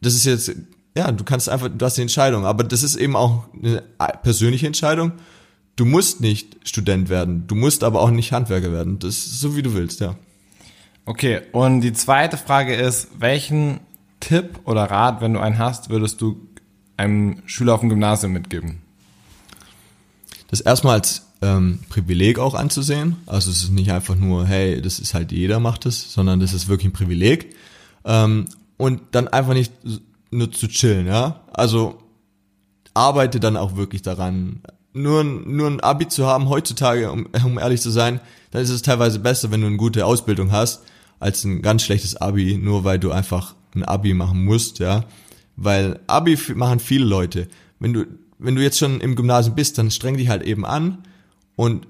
Das 0.00 0.14
ist 0.14 0.24
jetzt, 0.24 0.54
ja, 0.96 1.10
du 1.10 1.24
kannst 1.24 1.48
einfach, 1.48 1.68
du 1.68 1.84
hast 1.84 1.96
die 1.96 2.02
Entscheidung, 2.02 2.44
aber 2.44 2.64
das 2.64 2.82
ist 2.82 2.96
eben 2.96 3.16
auch 3.16 3.46
eine 3.54 3.82
persönliche 4.22 4.66
Entscheidung. 4.66 5.12
Du 5.76 5.84
musst 5.84 6.20
nicht 6.20 6.56
Student 6.68 7.08
werden, 7.08 7.46
du 7.46 7.54
musst 7.54 7.82
aber 7.82 8.00
auch 8.00 8.10
nicht 8.10 8.32
Handwerker 8.32 8.70
werden. 8.70 8.98
Das 8.98 9.16
ist 9.16 9.40
so 9.40 9.56
wie 9.56 9.62
du 9.62 9.74
willst, 9.74 10.00
ja. 10.00 10.14
Okay, 11.06 11.42
und 11.52 11.80
die 11.80 11.92
zweite 11.92 12.36
Frage 12.36 12.74
ist, 12.74 13.08
welchen 13.18 13.80
Tipp 14.20 14.60
oder 14.64 14.84
Rat, 14.84 15.20
wenn 15.20 15.34
du 15.34 15.40
einen 15.40 15.58
hast, 15.58 15.90
würdest 15.90 16.20
du 16.20 16.48
einem 16.96 17.42
Schüler 17.46 17.74
auf 17.74 17.80
dem 17.80 17.88
Gymnasium 17.88 18.32
mitgeben? 18.32 18.83
Das 20.48 20.60
erstmal 20.60 20.94
als 20.94 21.22
ähm, 21.42 21.80
Privileg 21.88 22.38
auch 22.38 22.54
anzusehen. 22.54 23.16
Also 23.26 23.50
es 23.50 23.62
ist 23.62 23.70
nicht 23.70 23.92
einfach 23.92 24.16
nur, 24.16 24.46
hey, 24.46 24.80
das 24.80 24.98
ist 24.98 25.14
halt 25.14 25.32
jeder 25.32 25.60
macht 25.60 25.86
es, 25.86 26.12
sondern 26.12 26.40
das 26.40 26.52
ist 26.52 26.68
wirklich 26.68 26.88
ein 26.88 26.92
Privileg. 26.92 27.54
Ähm, 28.04 28.46
und 28.76 29.00
dann 29.12 29.28
einfach 29.28 29.54
nicht 29.54 29.72
nur 30.30 30.50
zu 30.50 30.68
chillen, 30.68 31.06
ja. 31.06 31.40
Also 31.52 31.98
arbeite 32.92 33.40
dann 33.40 33.56
auch 33.56 33.76
wirklich 33.76 34.02
daran. 34.02 34.60
Nur, 34.92 35.24
nur 35.24 35.68
ein 35.68 35.80
Abi 35.80 36.08
zu 36.08 36.26
haben 36.26 36.48
heutzutage, 36.48 37.10
um, 37.10 37.26
um 37.44 37.58
ehrlich 37.58 37.80
zu 37.80 37.90
sein, 37.90 38.20
dann 38.50 38.62
ist 38.62 38.70
es 38.70 38.82
teilweise 38.82 39.18
besser, 39.18 39.50
wenn 39.50 39.60
du 39.60 39.66
eine 39.66 39.76
gute 39.76 40.06
Ausbildung 40.06 40.52
hast, 40.52 40.82
als 41.18 41.44
ein 41.44 41.62
ganz 41.62 41.82
schlechtes 41.82 42.16
Abi, 42.16 42.56
nur 42.56 42.84
weil 42.84 42.98
du 42.98 43.10
einfach 43.10 43.54
ein 43.74 43.84
Abi 43.84 44.14
machen 44.14 44.44
musst, 44.44 44.78
ja. 44.78 45.04
Weil 45.56 46.00
Abi 46.06 46.38
machen 46.54 46.80
viele 46.80 47.04
Leute. 47.04 47.48
Wenn 47.78 47.92
du, 47.92 48.06
wenn 48.38 48.54
du 48.54 48.62
jetzt 48.62 48.78
schon 48.78 49.00
im 49.00 49.16
Gymnasium 49.16 49.54
bist, 49.54 49.78
dann 49.78 49.90
streng 49.90 50.16
dich 50.16 50.28
halt 50.28 50.42
eben 50.42 50.64
an 50.64 51.04
und 51.56 51.86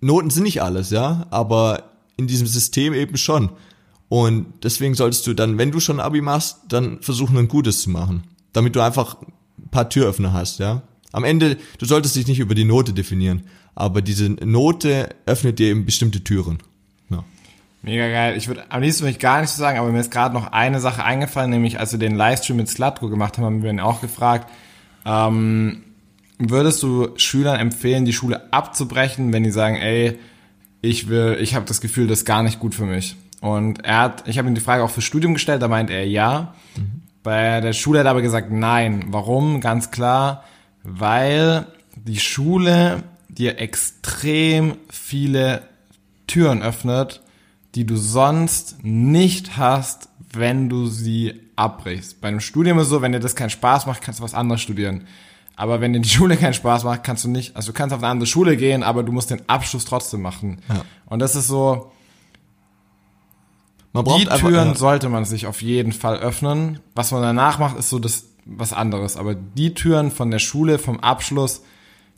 Noten 0.00 0.30
sind 0.30 0.42
nicht 0.42 0.62
alles, 0.62 0.90
ja, 0.90 1.26
aber 1.30 1.92
in 2.16 2.26
diesem 2.26 2.46
System 2.46 2.92
eben 2.92 3.16
schon. 3.16 3.50
Und 4.08 4.46
deswegen 4.62 4.94
solltest 4.94 5.26
du 5.26 5.32
dann, 5.32 5.58
wenn 5.58 5.70
du 5.70 5.80
schon 5.80 6.00
Abi 6.00 6.20
machst, 6.20 6.58
dann 6.68 7.00
versuchen, 7.00 7.38
ein 7.38 7.48
gutes 7.48 7.82
zu 7.82 7.90
machen. 7.90 8.24
Damit 8.52 8.76
du 8.76 8.80
einfach 8.80 9.16
ein 9.22 9.70
paar 9.70 9.88
Türöffner 9.88 10.32
hast, 10.32 10.58
ja. 10.58 10.82
Am 11.12 11.24
Ende, 11.24 11.56
du 11.78 11.86
solltest 11.86 12.16
dich 12.16 12.26
nicht 12.26 12.40
über 12.40 12.54
die 12.54 12.64
Note 12.64 12.92
definieren, 12.92 13.44
aber 13.74 14.02
diese 14.02 14.30
Note 14.30 15.14
öffnet 15.24 15.58
dir 15.58 15.68
eben 15.68 15.86
bestimmte 15.86 16.24
Türen. 16.24 16.58
Mega 17.82 18.08
geil. 18.08 18.36
Ich 18.36 18.46
würde 18.46 18.64
am 18.68 18.80
liebsten 18.80 19.02
würde 19.02 19.10
ich 19.10 19.18
gar 19.18 19.40
nichts 19.40 19.56
sagen, 19.56 19.78
aber 19.78 19.90
mir 19.90 20.00
ist 20.00 20.12
gerade 20.12 20.34
noch 20.34 20.52
eine 20.52 20.80
Sache 20.80 21.04
eingefallen, 21.04 21.50
nämlich 21.50 21.80
als 21.80 21.92
wir 21.92 21.98
den 21.98 22.14
Livestream 22.14 22.56
mit 22.56 22.68
Slatko 22.68 23.08
gemacht 23.08 23.36
haben, 23.36 23.44
haben 23.44 23.62
wir 23.62 23.70
ihn 23.70 23.80
auch 23.80 24.00
gefragt, 24.00 24.48
ähm, 25.04 25.82
würdest 26.38 26.82
du 26.82 27.08
Schülern 27.16 27.58
empfehlen, 27.58 28.04
die 28.04 28.12
Schule 28.12 28.52
abzubrechen, 28.52 29.32
wenn 29.32 29.42
die 29.42 29.50
sagen, 29.50 29.76
ey, 29.76 30.18
ich 30.80 31.08
will, 31.08 31.38
ich 31.40 31.54
habe 31.54 31.66
das 31.66 31.80
Gefühl, 31.80 32.06
das 32.06 32.20
ist 32.20 32.24
gar 32.24 32.42
nicht 32.42 32.60
gut 32.60 32.74
für 32.74 32.86
mich. 32.86 33.16
Und 33.40 33.84
er 33.84 33.98
hat, 33.98 34.28
ich 34.28 34.38
habe 34.38 34.48
ihm 34.48 34.54
die 34.54 34.60
Frage 34.60 34.84
auch 34.84 34.90
fürs 34.90 35.04
Studium 35.04 35.34
gestellt, 35.34 35.62
da 35.62 35.68
meint 35.68 35.90
er 35.90 36.06
ja. 36.06 36.54
Bei 37.22 37.60
der 37.60 37.72
Schule 37.72 38.00
hat 38.00 38.06
er 38.06 38.12
aber 38.12 38.22
gesagt, 38.22 38.50
nein. 38.50 39.04
Warum? 39.08 39.60
Ganz 39.60 39.90
klar, 39.90 40.44
weil 40.82 41.66
die 41.96 42.18
Schule 42.18 43.02
dir 43.28 43.58
extrem 43.58 44.76
viele 44.90 45.62
Türen 46.26 46.62
öffnet, 46.62 47.20
die 47.74 47.86
du 47.86 47.96
sonst 47.96 48.82
nicht 48.82 49.56
hast, 49.56 50.08
wenn 50.32 50.68
du 50.68 50.86
sie 50.86 51.34
abbrichst. 51.56 52.20
Bei 52.20 52.28
einem 52.28 52.40
Studium 52.40 52.78
ist 52.78 52.84
es 52.84 52.90
so, 52.90 53.02
wenn 53.02 53.12
dir 53.12 53.20
das 53.20 53.36
keinen 53.36 53.50
Spaß 53.50 53.86
macht, 53.86 54.02
kannst 54.02 54.20
du 54.20 54.24
was 54.24 54.34
anderes 54.34 54.60
studieren. 54.62 55.06
Aber 55.56 55.80
wenn 55.80 55.92
dir 55.92 56.00
die 56.00 56.08
Schule 56.16 56.36
keinen 56.36 56.54
Spaß 56.54 56.84
macht, 56.84 57.04
kannst 57.04 57.24
du 57.24 57.28
nicht, 57.28 57.56
also 57.56 57.72
du 57.72 57.76
kannst 57.76 57.94
auf 57.94 58.02
eine 58.02 58.10
andere 58.10 58.26
Schule 58.26 58.56
gehen, 58.56 58.82
aber 58.82 59.02
du 59.02 59.12
musst 59.12 59.30
den 59.30 59.48
Abschluss 59.48 59.84
trotzdem 59.84 60.22
machen. 60.22 60.60
Ja. 60.68 60.84
Und 61.06 61.18
das 61.18 61.36
ist 61.36 61.48
so, 61.48 61.92
Man 63.92 64.04
die 64.04 64.10
braucht 64.10 64.28
einfach, 64.28 64.48
Türen 64.48 64.68
ja. 64.68 64.74
sollte 64.74 65.08
man 65.08 65.24
sich 65.24 65.46
auf 65.46 65.62
jeden 65.62 65.92
Fall 65.92 66.18
öffnen. 66.18 66.80
Was 66.94 67.10
man 67.12 67.22
danach 67.22 67.58
macht, 67.58 67.78
ist 67.78 67.90
so 67.90 67.98
das 67.98 68.26
was 68.44 68.72
anderes. 68.72 69.16
Aber 69.16 69.34
die 69.34 69.74
Türen 69.74 70.10
von 70.10 70.30
der 70.30 70.40
Schule, 70.40 70.78
vom 70.78 71.00
Abschluss, 71.00 71.62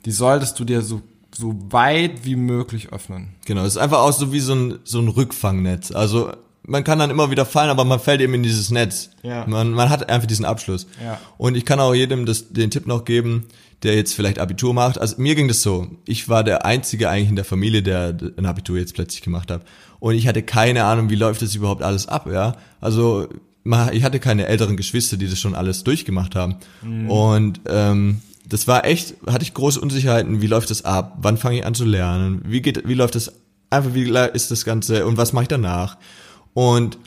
die 0.05 0.11
solltest 0.11 0.59
du 0.59 0.65
dir 0.65 0.81
so, 0.81 1.01
so 1.37 1.55
weit 1.69 2.23
wie 2.25 2.35
möglich 2.35 2.91
öffnen. 2.91 3.35
Genau, 3.45 3.61
es 3.61 3.75
ist 3.75 3.77
einfach 3.77 3.99
auch 3.99 4.13
so 4.13 4.31
wie 4.31 4.39
so 4.39 4.53
ein, 4.53 4.79
so 4.83 4.99
ein 4.99 5.07
Rückfangnetz. 5.07 5.91
Also 5.91 6.31
man 6.63 6.83
kann 6.83 6.99
dann 6.99 7.09
immer 7.09 7.29
wieder 7.29 7.45
fallen, 7.45 7.69
aber 7.69 7.85
man 7.85 7.99
fällt 7.99 8.21
eben 8.21 8.33
in 8.33 8.43
dieses 8.43 8.71
Netz. 8.71 9.11
Ja. 9.23 9.45
Man, 9.47 9.71
man 9.71 9.89
hat 9.89 10.09
einfach 10.09 10.27
diesen 10.27 10.45
Abschluss. 10.45 10.87
Ja. 11.03 11.19
Und 11.37 11.55
ich 11.55 11.65
kann 11.65 11.79
auch 11.79 11.93
jedem 11.93 12.25
das, 12.25 12.51
den 12.51 12.71
Tipp 12.71 12.87
noch 12.87 13.05
geben, 13.05 13.45
der 13.83 13.95
jetzt 13.95 14.13
vielleicht 14.13 14.39
Abitur 14.39 14.73
macht. 14.73 14.99
Also 14.99 15.21
mir 15.21 15.35
ging 15.35 15.47
das 15.47 15.61
so. 15.61 15.87
Ich 16.05 16.27
war 16.29 16.43
der 16.43 16.65
Einzige 16.65 17.09
eigentlich 17.09 17.29
in 17.29 17.35
der 17.35 17.45
Familie, 17.45 17.83
der 17.83 18.17
ein 18.37 18.45
Abitur 18.45 18.77
jetzt 18.77 18.95
plötzlich 18.95 19.21
gemacht 19.21 19.51
hat. 19.51 19.63
Und 19.99 20.15
ich 20.15 20.27
hatte 20.27 20.41
keine 20.41 20.85
Ahnung, 20.85 21.09
wie 21.09 21.15
läuft 21.15 21.41
das 21.41 21.55
überhaupt 21.55 21.83
alles 21.83 22.07
ab, 22.07 22.27
ja. 22.31 22.55
Also 22.81 23.27
ich 23.91 24.03
hatte 24.03 24.19
keine 24.19 24.45
älteren 24.45 24.77
Geschwister, 24.77 25.17
die 25.17 25.27
das 25.27 25.39
schon 25.39 25.55
alles 25.55 25.83
durchgemacht 25.83 26.35
haben. 26.35 26.57
Und 27.09 27.61
ähm, 27.67 28.21
das 28.47 28.67
war 28.67 28.85
echt, 28.85 29.15
hatte 29.27 29.43
ich 29.43 29.53
große 29.53 29.79
Unsicherheiten, 29.79 30.41
wie 30.41 30.47
läuft 30.47 30.69
das 30.69 30.85
ab, 30.85 31.17
wann 31.21 31.37
fange 31.37 31.59
ich 31.59 31.65
an 31.65 31.75
zu 31.75 31.85
lernen, 31.85 32.41
wie 32.45 32.61
geht, 32.61 32.87
wie 32.87 32.93
läuft 32.93 33.15
das, 33.15 33.33
einfach 33.69 33.93
wie 33.93 34.09
ist 34.33 34.51
das 34.51 34.65
Ganze 34.65 35.05
und 35.05 35.17
was 35.17 35.33
mache 35.33 35.43
ich 35.43 35.49
danach. 35.49 35.97
Und 36.53 36.97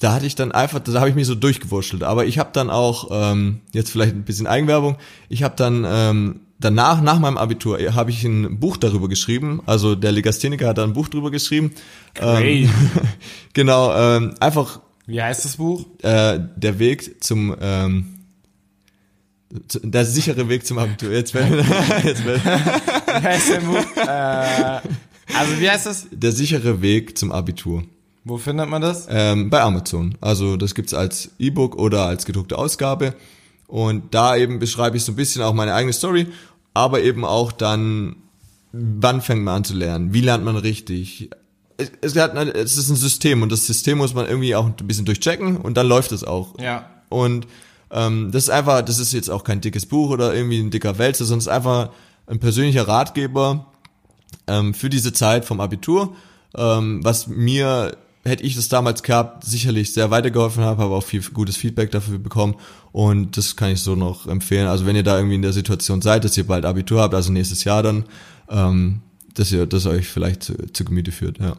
da 0.00 0.12
hatte 0.12 0.26
ich 0.26 0.34
dann 0.34 0.52
einfach, 0.52 0.80
da 0.80 1.00
habe 1.00 1.08
ich 1.08 1.14
mich 1.14 1.26
so 1.26 1.34
durchgewurschtelt. 1.34 2.02
Aber 2.02 2.26
ich 2.26 2.38
habe 2.38 2.50
dann 2.52 2.70
auch, 2.70 3.08
ähm, 3.10 3.60
jetzt 3.72 3.90
vielleicht 3.90 4.14
ein 4.14 4.24
bisschen 4.24 4.46
Eigenwerbung, 4.46 4.96
ich 5.28 5.42
habe 5.42 5.54
dann 5.56 5.86
ähm, 5.88 6.40
danach, 6.60 7.00
nach 7.00 7.18
meinem 7.18 7.38
Abitur, 7.38 7.78
habe 7.94 8.10
ich 8.10 8.24
ein 8.24 8.60
Buch 8.60 8.76
darüber 8.76 9.08
geschrieben. 9.08 9.62
Also 9.66 9.94
der 9.94 10.12
Legastheniker 10.12 10.68
hat 10.68 10.78
da 10.78 10.84
ein 10.84 10.92
Buch 10.92 11.08
darüber 11.08 11.30
geschrieben. 11.30 11.72
Ähm, 12.20 12.70
genau, 13.52 13.94
ähm, 13.94 14.34
einfach 14.40 14.80
Wie 15.06 15.22
heißt 15.22 15.44
das 15.44 15.56
Buch? 15.56 15.86
äh, 16.02 16.38
der 16.56 16.78
Weg 16.78 17.22
zum 17.24 17.54
ähm, 17.60 18.13
der 19.82 20.04
sichere 20.04 20.48
Weg 20.48 20.66
zum 20.66 20.78
Abitur. 20.78 21.12
Jetzt, 21.12 21.32
werden- 21.34 21.58
jetzt 22.04 22.24
werden- 22.24 23.76
äh, 23.96 24.80
also 25.36 25.60
wie 25.60 25.70
heißt 25.70 25.86
das? 25.86 26.06
der 26.10 26.32
sichere 26.32 26.82
Weg 26.82 27.16
zum 27.16 27.32
Abitur. 27.32 27.84
Wo 28.24 28.38
findet 28.38 28.68
man 28.68 28.82
das? 28.82 29.06
Ähm, 29.10 29.50
bei 29.50 29.60
Amazon. 29.60 30.16
Also 30.20 30.56
das 30.56 30.74
gibt's 30.74 30.94
als 30.94 31.30
E-Book 31.38 31.76
oder 31.76 32.06
als 32.06 32.24
gedruckte 32.24 32.58
Ausgabe. 32.58 33.14
Und 33.66 34.14
da 34.14 34.36
eben 34.36 34.58
beschreibe 34.58 34.96
ich 34.96 35.04
so 35.04 35.12
ein 35.12 35.16
bisschen 35.16 35.42
auch 35.42 35.54
meine 35.54 35.74
eigene 35.74 35.92
Story, 35.92 36.26
aber 36.74 37.02
eben 37.02 37.24
auch 37.24 37.52
dann, 37.52 38.16
wann 38.72 39.20
fängt 39.20 39.42
man 39.42 39.56
an 39.56 39.64
zu 39.64 39.74
lernen? 39.74 40.12
Wie 40.14 40.20
lernt 40.20 40.44
man 40.44 40.56
richtig? 40.56 41.30
Es, 41.76 41.90
es, 42.00 42.16
hat, 42.16 42.34
es 42.36 42.76
ist 42.76 42.88
ein 42.88 42.96
System 42.96 43.42
und 43.42 43.50
das 43.52 43.66
System 43.66 43.98
muss 43.98 44.14
man 44.14 44.26
irgendwie 44.26 44.54
auch 44.54 44.66
ein 44.66 44.74
bisschen 44.86 45.04
durchchecken 45.06 45.56
und 45.56 45.76
dann 45.76 45.86
läuft 45.86 46.12
es 46.12 46.24
auch. 46.24 46.58
Ja. 46.60 46.88
Und 47.08 47.46
ähm, 47.94 48.30
das 48.32 48.44
ist 48.44 48.50
einfach, 48.50 48.82
das 48.82 48.98
ist 48.98 49.12
jetzt 49.12 49.30
auch 49.30 49.44
kein 49.44 49.60
dickes 49.60 49.86
Buch 49.86 50.10
oder 50.10 50.34
irgendwie 50.34 50.58
ein 50.58 50.70
dicker 50.70 50.98
Wälzer, 50.98 51.24
sondern 51.24 51.38
es 51.38 51.46
ist 51.46 51.52
einfach 51.52 51.90
ein 52.26 52.40
persönlicher 52.40 52.88
Ratgeber 52.88 53.66
ähm, 54.48 54.74
für 54.74 54.90
diese 54.90 55.12
Zeit 55.12 55.44
vom 55.44 55.60
Abitur, 55.60 56.16
ähm, 56.56 57.04
was 57.04 57.28
mir, 57.28 57.96
hätte 58.24 58.42
ich 58.42 58.56
das 58.56 58.68
damals 58.68 59.02
gehabt, 59.02 59.44
sicherlich 59.44 59.92
sehr 59.92 60.10
weitergeholfen 60.10 60.64
habe, 60.64 60.82
habe 60.82 60.94
auch 60.94 61.04
viel 61.04 61.22
gutes 61.22 61.56
Feedback 61.56 61.92
dafür 61.92 62.18
bekommen 62.18 62.56
und 62.90 63.36
das 63.36 63.54
kann 63.54 63.70
ich 63.70 63.80
so 63.80 63.94
noch 63.94 64.26
empfehlen. 64.26 64.66
Also 64.66 64.86
wenn 64.86 64.96
ihr 64.96 65.04
da 65.04 65.16
irgendwie 65.16 65.36
in 65.36 65.42
der 65.42 65.52
Situation 65.52 66.02
seid, 66.02 66.24
dass 66.24 66.36
ihr 66.36 66.46
bald 66.46 66.64
Abitur 66.64 67.00
habt, 67.00 67.14
also 67.14 67.30
nächstes 67.30 67.62
Jahr 67.62 67.82
dann, 67.82 68.04
ähm, 68.50 69.02
dass 69.34 69.52
ihr 69.52 69.66
das 69.66 69.86
euch 69.86 70.08
vielleicht 70.08 70.42
zu, 70.42 70.54
zu 70.72 70.84
Gemüte 70.84 71.12
führt, 71.12 71.38
ja. 71.38 71.56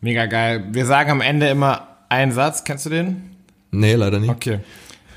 Mega 0.00 0.24
geil. 0.24 0.68
Wir 0.72 0.86
sagen 0.86 1.10
am 1.10 1.20
Ende 1.20 1.48
immer 1.48 1.86
einen 2.08 2.32
Satz. 2.32 2.64
Kennst 2.64 2.86
du 2.86 2.90
den? 2.90 3.36
Nee, 3.70 3.94
leider 3.94 4.18
nicht. 4.18 4.30
Okay. 4.30 4.60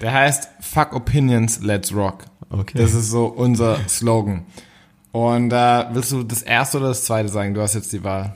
Der 0.04 0.13
heißt 0.13 0.50
Fuck 0.60 0.94
Opinions, 0.94 1.62
Let's 1.62 1.94
Rock. 1.96 2.26
Okay. 2.50 2.78
Das 2.78 2.94
ist 2.94 3.10
so 3.10 3.26
unser 3.26 3.80
Slogan. 3.89 4.46
Und 5.12 5.52
äh, 5.54 5.86
willst 5.94 6.12
du 6.12 6.24
das 6.24 6.42
erste 6.44 6.78
oder 6.78 6.89
das 6.89 7.06
zweite 7.06 7.30
sagen? 7.30 7.54
Du 7.54 7.62
hast 7.62 7.74
jetzt 7.74 7.92
die 7.94 8.04
Wahl. 8.04 8.36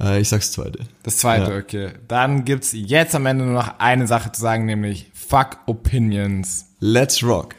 Äh, 0.00 0.20
ich 0.20 0.28
sag's 0.28 0.52
zweite. 0.52 0.80
Das 1.02 1.18
zweite, 1.18 1.50
Ja. 1.52 1.58
okay. 1.58 1.90
Dann 2.08 2.44
gibt's 2.44 2.70
jetzt 2.72 3.14
am 3.14 3.26
Ende 3.26 3.44
nur 3.44 3.54
noch 3.54 3.78
eine 3.80 4.06
Sache 4.06 4.30
zu 4.32 4.40
sagen, 4.40 4.66
nämlich 4.66 5.10
Fuck 5.14 5.58
Opinions. 5.66 6.66
Let's 6.78 7.22
rock. 7.22 7.54